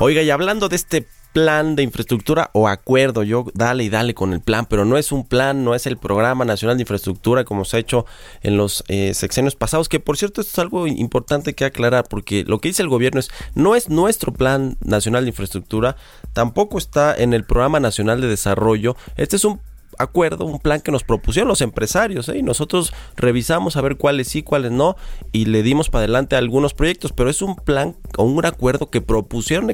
Oiga, 0.00 0.22
y 0.22 0.30
hablando 0.30 0.68
de 0.68 0.76
este 0.76 1.06
plan 1.34 1.74
de 1.74 1.82
infraestructura 1.82 2.50
o 2.52 2.68
acuerdo, 2.68 3.24
yo 3.24 3.44
dale 3.54 3.82
y 3.82 3.88
dale 3.90 4.14
con 4.14 4.32
el 4.32 4.40
plan, 4.40 4.66
pero 4.66 4.84
no 4.84 4.96
es 4.96 5.10
un 5.10 5.26
plan, 5.26 5.64
no 5.64 5.74
es 5.74 5.86
el 5.86 5.98
programa 5.98 6.44
nacional 6.44 6.76
de 6.76 6.82
infraestructura 6.82 7.44
como 7.44 7.64
se 7.64 7.76
ha 7.76 7.80
hecho 7.80 8.06
en 8.42 8.56
los 8.56 8.84
eh, 8.86 9.12
sexenios 9.14 9.56
pasados, 9.56 9.88
que 9.88 9.98
por 9.98 10.16
cierto 10.16 10.40
esto 10.40 10.52
es 10.52 10.58
algo 10.60 10.86
importante 10.86 11.54
que 11.54 11.64
aclarar, 11.64 12.04
porque 12.08 12.44
lo 12.44 12.60
que 12.60 12.68
dice 12.68 12.82
el 12.82 12.88
gobierno 12.88 13.18
es, 13.18 13.30
no 13.56 13.74
es 13.74 13.88
nuestro 13.88 14.32
plan 14.32 14.76
nacional 14.80 15.24
de 15.24 15.30
infraestructura, 15.30 15.96
tampoco 16.32 16.78
está 16.78 17.12
en 17.16 17.34
el 17.34 17.42
programa 17.42 17.80
nacional 17.80 18.20
de 18.20 18.28
desarrollo, 18.28 18.96
este 19.16 19.34
es 19.34 19.44
un 19.44 19.60
acuerdo, 19.98 20.44
un 20.44 20.60
plan 20.60 20.80
que 20.80 20.92
nos 20.92 21.02
propusieron 21.02 21.48
los 21.48 21.60
empresarios, 21.60 22.28
¿eh? 22.28 22.38
y 22.38 22.42
nosotros 22.42 22.92
revisamos 23.16 23.76
a 23.76 23.80
ver 23.80 23.96
cuáles 23.96 24.28
sí, 24.28 24.42
cuáles 24.42 24.70
no, 24.70 24.96
y 25.32 25.46
le 25.46 25.62
dimos 25.62 25.90
para 25.90 26.04
adelante 26.04 26.36
algunos 26.36 26.74
proyectos, 26.74 27.12
pero 27.12 27.28
es 27.28 27.42
un 27.42 27.56
plan 27.56 27.96
o 28.16 28.24
un 28.24 28.46
acuerdo 28.46 28.90
que 28.90 29.00
propusieron 29.00 29.72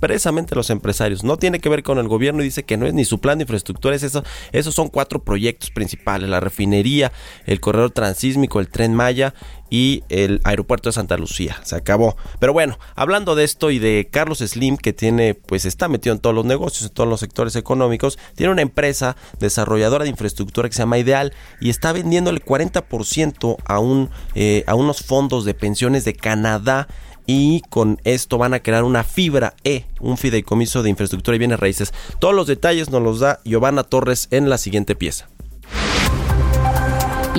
expresamente 0.00 0.54
los 0.54 0.70
empresarios. 0.70 1.24
No 1.24 1.36
tiene 1.36 1.60
que 1.60 1.68
ver 1.68 1.82
con 1.82 1.98
el 1.98 2.08
gobierno 2.08 2.40
y 2.40 2.46
dice 2.46 2.62
que 2.62 2.78
no 2.78 2.86
es 2.86 2.94
ni 2.94 3.04
su 3.04 3.20
plan 3.20 3.36
de 3.38 3.42
infraestructura, 3.42 3.94
es 3.94 4.02
eso. 4.02 4.24
Esos 4.50 4.74
son 4.74 4.88
cuatro 4.88 5.22
proyectos 5.22 5.70
principales, 5.70 6.28
la 6.28 6.40
refinería, 6.40 7.12
el 7.44 7.60
corredor 7.60 7.90
transísmico, 7.90 8.60
el 8.60 8.68
tren 8.68 8.94
Maya 8.94 9.34
y 9.68 10.02
el 10.08 10.40
aeropuerto 10.44 10.88
de 10.88 10.94
Santa 10.94 11.18
Lucía. 11.18 11.60
Se 11.64 11.76
acabó. 11.76 12.16
Pero 12.38 12.52
bueno, 12.54 12.78
hablando 12.96 13.34
de 13.34 13.44
esto 13.44 13.70
y 13.70 13.78
de 13.78 14.08
Carlos 14.10 14.38
Slim, 14.38 14.78
que 14.78 14.92
tiene, 14.92 15.34
pues 15.34 15.66
está 15.66 15.86
metido 15.88 16.14
en 16.14 16.20
todos 16.20 16.34
los 16.34 16.46
negocios, 16.46 16.88
en 16.88 16.94
todos 16.94 17.08
los 17.08 17.20
sectores 17.20 17.54
económicos, 17.54 18.18
tiene 18.34 18.52
una 18.52 18.62
empresa 18.62 19.16
desarrolladora 19.38 20.04
de 20.04 20.10
infraestructura 20.10 20.68
que 20.68 20.74
se 20.74 20.82
llama 20.82 20.98
Ideal 20.98 21.34
y 21.60 21.68
está 21.68 21.92
vendiendo 21.92 22.30
el 22.30 22.42
40% 22.42 23.56
a, 23.64 23.78
un, 23.78 24.10
eh, 24.34 24.64
a 24.66 24.74
unos 24.74 25.02
fondos 25.02 25.44
de 25.44 25.54
pensiones 25.54 26.04
de 26.04 26.14
Canadá 26.14 26.88
y 27.32 27.60
con 27.68 28.00
esto 28.02 28.38
van 28.38 28.54
a 28.54 28.60
crear 28.60 28.82
una 28.82 29.04
fibra 29.04 29.54
E, 29.62 29.84
un 30.00 30.16
fideicomiso 30.16 30.82
de 30.82 30.90
infraestructura 30.90 31.36
y 31.36 31.38
bienes 31.38 31.60
raíces. 31.60 31.94
Todos 32.18 32.34
los 32.34 32.48
detalles 32.48 32.90
nos 32.90 33.02
los 33.02 33.20
da 33.20 33.38
Giovanna 33.44 33.84
Torres 33.84 34.26
en 34.32 34.50
la 34.50 34.58
siguiente 34.58 34.96
pieza. 34.96 35.28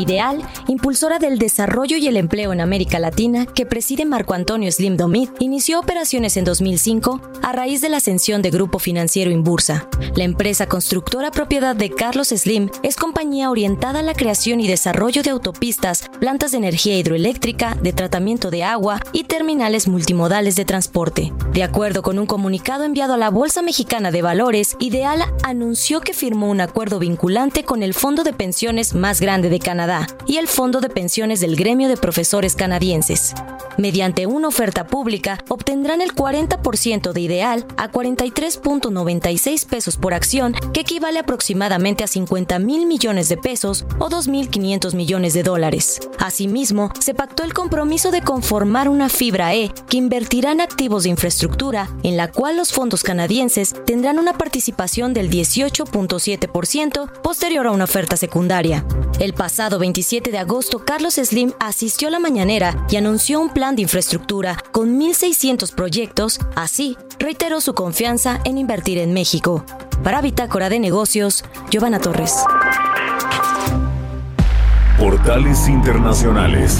Ideal, 0.01 0.41
impulsora 0.67 1.19
del 1.19 1.37
desarrollo 1.37 1.95
y 1.95 2.07
el 2.07 2.17
empleo 2.17 2.51
en 2.53 2.59
América 2.59 2.97
Latina, 2.97 3.45
que 3.45 3.67
preside 3.67 4.03
Marco 4.03 4.33
Antonio 4.33 4.71
Slim 4.71 4.97
Domit, 4.97 5.29
inició 5.39 5.79
operaciones 5.79 6.37
en 6.37 6.43
2005 6.43 7.21
a 7.43 7.51
raíz 7.51 7.81
de 7.81 7.89
la 7.89 7.97
ascensión 7.97 8.41
de 8.41 8.49
Grupo 8.49 8.79
Financiero 8.79 9.29
Inbursa. 9.29 9.87
La 10.15 10.23
empresa 10.23 10.65
constructora 10.65 11.29
propiedad 11.29 11.75
de 11.75 11.91
Carlos 11.91 12.29
Slim 12.29 12.71
es 12.81 12.95
compañía 12.95 13.51
orientada 13.51 13.99
a 13.99 14.03
la 14.03 14.15
creación 14.15 14.59
y 14.59 14.67
desarrollo 14.67 15.21
de 15.21 15.29
autopistas, 15.29 16.09
plantas 16.19 16.51
de 16.51 16.57
energía 16.57 16.97
hidroeléctrica, 16.97 17.77
de 17.79 17.93
tratamiento 17.93 18.49
de 18.49 18.63
agua 18.63 19.01
y 19.13 19.25
terminales 19.25 19.87
multimodales 19.87 20.55
de 20.55 20.65
transporte. 20.65 21.31
De 21.53 21.61
acuerdo 21.61 22.01
con 22.01 22.17
un 22.17 22.25
comunicado 22.25 22.85
enviado 22.85 23.13
a 23.13 23.17
la 23.17 23.29
Bolsa 23.29 23.61
Mexicana 23.61 24.09
de 24.09 24.23
Valores, 24.23 24.77
Ideal 24.79 25.25
anunció 25.43 26.01
que 26.01 26.15
firmó 26.15 26.49
un 26.49 26.61
acuerdo 26.61 26.97
vinculante 26.97 27.63
con 27.63 27.83
el 27.83 27.93
fondo 27.93 28.23
de 28.23 28.33
pensiones 28.33 28.95
más 28.95 29.21
grande 29.21 29.49
de 29.49 29.59
Canadá 29.59 29.90
Y 30.25 30.37
el 30.37 30.47
Fondo 30.47 30.79
de 30.79 30.89
Pensiones 30.89 31.39
del 31.39 31.55
Gremio 31.55 31.87
de 31.87 31.97
Profesores 31.97 32.55
Canadienses. 32.55 33.33
Mediante 33.78 34.26
una 34.26 34.49
oferta 34.49 34.86
pública, 34.88 35.38
obtendrán 35.47 36.01
el 36.01 36.13
40% 36.13 37.13
de 37.13 37.22
ideal 37.22 37.65
a 37.78 37.89
43.96 37.89 39.65
pesos 39.65 39.97
por 39.97 40.13
acción, 40.13 40.53
que 40.74 40.82
equivale 40.82 41.19
aproximadamente 41.19 42.03
a 42.03 42.07
50 42.07 42.59
mil 42.59 42.86
millones 42.86 43.30
de 43.30 43.38
pesos 43.38 43.86
o 43.99 44.09
2.500 44.09 44.93
millones 44.93 45.34
de 45.34 45.43
dólares. 45.43 45.99
Asimismo, 46.19 46.91
se 46.99 47.13
pactó 47.13 47.43
el 47.43 47.53
compromiso 47.53 48.11
de 48.11 48.22
conformar 48.22 48.89
una 48.89 49.09
fibra 49.09 49.55
E 49.55 49.72
que 49.89 49.97
invertirá 49.97 50.51
en 50.51 50.61
activos 50.61 51.03
de 51.03 51.09
infraestructura, 51.09 51.89
en 52.03 52.17
la 52.17 52.30
cual 52.30 52.57
los 52.57 52.74
fondos 52.74 53.03
canadienses 53.03 53.74
tendrán 53.86 54.19
una 54.19 54.34
participación 54.34 55.13
del 55.13 55.30
18.7% 55.30 57.22
posterior 57.22 57.67
a 57.67 57.72
una 57.72 57.86
oferta 57.86 58.17
secundaria. 58.17 58.86
El 59.19 59.34
pasado 59.34 59.78
27 59.80 60.32
de 60.32 60.38
agosto, 60.39 60.80
Carlos 60.84 61.15
Slim 61.15 61.53
asistió 61.59 62.07
a 62.07 62.11
la 62.11 62.19
mañanera 62.19 62.86
y 62.89 62.95
anunció 62.95 63.39
un 63.39 63.49
plan 63.49 63.61
de 63.62 63.84
infraestructura 63.84 64.57
con 64.72 64.99
1.600 64.99 65.74
proyectos, 65.76 66.39
así 66.55 66.97
reiteró 67.20 67.62
su 67.62 67.76
confianza 67.76 68.41
en 68.43 68.57
invertir 68.57 68.97
en 68.97 69.14
México. 69.14 69.64
Para 70.03 70.20
Bitácora 70.20 70.68
de 70.68 70.80
Negocios, 70.80 71.45
Giovanna 71.70 71.99
Torres. 71.99 72.43
Portales 74.97 75.68
Internacionales. 75.68 76.80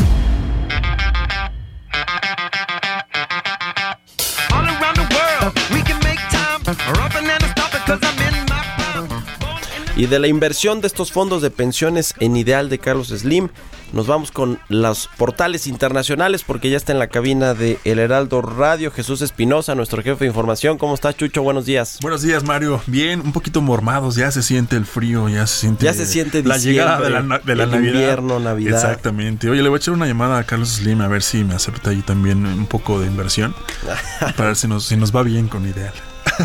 Y 10.02 10.08
de 10.08 10.18
la 10.18 10.26
inversión 10.26 10.82
de 10.82 10.88
estos 10.88 11.12
fondos 11.12 11.43
de 11.43 11.52
pensiones 11.52 12.16
en 12.20 12.36
ideal 12.36 12.70
de 12.70 12.80
Carlos 12.80 13.10
Slim, 13.10 13.49
nos 13.93 14.08
vamos 14.08 14.32
con 14.32 14.58
los 14.68 15.08
portales 15.16 15.68
internacionales 15.68 16.43
porque 16.43 16.72
ya 16.72 16.78
está 16.78 16.91
en 16.91 16.97
la 16.97 17.06
cabina 17.06 17.54
de 17.54 17.78
El 17.84 17.99
Heraldo 17.99 18.41
Radio 18.41 18.89
Jesús 18.89 19.22
Espinosa, 19.22 19.76
nuestro 19.76 20.02
jefe 20.02 20.26
de 20.26 20.30
información. 20.30 20.80
¿Cómo 20.80 20.95
estás, 20.95 21.18
Chucho? 21.18 21.43
Buenos 21.43 21.68
días. 21.68 21.99
Buenos 22.02 22.24
días, 22.24 22.43
Mario. 22.43 22.82
Bien, 22.88 23.22
un 23.22 23.32
poquito 23.32 23.62
mormados, 23.62 24.16
ya 24.16 24.32
se 24.32 24.41
siente 24.41 24.76
el 24.76 24.88
frío, 24.88 25.30
ya 25.30 25.45
se 25.45 25.60
siente 25.60 25.86
Ya 25.86 25.93
se 25.93 26.08
siente 26.08 26.41
la 26.41 26.58
llegada 26.58 26.99
de 26.99 27.10
la, 27.12 27.38
de 27.38 27.56
la 27.56 27.66
el 27.66 27.70
Navidad. 27.70 27.93
invierno, 27.93 28.39
Navidad. 28.39 28.84
Exactamente. 28.84 29.52
Oye, 29.52 29.62
le 29.62 29.70
voy 29.70 29.78
a 29.78 29.82
echar 29.82 29.93
una 29.93 30.08
llamada 30.08 30.39
a 30.39 30.45
Carlos 30.45 30.70
Slim 30.70 30.99
a 31.02 31.10
ver 31.10 31.22
si 31.22 31.43
me 31.43 31.54
acepta 31.54 31.91
ahí 31.91 32.02
también 32.02 32.43
un 32.47 32.66
poco 32.66 32.99
de 32.99 33.06
inversión 33.06 33.54
para 34.36 34.47
ver 34.47 34.56
si 34.56 34.68
nos, 34.68 34.84
si 34.84 34.97
nos 34.97 35.16
va 35.16 35.22
bien 35.22 35.47
con 35.47 35.68
Ideal. 35.68 35.93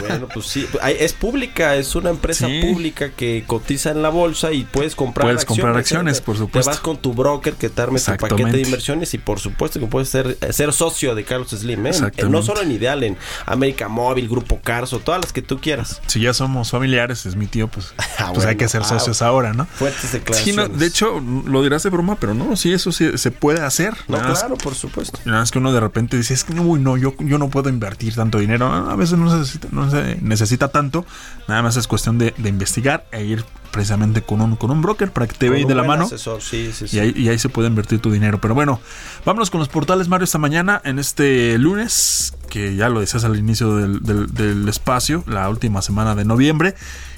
Bueno, 0.00 0.28
pues 0.32 0.46
sí, 0.46 0.66
es 0.98 1.12
pública, 1.12 1.76
es 1.76 1.94
una 1.94 2.10
empresa 2.10 2.46
Sí. 2.46 2.60
pública 2.62 3.10
que 3.10 3.44
cotiza 3.46 3.90
en 3.90 4.02
la 4.02 4.08
bolsa 4.08 4.52
y 4.52 4.64
puedes 4.64 4.94
comprar 4.94 5.26
Puedes 5.26 5.42
acciones. 5.42 5.60
comprar 5.62 5.78
acciones, 5.80 6.18
¿eh? 6.18 6.22
por 6.24 6.34
Te 6.34 6.38
supuesto. 6.40 6.70
vas 6.70 6.80
con 6.80 6.96
tu 6.98 7.12
broker 7.14 7.54
que 7.54 7.68
te 7.68 7.82
arme 7.82 7.98
tu 8.00 8.16
paquete 8.16 8.50
de 8.52 8.60
inversiones 8.62 9.14
y 9.14 9.18
por 9.18 9.40
supuesto 9.40 9.80
que 9.80 9.86
puedes 9.86 10.08
ser, 10.08 10.36
ser 10.50 10.72
socio 10.72 11.14
de 11.14 11.24
Carlos 11.24 11.50
Slim, 11.50 11.86
¿eh? 11.86 11.92
No 12.28 12.42
solo 12.42 12.62
en 12.62 12.72
Ideal, 12.72 13.02
en 13.04 13.16
América 13.46 13.88
Móvil, 13.88 14.28
Grupo 14.28 14.60
Carso, 14.62 14.98
todas 15.00 15.20
las 15.20 15.32
que 15.32 15.42
tú 15.42 15.58
quieras. 15.60 16.00
Si 16.06 16.20
ya 16.20 16.32
somos 16.34 16.70
familiares, 16.70 17.26
es 17.26 17.36
mi 17.36 17.46
tío, 17.46 17.68
pues, 17.68 17.92
pues 17.96 18.08
Ah, 18.18 18.30
bueno. 18.32 18.48
hay 18.50 18.56
que 18.56 18.68
ser 18.68 18.82
Ah, 18.82 18.84
socios 18.88 19.22
ahora, 19.22 19.52
¿no? 19.52 19.66
Fuertes 19.66 20.10
Sí, 20.10 20.18
declaraciones. 20.18 20.70
no, 20.70 20.76
de 20.76 20.86
hecho, 20.86 21.20
lo 21.46 21.62
dirás 21.62 21.82
de 21.82 21.90
broma, 21.90 22.16
pero 22.16 22.34
no, 22.34 22.56
sí, 22.56 22.72
eso 22.72 22.92
sí 22.92 23.16
se 23.16 23.30
puede 23.30 23.60
hacer. 23.62 23.94
No, 24.08 24.16
Nada 24.18 24.28
más- 24.30 24.40
claro, 24.40 24.56
por 24.56 24.74
supuesto. 24.74 25.18
Nada 25.24 25.40
más 25.40 25.50
que 25.50 25.58
uno 25.58 25.72
de 25.72 25.80
repente 25.80 26.16
dice, 26.16 26.34
es 26.34 26.44
que 26.44 26.52
uy, 26.58 26.80
no, 26.80 26.96
yo, 26.96 27.14
yo 27.20 27.38
no 27.38 27.48
puedo 27.48 27.68
invertir 27.68 28.14
tanto 28.14 28.38
dinero. 28.38 28.66
A 28.66 28.94
veces 28.96 29.18
no 29.18 29.30
se 29.30 29.36
necesita, 29.38 29.68
no 29.70 29.85
se 29.90 30.18
necesita 30.22 30.68
tanto. 30.68 31.04
Nada 31.48 31.62
más 31.62 31.76
es 31.76 31.86
cuestión 31.86 32.18
de, 32.18 32.34
de 32.38 32.48
investigar 32.48 33.06
e 33.12 33.24
ir 33.24 33.44
precisamente 33.70 34.22
con 34.22 34.40
un, 34.40 34.56
con 34.56 34.70
un 34.70 34.80
broker 34.80 35.10
para 35.12 35.26
que 35.26 35.34
te 35.34 35.50
vea 35.50 35.66
de 35.66 35.74
la 35.74 35.82
mano. 35.82 36.04
asesor, 36.04 36.40
sí, 36.40 36.70
sí, 36.72 36.88
sí. 36.88 36.96
Y 36.96 37.00
ahí, 37.00 37.12
y 37.14 37.28
ahí 37.28 37.38
se 37.38 37.48
puede 37.48 37.68
invertir 37.68 38.00
tu 38.00 38.10
dinero. 38.10 38.40
Pero 38.40 38.54
bueno, 38.54 38.80
vámonos 39.24 39.50
con 39.50 39.58
los 39.60 39.68
portales, 39.68 40.08
Mario, 40.08 40.24
esta 40.24 40.38
mañana, 40.38 40.80
en 40.84 40.98
este 40.98 41.58
lunes, 41.58 42.34
que 42.48 42.74
ya 42.76 42.88
lo 42.88 43.00
decías 43.00 43.24
al 43.24 43.36
inicio 43.36 43.76
del, 43.76 44.02
del- 44.02 44.26
del 44.32 44.68
espacio, 44.68 45.24
la 45.26 45.48
última 45.50 45.82
semana 45.82 46.14
de 46.14 46.24
noviembre. 46.24 46.74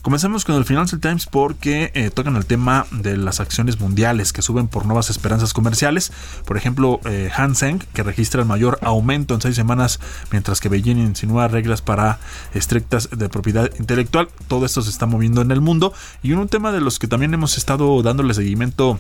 Comencemos 0.09 0.47
con 0.47 0.55
el 0.55 0.65
Financial 0.65 0.99
Times 0.99 1.27
porque 1.27 1.91
eh, 1.93 2.09
tocan 2.09 2.35
el 2.37 2.47
tema 2.47 2.87
de 2.91 3.19
las 3.19 3.41
acciones 3.41 3.79
mundiales 3.79 4.33
que 4.33 4.41
suben 4.41 4.67
por 4.67 4.87
nuevas 4.87 5.11
esperanzas 5.11 5.53
comerciales. 5.53 6.13
Por 6.47 6.57
ejemplo, 6.57 6.99
eh, 7.05 7.31
Hang 7.31 7.55
Seng, 7.55 7.81
que 7.93 8.03
registra 8.03 8.41
el 8.41 8.49
mayor 8.49 8.79
aumento 8.81 9.35
en 9.35 9.43
seis 9.43 9.55
semanas, 9.55 10.01
mientras 10.31 10.63
que 10.63 10.71
Beijing 10.71 10.97
insinúa 10.97 11.47
reglas 11.49 11.83
para 11.83 12.21
estrictas 12.55 13.11
de 13.11 13.29
propiedad 13.29 13.71
intelectual. 13.79 14.31
Todo 14.49 14.65
esto 14.65 14.81
se 14.81 14.89
está 14.89 15.05
moviendo 15.05 15.43
en 15.43 15.51
el 15.51 15.61
mundo. 15.61 15.93
Y 16.23 16.33
un 16.33 16.49
tema 16.49 16.73
de 16.73 16.81
los 16.81 16.99
que 16.99 17.07
también 17.07 17.35
hemos 17.35 17.59
estado 17.59 18.03
dándole 18.03 18.33
seguimiento 18.33 18.99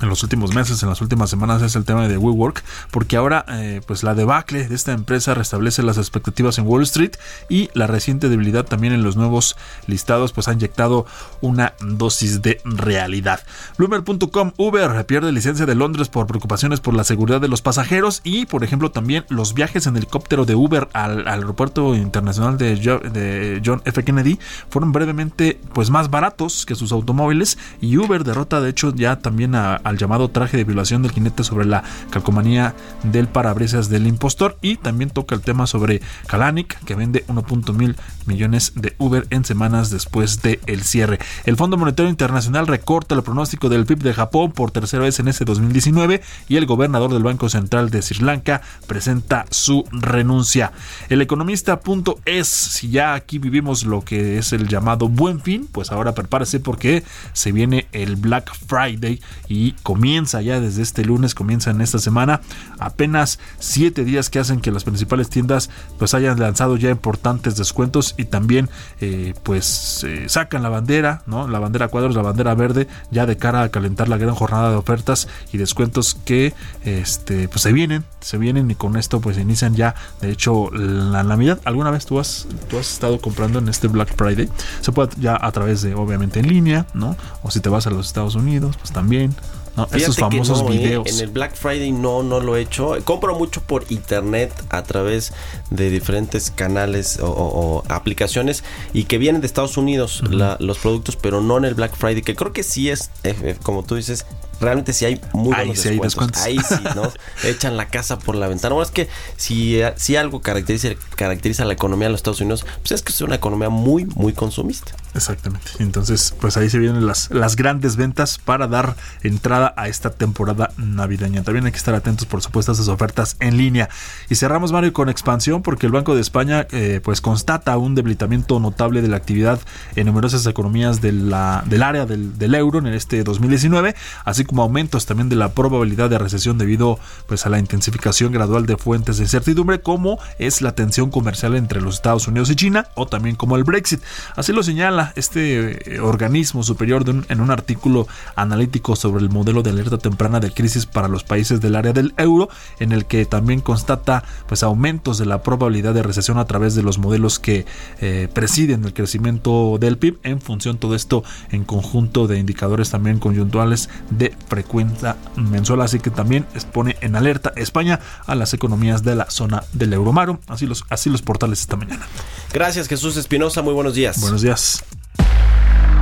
en 0.00 0.08
los 0.08 0.22
últimos 0.22 0.54
meses, 0.54 0.82
en 0.82 0.88
las 0.88 1.00
últimas 1.00 1.30
semanas 1.30 1.62
es 1.62 1.74
el 1.76 1.84
tema 1.84 2.06
de 2.08 2.16
WeWork, 2.16 2.62
porque 2.90 3.16
ahora 3.16 3.44
eh, 3.48 3.80
pues 3.86 4.02
la 4.02 4.14
debacle 4.14 4.68
de 4.68 4.74
esta 4.74 4.92
empresa 4.92 5.34
restablece 5.34 5.82
las 5.82 5.98
expectativas 5.98 6.58
en 6.58 6.66
Wall 6.66 6.82
Street 6.82 7.12
y 7.48 7.70
la 7.74 7.86
reciente 7.86 8.28
debilidad 8.28 8.64
también 8.64 8.92
en 8.92 9.02
los 9.02 9.16
nuevos 9.16 9.56
listados 9.86 10.32
pues 10.32 10.48
ha 10.48 10.52
inyectado 10.52 11.06
una 11.40 11.74
dosis 11.80 12.42
de 12.42 12.60
realidad. 12.64 13.40
Bloomer.com 13.76 14.52
Uber 14.56 15.06
pierde 15.06 15.32
licencia 15.32 15.66
de 15.66 15.74
Londres 15.74 16.08
por 16.08 16.26
preocupaciones 16.26 16.80
por 16.80 16.94
la 16.94 17.04
seguridad 17.04 17.40
de 17.40 17.48
los 17.48 17.62
pasajeros 17.62 18.20
y 18.24 18.46
por 18.46 18.64
ejemplo 18.64 18.90
también 18.90 19.24
los 19.28 19.54
viajes 19.54 19.86
en 19.86 19.96
helicóptero 19.96 20.44
de 20.44 20.54
Uber 20.54 20.88
al, 20.92 21.26
aeropuerto 21.26 21.94
internacional 21.94 22.58
de 22.58 23.60
John 23.64 23.82
F. 23.84 24.04
Kennedy 24.04 24.38
fueron 24.70 24.92
brevemente 24.92 25.60
pues 25.72 25.90
más 25.90 26.10
baratos 26.10 26.66
que 26.66 26.74
sus 26.74 26.92
automóviles 26.92 27.58
y 27.80 27.96
Uber 27.96 28.24
derrota 28.24 28.60
de 28.60 28.70
hecho 28.70 28.94
ya 28.94 29.16
también 29.18 29.54
a- 29.54 29.80
al 29.88 29.98
llamado 29.98 30.28
traje 30.28 30.56
de 30.56 30.64
violación 30.64 31.02
del 31.02 31.12
jinete 31.12 31.44
sobre 31.44 31.66
la 31.66 31.82
calcomanía 32.10 32.74
del 33.02 33.28
parabrisas 33.28 33.88
del 33.88 34.06
impostor 34.06 34.58
y 34.62 34.76
también 34.76 35.10
toca 35.10 35.34
el 35.34 35.40
tema 35.40 35.66
sobre 35.66 36.00
Kalanick 36.26 36.78
que 36.84 36.94
vende 36.94 37.24
1.000 37.26 37.96
millones 38.26 38.72
de 38.74 38.94
Uber 38.98 39.26
en 39.30 39.44
semanas 39.44 39.90
después 39.90 40.42
del 40.42 40.60
el 40.66 40.82
cierre. 40.82 41.18
El 41.44 41.56
Fondo 41.56 41.76
Monetario 41.76 42.10
Internacional 42.10 42.66
recorta 42.66 43.14
el 43.14 43.22
pronóstico 43.22 43.68
del 43.68 43.86
PIB 43.86 44.02
de 44.02 44.14
Japón 44.14 44.52
por 44.52 44.70
tercera 44.70 45.04
vez 45.04 45.18
en 45.20 45.28
este 45.28 45.44
2019 45.44 46.22
y 46.48 46.56
el 46.56 46.66
gobernador 46.66 47.12
del 47.12 47.22
Banco 47.22 47.48
Central 47.48 47.90
de 47.90 48.02
Sri 48.02 48.24
Lanka 48.24 48.60
presenta 48.86 49.46
su 49.50 49.84
renuncia. 49.92 50.72
El 51.08 51.22
economista.es, 51.22 52.46
si 52.46 52.90
ya 52.90 53.14
aquí 53.14 53.38
vivimos 53.38 53.84
lo 53.84 54.02
que 54.02 54.38
es 54.38 54.52
el 54.52 54.68
llamado 54.68 55.08
buen 55.08 55.40
fin, 55.40 55.68
pues 55.70 55.92
ahora 55.92 56.14
prepárese 56.14 56.60
porque 56.60 57.02
se 57.32 57.52
viene 57.52 57.86
el 57.92 58.16
Black 58.16 58.52
Friday 58.66 59.20
y 59.48 59.74
comienza 59.82 60.42
ya 60.42 60.60
desde 60.60 60.82
este 60.82 61.04
lunes, 61.04 61.34
comienza 61.34 61.70
en 61.70 61.80
esta 61.80 61.98
semana, 61.98 62.40
apenas 62.78 63.38
siete 63.58 64.04
días 64.04 64.30
que 64.30 64.38
hacen 64.38 64.60
que 64.60 64.70
las 64.70 64.84
principales 64.84 65.28
tiendas 65.30 65.70
pues 65.98 66.14
hayan 66.14 66.38
lanzado 66.38 66.76
ya 66.76 66.90
importantes 66.90 67.56
descuentos 67.56 68.14
y 68.16 68.24
también 68.24 68.68
eh, 69.00 69.34
pues 69.42 70.04
eh, 70.04 70.28
sacan 70.28 70.62
la 70.62 70.68
bandera, 70.68 71.22
¿no? 71.26 71.48
La 71.48 71.58
bandera 71.58 71.88
cuadros, 71.88 72.14
la 72.14 72.22
bandera 72.22 72.54
verde, 72.54 72.88
ya 73.10 73.26
de 73.26 73.36
cara 73.36 73.62
a 73.62 73.68
calentar 73.70 74.08
la 74.08 74.16
gran 74.16 74.34
jornada 74.34 74.70
de 74.70 74.76
ofertas 74.76 75.28
y 75.52 75.58
descuentos 75.58 76.16
que 76.24 76.54
este 76.84 77.48
pues 77.48 77.62
se 77.62 77.72
vienen, 77.72 78.04
se 78.20 78.38
vienen 78.38 78.70
y 78.70 78.74
con 78.74 78.96
esto 78.96 79.20
pues 79.20 79.38
inician 79.38 79.74
ya 79.74 79.94
de 80.20 80.30
hecho 80.30 80.70
la 80.70 81.22
Navidad. 81.22 81.60
¿Alguna 81.64 81.90
vez 81.90 82.06
tú 82.06 82.18
has 82.18 82.46
tú 82.68 82.78
has 82.78 82.92
estado 82.92 83.20
comprando 83.20 83.58
en 83.58 83.68
este 83.68 83.88
Black 83.88 84.14
Friday? 84.16 84.48
Se 84.80 84.92
puede 84.92 85.10
ya 85.18 85.38
a 85.40 85.52
través 85.52 85.82
de 85.82 85.94
obviamente 85.94 86.40
en 86.40 86.48
línea, 86.48 86.86
¿no? 86.94 87.16
O 87.42 87.50
si 87.50 87.60
te 87.60 87.68
vas 87.68 87.86
a 87.86 87.90
los 87.90 88.06
Estados 88.06 88.34
Unidos, 88.34 88.76
pues 88.76 88.92
también 88.92 89.34
¿no? 89.78 89.86
Fíjate 89.86 90.02
Esos 90.02 90.16
que 90.16 90.20
famosos 90.20 90.62
no, 90.62 90.68
¿eh? 90.72 90.76
videos. 90.78 91.06
En 91.10 91.20
el 91.20 91.28
Black 91.30 91.54
Friday 91.54 91.92
no, 91.92 92.22
no 92.22 92.40
lo 92.40 92.56
he 92.56 92.60
hecho. 92.60 92.96
Compro 93.04 93.34
mucho 93.38 93.62
por 93.62 93.84
internet 93.90 94.52
a 94.70 94.82
través 94.82 95.32
de 95.70 95.90
diferentes 95.90 96.50
canales 96.50 97.18
o, 97.20 97.28
o- 97.30 97.76
o 97.78 97.84
aplicaciones 97.88 98.64
y 98.92 99.04
que 99.04 99.18
vienen 99.18 99.40
de 99.40 99.46
Estados 99.46 99.76
Unidos 99.76 100.22
la- 100.30 100.56
los 100.60 100.78
productos, 100.78 101.16
pero 101.16 101.40
no 101.40 101.56
en 101.58 101.64
el 101.64 101.74
Black 101.74 101.96
Friday, 101.96 102.22
que 102.22 102.34
creo 102.34 102.52
que 102.52 102.62
sí 102.62 102.90
es, 102.90 103.10
eh, 103.24 103.34
eh, 103.42 103.56
como 103.62 103.82
tú 103.84 103.94
dices, 103.94 104.26
realmente 104.60 104.92
sí 104.92 105.04
hay 105.04 105.20
muy 105.32 105.54
Ahí 105.54 105.66
buenos 105.66 105.78
sí 105.82 105.88
hay 105.88 105.98
descuentos. 105.98 106.42
descuentos. 106.44 106.72
Ahí 106.72 106.92
sí, 106.92 106.96
¿no? 106.96 107.12
Echan 107.48 107.76
la 107.76 107.88
casa 107.88 108.18
por 108.18 108.34
la 108.34 108.48
ventana. 108.48 108.74
Bueno, 108.74 108.86
es 108.86 108.92
que 108.92 109.08
si, 109.36 109.80
si 109.96 110.16
algo 110.16 110.40
caracteriza, 110.40 110.88
caracteriza 111.16 111.64
la 111.64 111.72
economía 111.74 112.06
de 112.08 112.12
los 112.12 112.18
Estados 112.18 112.40
Unidos, 112.40 112.66
pues 112.80 112.92
es 112.92 113.02
que 113.02 113.12
es 113.12 113.20
una 113.20 113.36
economía 113.36 113.68
muy, 113.68 114.06
muy 114.06 114.32
consumista. 114.32 114.92
Exactamente. 115.14 115.70
Entonces, 115.78 116.34
pues 116.40 116.56
ahí 116.56 116.70
se 116.70 116.78
vienen 116.78 117.06
las, 117.06 117.30
las 117.30 117.56
grandes 117.56 117.96
ventas 117.96 118.38
para 118.38 118.66
dar 118.68 118.96
entrada 119.22 119.74
a 119.76 119.88
esta 119.88 120.10
temporada 120.10 120.70
navideña. 120.76 121.42
También 121.42 121.66
hay 121.66 121.72
que 121.72 121.78
estar 121.78 121.94
atentos, 121.94 122.26
por 122.26 122.42
supuesto, 122.42 122.72
a 122.72 122.74
esas 122.74 122.88
ofertas 122.88 123.36
en 123.40 123.56
línea. 123.56 123.88
Y 124.28 124.34
cerramos, 124.36 124.70
Mario, 124.72 124.92
con 124.92 125.08
expansión, 125.08 125.62
porque 125.62 125.86
el 125.86 125.92
Banco 125.92 126.14
de 126.14 126.20
España 126.20 126.66
eh, 126.70 127.00
pues 127.02 127.20
constata 127.20 127.76
un 127.78 127.94
debilitamiento 127.94 128.60
notable 128.60 129.02
de 129.02 129.08
la 129.08 129.16
actividad 129.16 129.60
en 129.96 130.06
numerosas 130.06 130.46
economías 130.46 131.00
de 131.00 131.12
la, 131.12 131.64
del 131.66 131.82
área 131.82 132.06
del, 132.06 132.38
del 132.38 132.54
euro 132.54 132.78
en 132.78 132.86
este 132.88 133.24
2019, 133.24 133.94
así 134.24 134.44
como 134.48 134.62
aumentos 134.62 135.06
también 135.06 135.28
de 135.28 135.36
la 135.36 135.52
probabilidad 135.52 136.10
de 136.10 136.18
recesión 136.18 136.58
debido 136.58 136.98
pues 137.26 137.46
a 137.46 137.50
la 137.50 137.60
intensificación 137.60 138.32
gradual 138.32 138.66
de 138.66 138.76
fuentes 138.76 139.18
de 139.18 139.24
incertidumbre, 139.24 139.80
como 139.80 140.18
es 140.38 140.62
la 140.62 140.74
tensión 140.74 141.10
comercial 141.10 141.54
entre 141.54 141.80
los 141.80 141.94
Estados 141.94 142.26
Unidos 142.26 142.50
y 142.50 142.56
China, 142.56 142.88
o 142.94 143.06
también 143.06 143.36
como 143.36 143.56
el 143.56 143.64
Brexit. 143.64 144.00
Así 144.34 144.52
lo 144.52 144.62
señala 144.62 145.12
este 145.14 145.94
eh, 145.94 146.00
organismo 146.00 146.64
superior 146.64 147.04
en 147.28 147.40
un 147.40 147.50
artículo 147.50 148.08
analítico 148.34 148.96
sobre 148.96 149.22
el 149.22 149.30
modelo 149.30 149.62
de 149.62 149.70
alerta 149.70 149.98
temprana 149.98 150.40
de 150.40 150.50
crisis 150.50 150.86
para 150.86 151.06
los 151.06 151.22
países 151.22 151.60
del 151.60 151.76
área 151.76 151.92
del 151.92 152.14
euro, 152.16 152.48
en 152.80 152.92
el 152.92 153.04
que 153.04 153.24
también 153.26 153.60
constata 153.60 154.24
pues 154.46 154.62
aumentos 154.62 155.18
de 155.18 155.26
la 155.26 155.42
probabilidad 155.42 155.94
de 155.94 156.02
recesión 156.02 156.38
a 156.38 156.46
través 156.46 156.74
de 156.74 156.82
los 156.82 156.98
modelos 156.98 157.38
que 157.38 157.66
eh, 158.00 158.28
presiden 158.32 158.84
el 158.84 158.94
crecimiento 158.94 159.76
del 159.78 159.98
PIB 159.98 160.18
en 160.22 160.40
función 160.40 160.78
todo 160.78 160.94
esto 160.94 161.22
en 161.50 161.64
conjunto 161.64 162.26
de 162.26 162.38
indicadores 162.38 162.90
también 162.90 163.18
coyuntuales 163.18 163.90
de 164.10 164.34
frecuencia 164.46 165.16
mensual, 165.36 165.82
así 165.82 165.98
que 165.98 166.10
también 166.10 166.46
expone 166.54 166.96
en 167.00 167.16
alerta 167.16 167.52
España 167.56 168.00
a 168.26 168.34
las 168.34 168.54
economías 168.54 169.02
de 169.02 169.14
la 169.14 169.30
zona 169.30 169.64
del 169.72 169.92
Euromaro, 169.92 170.40
así 170.46 170.66
los, 170.66 170.84
así 170.88 171.10
los 171.10 171.22
portales 171.22 171.60
esta 171.60 171.76
mañana. 171.76 172.06
Gracias 172.52 172.88
Jesús 172.88 173.16
Espinosa, 173.16 173.62
muy 173.62 173.74
buenos 173.74 173.94
días. 173.94 174.20
Buenos 174.20 174.42
días. 174.42 174.84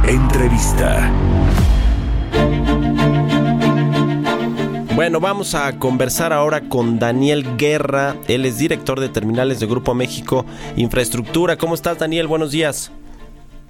Entrevista. 0.07 1.11
Bueno, 4.97 5.21
vamos 5.21 5.55
a 5.55 5.79
conversar 5.79 6.33
ahora 6.33 6.71
con 6.71 6.99
Daniel 6.99 7.59
Guerra. 7.59 8.17
Él 8.29 8.47
es 8.47 8.57
director 8.57 8.99
de 8.99 9.11
terminales 9.11 9.61
de 9.61 9.67
Grupo 9.67 9.95
México 9.95 10.47
Infraestructura. 10.77 11.59
¿Cómo 11.59 11.75
estás, 11.75 11.99
Daniel? 11.99 12.27
Buenos 12.27 12.51
días. 12.51 12.91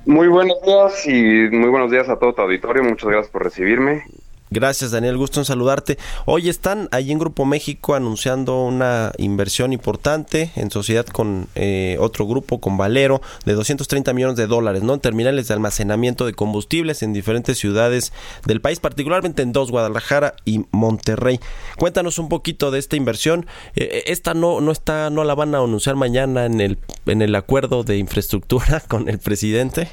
Muy 0.04 0.28
buenos 0.28 0.62
días 0.64 1.04
y 1.04 1.48
muy 1.50 1.68
buenos 1.68 1.90
días 1.90 2.08
a 2.08 2.16
todo 2.16 2.32
tu 2.32 2.42
auditorio. 2.42 2.84
Muchas 2.84 3.08
gracias 3.08 3.32
por 3.32 3.42
recibirme. 3.42 4.04
Gracias 4.50 4.92
Daniel, 4.92 5.16
gusto 5.16 5.40
en 5.40 5.44
saludarte. 5.44 5.98
Hoy 6.24 6.48
están 6.48 6.88
ahí 6.92 7.10
en 7.10 7.18
Grupo 7.18 7.44
México 7.44 7.96
anunciando 7.96 8.62
una 8.62 9.10
inversión 9.18 9.72
importante 9.72 10.52
en 10.54 10.70
sociedad 10.70 11.04
con 11.04 11.48
eh, 11.56 11.96
otro 11.98 12.28
grupo, 12.28 12.60
con 12.60 12.76
Valero, 12.76 13.20
de 13.44 13.54
230 13.54 14.12
millones 14.12 14.36
de 14.36 14.46
dólares, 14.46 14.84
¿no? 14.84 14.94
En 14.94 15.00
terminales 15.00 15.48
de 15.48 15.54
almacenamiento 15.54 16.26
de 16.26 16.34
combustibles 16.34 17.02
en 17.02 17.12
diferentes 17.12 17.58
ciudades 17.58 18.12
del 18.44 18.60
país, 18.60 18.78
particularmente 18.78 19.42
en 19.42 19.50
dos, 19.50 19.72
Guadalajara 19.72 20.36
y 20.44 20.64
Monterrey. 20.70 21.40
Cuéntanos 21.76 22.20
un 22.20 22.28
poquito 22.28 22.70
de 22.70 22.78
esta 22.78 22.94
inversión. 22.94 23.46
Eh, 23.74 24.04
esta 24.06 24.32
no, 24.32 24.60
no 24.60 24.70
está, 24.70 25.10
no 25.10 25.24
la 25.24 25.34
van 25.34 25.56
a 25.56 25.58
anunciar 25.58 25.96
mañana 25.96 26.46
en 26.46 26.60
el, 26.60 26.78
en 27.06 27.20
el 27.20 27.34
acuerdo 27.34 27.82
de 27.82 27.98
infraestructura 27.98 28.80
con 28.88 29.08
el 29.08 29.18
presidente. 29.18 29.90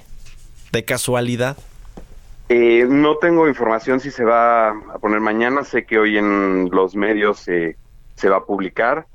De 0.72 0.86
casualidad. 0.86 1.58
Eh, 2.50 2.86
no 2.90 3.18
tengo 3.18 3.48
información 3.48 4.00
si 4.00 4.12
se 4.12 4.24
va 4.24 4.70
a 4.70 5.00
poner 5.00 5.20
mañana. 5.20 5.64
Sé 5.64 5.86
que 5.86 5.98
hoy 5.98 6.18
en 6.18 6.70
los 6.72 6.96
medios 6.96 7.40
se 7.40 7.76
va 8.30 8.38
a 8.38 8.44
publicar. 8.46 9.06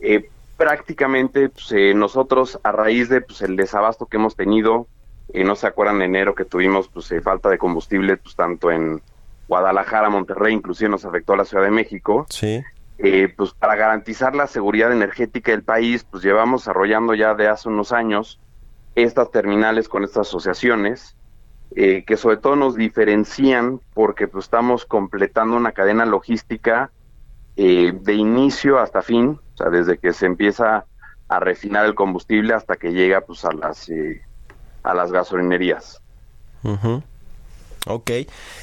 eh, 0.00 0.28
prácticamente 0.56 1.48
pues, 1.48 1.72
eh, 1.72 1.94
nosotros, 1.94 2.58
a 2.62 2.72
raíz 2.72 3.08
de 3.08 3.20
pues, 3.20 3.42
el 3.42 3.56
desabasto 3.56 4.06
que 4.06 4.16
hemos 4.16 4.36
tenido, 4.36 4.86
eh, 5.32 5.44
no 5.44 5.56
se 5.56 5.66
acuerdan 5.66 5.96
en 5.96 6.14
enero 6.14 6.34
que 6.34 6.44
tuvimos 6.44 6.88
pues, 6.88 7.12
falta 7.22 7.48
de 7.48 7.58
combustible, 7.58 8.16
pues 8.16 8.36
tanto 8.36 8.70
en 8.70 9.00
Guadalajara, 9.48 10.08
Monterrey, 10.08 10.54
inclusive 10.54 10.90
nos 10.90 11.04
afectó 11.04 11.34
a 11.34 11.38
la 11.38 11.44
Ciudad 11.44 11.64
de 11.64 11.70
México. 11.70 12.26
Sí. 12.30 12.62
Eh, 12.98 13.32
pues 13.36 13.52
para 13.52 13.74
garantizar 13.74 14.36
la 14.36 14.46
seguridad 14.46 14.92
energética 14.92 15.50
del 15.50 15.64
país, 15.64 16.04
pues 16.08 16.22
llevamos 16.22 16.62
desarrollando 16.62 17.14
ya 17.14 17.34
de 17.34 17.48
hace 17.48 17.68
unos 17.68 17.92
años 17.92 18.38
estas 18.94 19.32
terminales 19.32 19.88
con 19.88 20.04
estas 20.04 20.28
asociaciones 20.28 21.16
eh, 21.76 22.04
que 22.06 22.16
sobre 22.16 22.36
todo 22.36 22.56
nos 22.56 22.76
diferencian 22.76 23.80
porque 23.94 24.28
pues, 24.28 24.44
estamos 24.44 24.84
completando 24.84 25.56
una 25.56 25.72
cadena 25.72 26.06
logística 26.06 26.90
eh, 27.56 27.92
de 28.00 28.14
inicio 28.14 28.78
hasta 28.78 29.02
fin, 29.02 29.40
o 29.54 29.56
sea, 29.56 29.70
desde 29.70 29.98
que 29.98 30.12
se 30.12 30.26
empieza 30.26 30.86
a 31.28 31.40
refinar 31.40 31.86
el 31.86 31.94
combustible 31.94 32.54
hasta 32.54 32.76
que 32.76 32.92
llega 32.92 33.20
pues, 33.22 33.44
a, 33.44 33.52
las, 33.52 33.88
eh, 33.88 34.22
a 34.82 34.94
las 34.94 35.10
gasolinerías. 35.12 36.00
Uh 36.62 37.00
Ok, 37.86 38.10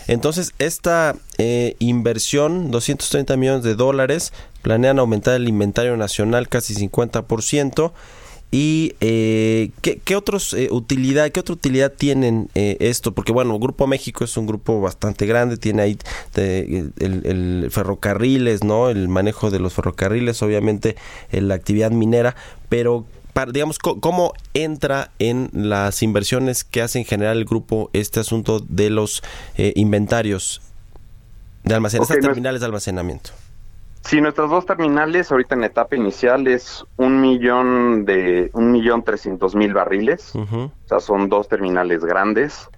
entonces 0.07 0.53
esta 0.57 1.15
eh, 1.37 1.75
inversión, 1.77 2.71
230 2.71 3.37
millones 3.37 3.63
de 3.63 3.75
dólares, 3.75 4.33
planean 4.63 4.97
aumentar 4.97 5.35
el 5.35 5.47
inventario 5.47 5.95
nacional 5.95 6.49
casi 6.49 6.73
50%. 6.73 7.91
¿Y 8.51 8.95
eh, 8.99 9.71
¿qué, 9.81 10.01
qué, 10.03 10.17
otros, 10.17 10.53
eh, 10.53 10.67
utilidad, 10.71 11.29
qué 11.31 11.39
otra 11.39 11.53
utilidad 11.53 11.91
tienen 11.93 12.49
eh, 12.53 12.75
esto? 12.81 13.13
Porque 13.13 13.31
bueno, 13.31 13.57
Grupo 13.57 13.87
México 13.87 14.25
es 14.25 14.35
un 14.35 14.45
grupo 14.45 14.81
bastante 14.81 15.25
grande, 15.25 15.55
tiene 15.55 15.81
ahí 15.81 15.97
de, 16.33 16.91
el, 16.99 17.25
el, 17.25 17.71
ferrocarriles, 17.71 18.63
¿no? 18.65 18.89
El 18.89 19.07
manejo 19.07 19.51
de 19.51 19.59
los 19.59 19.73
ferrocarriles, 19.73 20.41
obviamente 20.41 20.97
la 21.31 21.55
actividad 21.55 21.91
minera, 21.91 22.35
pero 22.67 23.05
para, 23.33 23.51
digamos, 23.51 23.79
¿cómo 23.79 24.33
entra 24.53 25.11
en 25.19 25.49
las 25.53 26.03
inversiones 26.03 26.63
que 26.63 26.81
hace 26.81 26.99
en 26.99 27.05
general 27.05 27.37
el 27.37 27.45
grupo 27.45 27.89
este 27.93 28.19
asunto 28.19 28.59
de 28.59 28.89
los 28.89 29.23
eh, 29.57 29.73
inventarios 29.75 30.61
de 31.63 31.75
almacenamiento, 31.75 32.13
okay, 32.13 32.21
terminales 32.21 32.61
de 32.61 32.65
almacenamiento? 32.65 33.31
Sí, 34.03 34.19
nuestras 34.19 34.49
dos 34.49 34.65
terminales 34.65 35.31
ahorita 35.31 35.55
en 35.55 35.63
etapa 35.63 35.95
inicial 35.95 36.47
es 36.47 36.85
un 36.97 37.21
millón 37.21 38.03
de 38.05 38.49
un 38.53 38.71
millón 38.71 39.03
trescientos 39.03 39.55
mil 39.55 39.73
barriles, 39.73 40.33
uh 40.35 40.39
-huh. 40.39 40.65
o 40.65 40.87
sea 40.87 40.99
son 40.99 41.29
dos 41.29 41.47
terminales 41.47 42.03
grandes. 42.03 42.69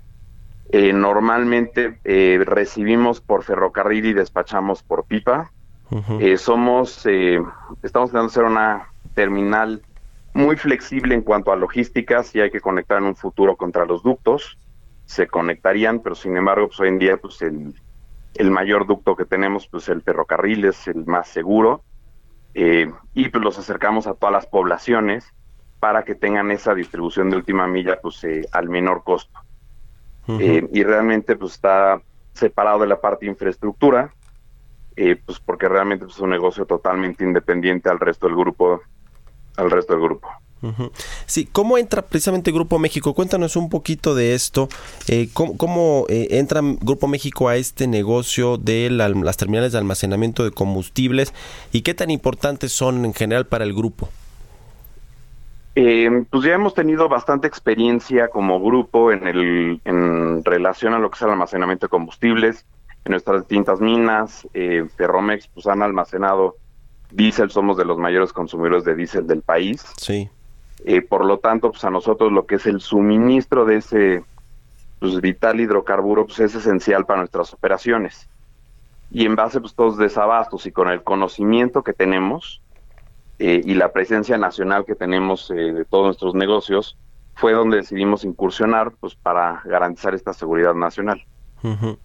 Eh, 0.69 0.91
normalmente 0.91 1.99
eh, 2.03 2.41
recibimos 2.45 3.21
por 3.21 3.43
ferrocarril 3.43 4.05
y 4.05 4.13
despachamos 4.13 4.83
por 4.83 5.05
pipa. 5.05 5.51
Uh 5.91 5.97
-huh. 5.97 6.21
eh, 6.21 6.37
somos, 6.37 7.05
estamos 7.05 8.09
intentando 8.09 8.25
hacer 8.25 8.43
una 8.43 8.89
terminal 9.13 9.81
muy 10.33 10.55
flexible 10.57 11.13
en 11.13 11.21
cuanto 11.21 11.51
a 11.51 11.55
logística, 11.55 12.23
si 12.23 12.41
hay 12.41 12.49
que 12.49 12.59
conectar 12.59 12.97
en 12.97 13.05
un 13.05 13.15
futuro 13.15 13.55
contra 13.55 13.85
los 13.85 14.01
ductos, 14.01 14.57
se 15.05 15.27
conectarían, 15.27 15.99
pero 15.99 16.15
sin 16.15 16.35
embargo, 16.35 16.67
pues 16.67 16.79
hoy 16.79 16.87
en 16.87 16.99
día, 16.99 17.17
pues 17.17 17.41
el, 17.41 17.75
el 18.35 18.51
mayor 18.51 18.85
ducto 18.87 19.15
que 19.15 19.25
tenemos, 19.25 19.67
pues 19.67 19.89
el 19.89 20.01
ferrocarril 20.01 20.65
es 20.65 20.87
el 20.87 21.05
más 21.05 21.27
seguro, 21.27 21.83
eh, 22.53 22.91
y 23.13 23.29
pues 23.29 23.43
los 23.43 23.57
acercamos 23.57 24.07
a 24.07 24.13
todas 24.13 24.33
las 24.33 24.45
poblaciones 24.45 25.33
para 25.79 26.03
que 26.03 26.15
tengan 26.15 26.51
esa 26.51 26.73
distribución 26.73 27.29
de 27.29 27.37
última 27.37 27.67
milla, 27.67 27.99
pues 28.01 28.23
eh, 28.23 28.47
al 28.51 28.69
menor 28.69 29.03
costo. 29.03 29.39
Uh 30.27 30.37
-huh. 30.37 30.41
eh, 30.41 30.69
y 30.71 30.83
realmente, 30.83 31.35
pues 31.35 31.53
está 31.53 32.01
separado 32.33 32.79
de 32.79 32.87
la 32.87 33.01
parte 33.01 33.25
de 33.25 33.31
infraestructura, 33.31 34.13
eh, 34.95 35.15
pues 35.25 35.39
porque 35.39 35.67
realmente 35.67 36.05
pues, 36.05 36.15
es 36.15 36.21
un 36.21 36.29
negocio 36.29 36.65
totalmente 36.65 37.23
independiente 37.23 37.89
al 37.89 37.99
resto 37.99 38.27
del 38.27 38.35
grupo 38.35 38.81
al 39.57 39.69
resto 39.69 39.93
del 39.93 40.01
grupo. 40.01 40.29
Uh 40.63 40.67
-huh. 40.67 40.91
Sí, 41.25 41.45
¿cómo 41.51 41.77
entra 41.77 42.01
precisamente 42.01 42.51
Grupo 42.51 42.79
México? 42.79 43.13
Cuéntanos 43.13 43.57
un 43.57 43.69
poquito 43.69 44.15
de 44.15 44.33
esto. 44.33 44.69
Eh, 45.09 45.27
¿Cómo, 45.33 45.57
cómo 45.57 46.05
eh, 46.07 46.27
entra 46.31 46.61
Grupo 46.81 47.07
México 47.07 47.49
a 47.49 47.57
este 47.57 47.85
negocio 47.85 48.57
de 48.57 48.89
la, 48.89 49.09
las 49.09 49.35
terminales 49.35 49.73
de 49.73 49.77
almacenamiento 49.77 50.45
de 50.45 50.51
combustibles 50.51 51.33
y 51.73 51.81
qué 51.81 51.93
tan 51.93 52.09
importantes 52.09 52.71
son 52.71 53.03
en 53.03 53.13
general 53.13 53.45
para 53.45 53.65
el 53.65 53.73
grupo? 53.73 54.09
Eh, 55.75 56.25
pues 56.29 56.45
ya 56.45 56.53
hemos 56.53 56.73
tenido 56.73 57.09
bastante 57.09 57.47
experiencia 57.47 58.27
como 58.27 58.61
grupo 58.61 59.11
en, 59.11 59.27
el, 59.27 59.81
en 59.85 60.45
relación 60.45 60.93
a 60.93 60.99
lo 60.99 61.09
que 61.09 61.15
es 61.15 61.21
el 61.23 61.31
almacenamiento 61.31 61.87
de 61.87 61.89
combustibles. 61.89 62.65
En 63.05 63.11
nuestras 63.11 63.41
distintas 63.41 63.81
minas, 63.81 64.47
eh, 64.53 64.85
Ferromex 64.95 65.47
pues 65.47 65.67
han 65.67 65.81
almacenado 65.81 66.55
diésel, 67.11 67.49
somos 67.51 67.75
de 67.75 67.85
los 67.85 67.97
mayores 67.97 68.31
consumidores 68.31 68.85
de 68.85 68.95
diésel 68.95 69.27
del 69.27 69.41
país. 69.41 69.83
Sí. 69.97 70.29
Eh, 70.85 71.01
por 71.01 71.25
lo 71.25 71.39
tanto, 71.39 71.71
pues 71.71 71.83
a 71.85 71.89
nosotros 71.89 72.31
lo 72.31 72.45
que 72.45 72.55
es 72.55 72.65
el 72.65 72.81
suministro 72.81 73.65
de 73.65 73.77
ese 73.77 74.23
pues, 74.99 75.21
vital 75.21 75.59
hidrocarburo 75.59 76.25
pues 76.25 76.39
es 76.39 76.55
esencial 76.55 77.05
para 77.05 77.19
nuestras 77.19 77.53
operaciones. 77.53 78.27
Y 79.11 79.25
en 79.25 79.35
base 79.35 79.61
pues 79.61 79.75
todos 79.75 79.97
desabastos 79.97 80.65
y 80.65 80.71
con 80.71 80.89
el 80.89 81.03
conocimiento 81.03 81.83
que 81.83 81.93
tenemos 81.93 82.61
eh, 83.39 83.61
y 83.63 83.73
la 83.75 83.91
presencia 83.91 84.37
nacional 84.37 84.85
que 84.85 84.95
tenemos 84.95 85.49
eh, 85.51 85.55
de 85.55 85.85
todos 85.85 86.05
nuestros 86.05 86.35
negocios, 86.35 86.97
fue 87.35 87.53
donde 87.53 87.77
decidimos 87.77 88.23
incursionar 88.23 88.91
pues 88.99 89.15
para 89.15 89.61
garantizar 89.65 90.13
esta 90.13 90.33
seguridad 90.33 90.73
nacional. 90.73 91.23
Uh. 91.63 91.97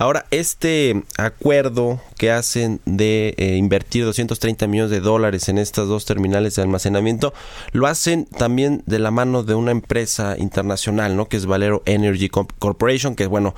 Ahora, 0.00 0.24
este 0.30 1.02
acuerdo 1.18 2.00
que 2.16 2.30
hacen 2.30 2.80
de 2.86 3.34
eh, 3.36 3.56
invertir 3.56 4.06
230 4.06 4.66
millones 4.66 4.90
de 4.90 5.00
dólares 5.00 5.50
en 5.50 5.58
estas 5.58 5.88
dos 5.88 6.06
terminales 6.06 6.56
de 6.56 6.62
almacenamiento, 6.62 7.34
lo 7.72 7.86
hacen 7.86 8.24
también 8.24 8.82
de 8.86 8.98
la 8.98 9.10
mano 9.10 9.42
de 9.42 9.54
una 9.54 9.72
empresa 9.72 10.38
internacional, 10.38 11.18
¿no? 11.18 11.26
Que 11.26 11.36
es 11.36 11.44
Valero 11.44 11.82
Energy 11.84 12.30
Corporation, 12.30 13.14
que 13.14 13.26
bueno, 13.26 13.54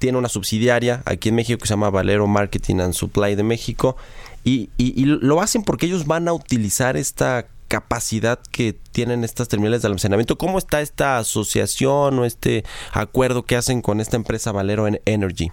tiene 0.00 0.18
una 0.18 0.28
subsidiaria 0.28 1.02
aquí 1.04 1.28
en 1.28 1.36
México 1.36 1.60
que 1.60 1.68
se 1.68 1.74
llama 1.74 1.90
Valero 1.90 2.26
Marketing 2.26 2.80
and 2.80 2.92
Supply 2.92 3.36
de 3.36 3.44
México. 3.44 3.96
Y, 4.42 4.70
y, 4.76 5.00
y 5.00 5.04
lo 5.04 5.40
hacen 5.40 5.62
porque 5.62 5.86
ellos 5.86 6.04
van 6.04 6.26
a 6.26 6.32
utilizar 6.32 6.96
esta 6.96 7.46
capacidad 7.68 8.40
que 8.50 8.72
tienen 8.90 9.22
estas 9.22 9.46
terminales 9.46 9.82
de 9.82 9.86
almacenamiento. 9.86 10.36
¿Cómo 10.36 10.58
está 10.58 10.80
esta 10.80 11.18
asociación 11.18 12.18
o 12.18 12.24
este 12.24 12.64
acuerdo 12.90 13.44
que 13.44 13.54
hacen 13.54 13.82
con 13.82 14.00
esta 14.00 14.16
empresa 14.16 14.50
Valero 14.50 14.88
Energy? 15.04 15.52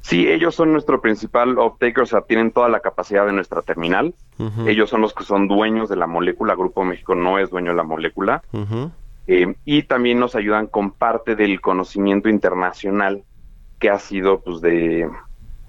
Sí, 0.00 0.28
ellos 0.28 0.54
son 0.54 0.72
nuestro 0.72 1.00
principal 1.00 1.58
off-taker, 1.58 2.04
o 2.04 2.06
sea, 2.06 2.22
tienen 2.22 2.50
toda 2.50 2.68
la 2.68 2.80
capacidad 2.80 3.26
de 3.26 3.32
nuestra 3.32 3.62
terminal. 3.62 4.14
Uh 4.38 4.44
-huh. 4.44 4.68
Ellos 4.68 4.88
son 4.88 5.00
los 5.00 5.12
que 5.12 5.24
son 5.24 5.48
dueños 5.48 5.88
de 5.88 5.96
la 5.96 6.06
molécula. 6.06 6.54
Grupo 6.54 6.84
México 6.84 7.14
no 7.14 7.38
es 7.38 7.50
dueño 7.50 7.72
de 7.72 7.76
la 7.76 7.82
molécula. 7.82 8.42
Uh 8.52 8.58
-huh. 8.58 8.90
eh, 9.26 9.54
y 9.64 9.82
también 9.82 10.18
nos 10.18 10.34
ayudan 10.34 10.66
con 10.68 10.92
parte 10.92 11.36
del 11.36 11.60
conocimiento 11.60 12.28
internacional 12.28 13.24
que 13.78 13.90
ha 13.90 13.98
sido 13.98 14.40
pues 14.40 14.60
de, 14.60 15.10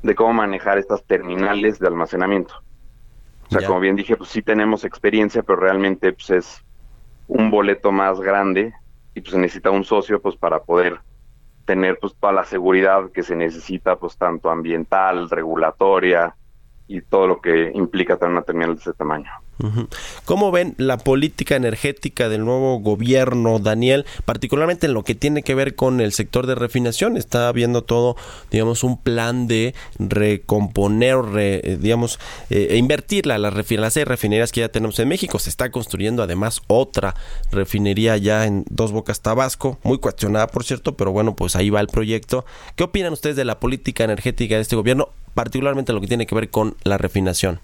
de 0.03 0.15
cómo 0.15 0.34
manejar 0.34 0.77
estas 0.77 1.03
terminales 1.03 1.80
de 1.80 1.88
almacenamiento. 1.88 2.53
O 3.47 3.51
sea, 3.51 3.67
como 3.67 3.80
bien 3.80 3.95
dije, 3.95 4.15
pues 4.15 4.30
sí 4.30 4.41
tenemos 4.43 4.86
experiencia, 4.86 5.41
pero 5.41 5.59
realmente 5.59 6.13
pues 6.13 6.30
es 6.30 6.65
un 7.27 7.49
boleto 7.49 7.91
más 7.91 8.19
grande 8.21 8.73
y 9.15 9.21
pues 9.21 9.34
se 9.34 9.39
necesita 9.39 9.71
un 9.71 9.84
socio 9.84 10.21
pues 10.21 10.36
para 10.36 10.59
poder 10.59 10.99
tener 11.70 11.99
pues 12.01 12.15
toda 12.15 12.34
la 12.34 12.45
seguridad 12.45 13.11
que 13.11 13.22
se 13.22 13.36
necesita 13.36 13.95
pues 13.95 14.17
tanto 14.17 14.49
ambiental, 14.49 15.30
regulatoria 15.30 16.36
y 16.90 17.02
todo 17.02 17.28
lo 17.28 17.40
que 17.40 17.72
implica 17.76 18.18
tener 18.18 18.34
una 18.34 18.42
terminal 18.42 18.76
de 18.76 18.82
ese 18.82 18.94
tamaño. 18.94 19.30
¿Cómo 20.24 20.52
ven 20.52 20.74
la 20.78 20.98
política 20.98 21.56
energética 21.56 22.30
del 22.30 22.46
nuevo 22.46 22.80
gobierno, 22.80 23.60
Daniel, 23.60 24.06
particularmente 24.24 24.88
en 24.88 24.94
lo 24.94 25.04
que 25.04 25.16
tiene 25.16 25.44
que 25.44 25.54
ver 25.54 25.76
con 25.76 26.00
el 26.00 26.14
sector 26.14 26.48
de 26.48 26.56
refinación? 26.56 27.18
Está 27.18 27.50
habiendo 27.50 27.84
todo, 27.84 28.16
digamos, 28.52 28.84
un 28.84 28.98
plan 28.98 29.48
de 29.48 29.76
recomponer, 30.00 31.18
eh, 31.38 31.78
digamos, 31.80 32.20
eh, 32.50 32.78
invertir 32.78 33.26
las, 33.26 33.40
las 33.40 33.94
seis 33.94 34.08
refinerías 34.08 34.52
que 34.54 34.62
ya 34.62 34.70
tenemos 34.70 34.98
en 35.00 35.10
México. 35.10 35.40
Se 35.40 35.50
está 35.50 35.70
construyendo 35.72 36.24
además 36.24 36.62
otra 36.68 37.16
refinería 37.52 38.16
ya 38.18 38.46
en 38.46 38.64
Dos 38.70 38.94
Bocas, 38.94 39.22
Tabasco, 39.22 39.78
muy 39.84 40.00
cuestionada, 40.00 40.48
por 40.48 40.64
cierto, 40.64 40.96
pero 40.96 41.12
bueno, 41.12 41.36
pues 41.36 41.58
ahí 41.58 41.70
va 41.70 41.82
el 41.82 41.88
proyecto. 41.88 42.46
¿Qué 42.78 42.86
opinan 42.86 43.12
ustedes 43.12 43.36
de 43.36 43.46
la 43.46 43.60
política 43.60 44.06
energética 44.06 44.56
de 44.56 44.62
este 44.62 44.78
gobierno, 44.78 45.10
particularmente 45.40 45.94
en 45.94 45.96
lo 45.96 46.02
que 46.02 46.08
tiene 46.08 46.26
que 46.28 46.36
ver 46.36 46.50
con 46.50 46.76
la 46.84 46.98
refinación? 46.98 47.62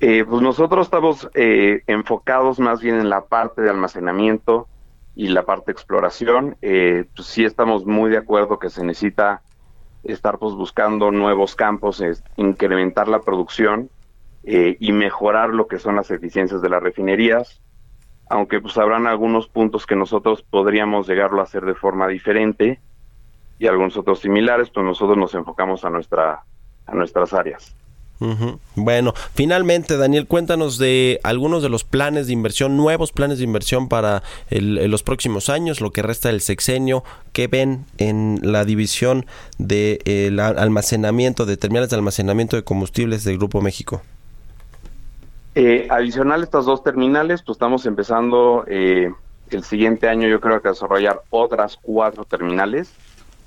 Eh, 0.00 0.24
pues 0.28 0.42
nosotros 0.42 0.88
estamos 0.88 1.30
eh, 1.32 1.84
enfocados 1.86 2.58
más 2.58 2.80
bien 2.80 2.96
en 2.96 3.08
la 3.08 3.20
parte 3.26 3.62
de 3.62 3.70
almacenamiento 3.70 4.66
y 5.14 5.28
la 5.28 5.44
parte 5.44 5.66
de 5.66 5.74
exploración. 5.74 6.56
Eh, 6.60 7.04
pues 7.14 7.28
sí 7.28 7.44
estamos 7.44 7.86
muy 7.86 8.10
de 8.10 8.16
acuerdo 8.16 8.58
que 8.58 8.68
se 8.68 8.84
necesita 8.84 9.42
estar 10.02 10.38
pues 10.38 10.54
buscando 10.54 11.12
nuevos 11.12 11.54
campos, 11.54 12.02
incrementar 12.34 13.06
la 13.06 13.20
producción 13.20 13.88
y 14.42 14.90
mejorar 14.90 15.50
lo 15.50 15.68
que 15.68 15.78
son 15.78 15.94
las 15.94 16.10
eficiencias 16.10 16.60
de 16.62 16.68
las 16.68 16.82
refinerías, 16.82 17.60
aunque 18.28 18.60
pues 18.60 18.76
habrán 18.76 19.06
algunos 19.06 19.46
puntos 19.46 19.86
que 19.86 19.94
nosotros 19.94 20.42
podríamos 20.42 21.06
llegarlo 21.06 21.38
a 21.38 21.44
hacer 21.44 21.64
de 21.64 21.76
forma 21.76 22.08
diferente 22.08 22.80
y 23.62 23.68
algunos 23.68 23.96
otros 23.96 24.18
similares, 24.18 24.70
pues 24.70 24.84
nosotros 24.84 25.16
nos 25.16 25.34
enfocamos 25.34 25.84
a 25.84 25.90
nuestra 25.90 26.42
a 26.84 26.94
nuestras 26.94 27.32
áreas. 27.32 27.74
Bueno, 28.76 29.14
finalmente, 29.34 29.96
Daniel, 29.96 30.28
cuéntanos 30.28 30.78
de 30.78 31.18
algunos 31.24 31.62
de 31.62 31.68
los 31.68 31.82
planes 31.82 32.28
de 32.28 32.32
inversión, 32.32 32.76
nuevos 32.76 33.10
planes 33.10 33.38
de 33.38 33.44
inversión 33.44 33.88
para 33.88 34.22
los 34.50 35.02
próximos 35.02 35.48
años, 35.48 35.80
lo 35.80 35.90
que 35.90 36.02
resta 36.02 36.28
del 36.28 36.40
sexenio, 36.40 37.02
¿qué 37.32 37.48
ven 37.48 37.84
en 37.98 38.38
la 38.42 38.64
división 38.64 39.26
de 39.58 40.30
almacenamiento, 40.56 41.46
de 41.46 41.56
terminales 41.56 41.90
de 41.90 41.96
almacenamiento 41.96 42.54
de 42.54 42.62
combustibles 42.62 43.24
del 43.24 43.38
Grupo 43.38 43.60
México? 43.60 44.02
Eh, 45.56 45.88
adicional 45.90 46.42
a 46.42 46.44
estas 46.44 46.64
dos 46.64 46.84
terminales, 46.84 47.42
pues 47.42 47.56
estamos 47.56 47.86
empezando 47.86 48.64
eh, 48.68 49.10
el 49.50 49.64
siguiente 49.64 50.08
año, 50.08 50.28
yo 50.28 50.40
creo 50.40 50.62
que 50.62 50.68
a 50.68 50.72
desarrollar 50.72 51.22
otras 51.30 51.76
cuatro 51.82 52.24
terminales, 52.24 52.92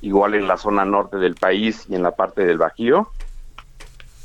igual 0.05 0.35
en 0.35 0.47
la 0.47 0.55
zona 0.57 0.85
norte 0.85 1.17
del 1.17 1.33
país 1.35 1.85
y 1.89 1.95
en 1.95 2.03
la 2.03 2.11
parte 2.11 2.45
del 2.45 2.59
Bajío. 2.59 3.09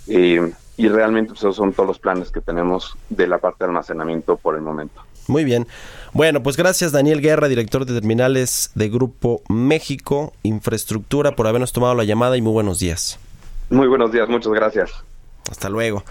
Eh, 0.07 0.53
y 0.77 0.89
realmente 0.89 1.31
pues, 1.31 1.41
esos 1.41 1.57
son 1.57 1.73
todos 1.73 1.87
los 1.87 1.99
planes 1.99 2.31
que 2.31 2.41
tenemos 2.41 2.97
de 3.09 3.27
la 3.27 3.39
parte 3.39 3.65
de 3.65 3.71
almacenamiento 3.71 4.37
por 4.37 4.57
el 4.57 4.61
momento. 4.61 5.03
Muy 5.27 5.45
bien. 5.45 5.67
Bueno, 6.13 6.43
pues 6.43 6.57
gracias 6.57 6.93
Daniel 6.93 7.21
Guerra, 7.23 7.49
director 7.49 7.87
de 7.87 7.95
terminales 7.95 8.73
de 8.75 8.89
Grupo 8.89 9.43
México 9.49 10.33
Infraestructura, 10.43 11.35
por 11.35 11.47
habernos 11.47 11.73
tomado 11.73 11.95
la 11.95 12.05
llamada 12.05 12.37
y 12.37 12.43
muy 12.43 12.53
buenos 12.53 12.79
días. 12.79 13.19
Muy 13.71 13.87
buenos 13.87 14.13
días, 14.13 14.29
muchas 14.29 14.53
gracias. 14.53 14.91
Hasta 15.51 15.69
luego. 15.69 16.05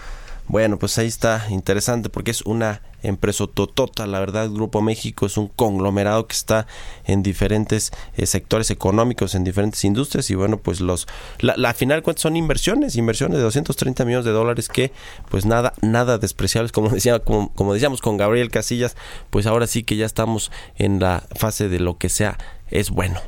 Bueno, 0.50 0.80
pues 0.80 0.98
ahí 0.98 1.06
está 1.06 1.46
interesante 1.50 2.08
porque 2.08 2.32
es 2.32 2.42
una 2.42 2.82
empresa 3.04 3.46
totota, 3.46 4.08
la 4.08 4.18
verdad, 4.18 4.50
Grupo 4.50 4.82
México 4.82 5.26
es 5.26 5.36
un 5.36 5.46
conglomerado 5.46 6.26
que 6.26 6.34
está 6.34 6.66
en 7.04 7.22
diferentes 7.22 7.92
eh, 8.16 8.26
sectores 8.26 8.72
económicos, 8.72 9.36
en 9.36 9.44
diferentes 9.44 9.84
industrias 9.84 10.28
y 10.28 10.34
bueno, 10.34 10.58
pues 10.58 10.80
los 10.80 11.06
la, 11.38 11.56
la 11.56 11.72
final 11.72 12.02
cuentas 12.02 12.22
son 12.22 12.34
inversiones, 12.34 12.96
inversiones 12.96 13.38
de 13.38 13.44
230 13.44 14.04
millones 14.04 14.24
de 14.24 14.32
dólares 14.32 14.68
que 14.68 14.90
pues 15.28 15.46
nada 15.46 15.72
nada 15.82 16.18
despreciables 16.18 16.72
como 16.72 16.88
decía 16.90 17.20
como 17.20 17.72
decíamos 17.72 18.00
con 18.00 18.16
Gabriel 18.16 18.50
Casillas, 18.50 18.96
pues 19.30 19.46
ahora 19.46 19.68
sí 19.68 19.84
que 19.84 19.96
ya 19.96 20.04
estamos 20.04 20.50
en 20.74 20.98
la 20.98 21.22
fase 21.36 21.68
de 21.68 21.78
lo 21.78 21.96
que 21.96 22.08
sea 22.08 22.38
es 22.70 22.90
bueno. 22.90 23.20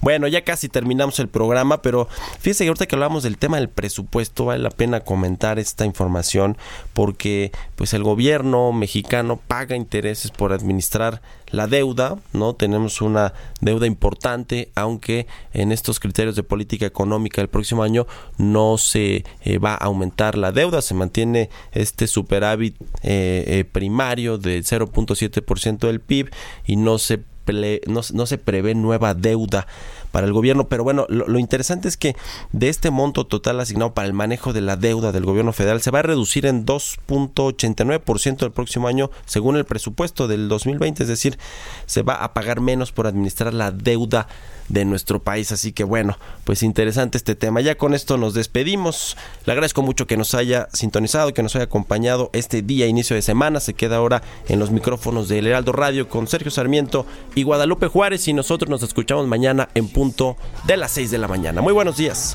Bueno, 0.00 0.26
ya 0.28 0.42
casi 0.42 0.68
terminamos 0.68 1.18
el 1.18 1.28
programa, 1.28 1.82
pero 1.82 2.08
fíjese 2.40 2.64
que 2.64 2.68
ahorita 2.68 2.86
que 2.86 2.94
hablamos 2.94 3.22
del 3.22 3.38
tema 3.38 3.58
del 3.58 3.68
presupuesto, 3.68 4.46
vale 4.46 4.62
la 4.62 4.70
pena 4.70 5.00
comentar 5.00 5.58
esta 5.58 5.84
información 5.84 6.56
porque 6.94 7.52
pues 7.76 7.92
el 7.94 8.02
gobierno 8.02 8.72
mexicano 8.72 9.38
paga 9.46 9.76
intereses 9.76 10.30
por 10.30 10.52
administrar 10.52 11.20
la 11.50 11.66
deuda, 11.66 12.16
¿no? 12.32 12.54
Tenemos 12.54 13.00
una 13.00 13.34
deuda 13.60 13.86
importante, 13.86 14.70
aunque 14.74 15.26
en 15.52 15.72
estos 15.72 16.00
criterios 16.00 16.36
de 16.36 16.42
política 16.42 16.86
económica 16.86 17.40
el 17.40 17.48
próximo 17.48 17.82
año 17.82 18.06
no 18.38 18.78
se 18.78 19.24
eh, 19.42 19.58
va 19.58 19.74
a 19.74 19.84
aumentar 19.84 20.38
la 20.38 20.52
deuda, 20.52 20.80
se 20.80 20.94
mantiene 20.94 21.50
este 21.72 22.06
superávit 22.06 22.76
eh, 23.02 23.44
eh, 23.46 23.64
primario 23.64 24.38
del 24.38 24.64
0.7% 24.64 25.78
del 25.78 26.00
PIB 26.00 26.30
y 26.66 26.76
no 26.76 26.98
se 26.98 27.18
no, 27.86 28.00
no, 28.12 28.26
se 28.26 28.38
prevé 28.38 28.74
nueva 28.74 29.14
deuda 29.14 29.66
para 30.12 30.26
el 30.26 30.32
gobierno, 30.32 30.68
pero 30.68 30.84
bueno, 30.84 31.06
lo, 31.08 31.38
interesante 31.38 31.88
es 31.88 31.96
que 31.96 32.16
de 32.52 32.68
este 32.68 32.90
monto 32.90 33.26
total 33.26 33.60
asignado 33.60 33.94
para 33.94 34.06
el 34.06 34.12
manejo 34.12 34.52
de 34.52 34.60
la 34.60 34.76
deuda 34.76 35.12
del 35.12 35.24
gobierno 35.24 35.52
federal 35.52 35.80
se 35.80 35.90
va 35.90 36.00
a 36.00 36.02
reducir 36.02 36.46
en 36.46 36.66
2.89% 36.66 38.44
el 38.44 38.52
próximo 38.52 38.88
año 38.88 39.10
según 39.26 39.56
el 39.56 39.64
presupuesto 39.64 40.28
del 40.28 40.48
2020, 40.48 41.02
es 41.02 41.08
decir, 41.08 41.38
se 41.86 42.02
va 42.02 42.14
a 42.14 42.34
pagar 42.34 42.60
menos 42.60 42.92
por 42.92 43.06
administrar 43.06 43.54
la 43.54 43.70
deuda 43.70 44.26
de 44.70 44.84
nuestro 44.84 45.22
país. 45.22 45.52
Así 45.52 45.72
que 45.72 45.84
bueno, 45.84 46.16
pues 46.44 46.62
interesante 46.62 47.18
este 47.18 47.34
tema. 47.34 47.60
Ya 47.60 47.76
con 47.76 47.92
esto 47.92 48.16
nos 48.16 48.32
despedimos. 48.32 49.16
Le 49.44 49.52
agradezco 49.52 49.82
mucho 49.82 50.06
que 50.06 50.16
nos 50.16 50.34
haya 50.34 50.68
sintonizado, 50.72 51.34
que 51.34 51.42
nos 51.42 51.54
haya 51.56 51.64
acompañado 51.64 52.30
este 52.32 52.62
día, 52.62 52.86
inicio 52.86 53.16
de 53.16 53.22
semana. 53.22 53.60
Se 53.60 53.74
queda 53.74 53.96
ahora 53.96 54.22
en 54.48 54.58
los 54.58 54.70
micrófonos 54.70 55.28
del 55.28 55.46
Heraldo 55.46 55.72
Radio 55.72 56.08
con 56.08 56.26
Sergio 56.26 56.50
Sarmiento 56.50 57.04
y 57.34 57.42
Guadalupe 57.42 57.88
Juárez 57.88 58.26
y 58.28 58.32
nosotros 58.32 58.70
nos 58.70 58.82
escuchamos 58.82 59.26
mañana 59.26 59.68
en 59.74 59.88
punto 60.00 60.38
de 60.64 60.78
las 60.78 60.92
6 60.92 61.10
de 61.10 61.18
la 61.18 61.28
mañana. 61.28 61.60
Muy 61.60 61.74
buenos 61.74 61.98
días. 61.98 62.34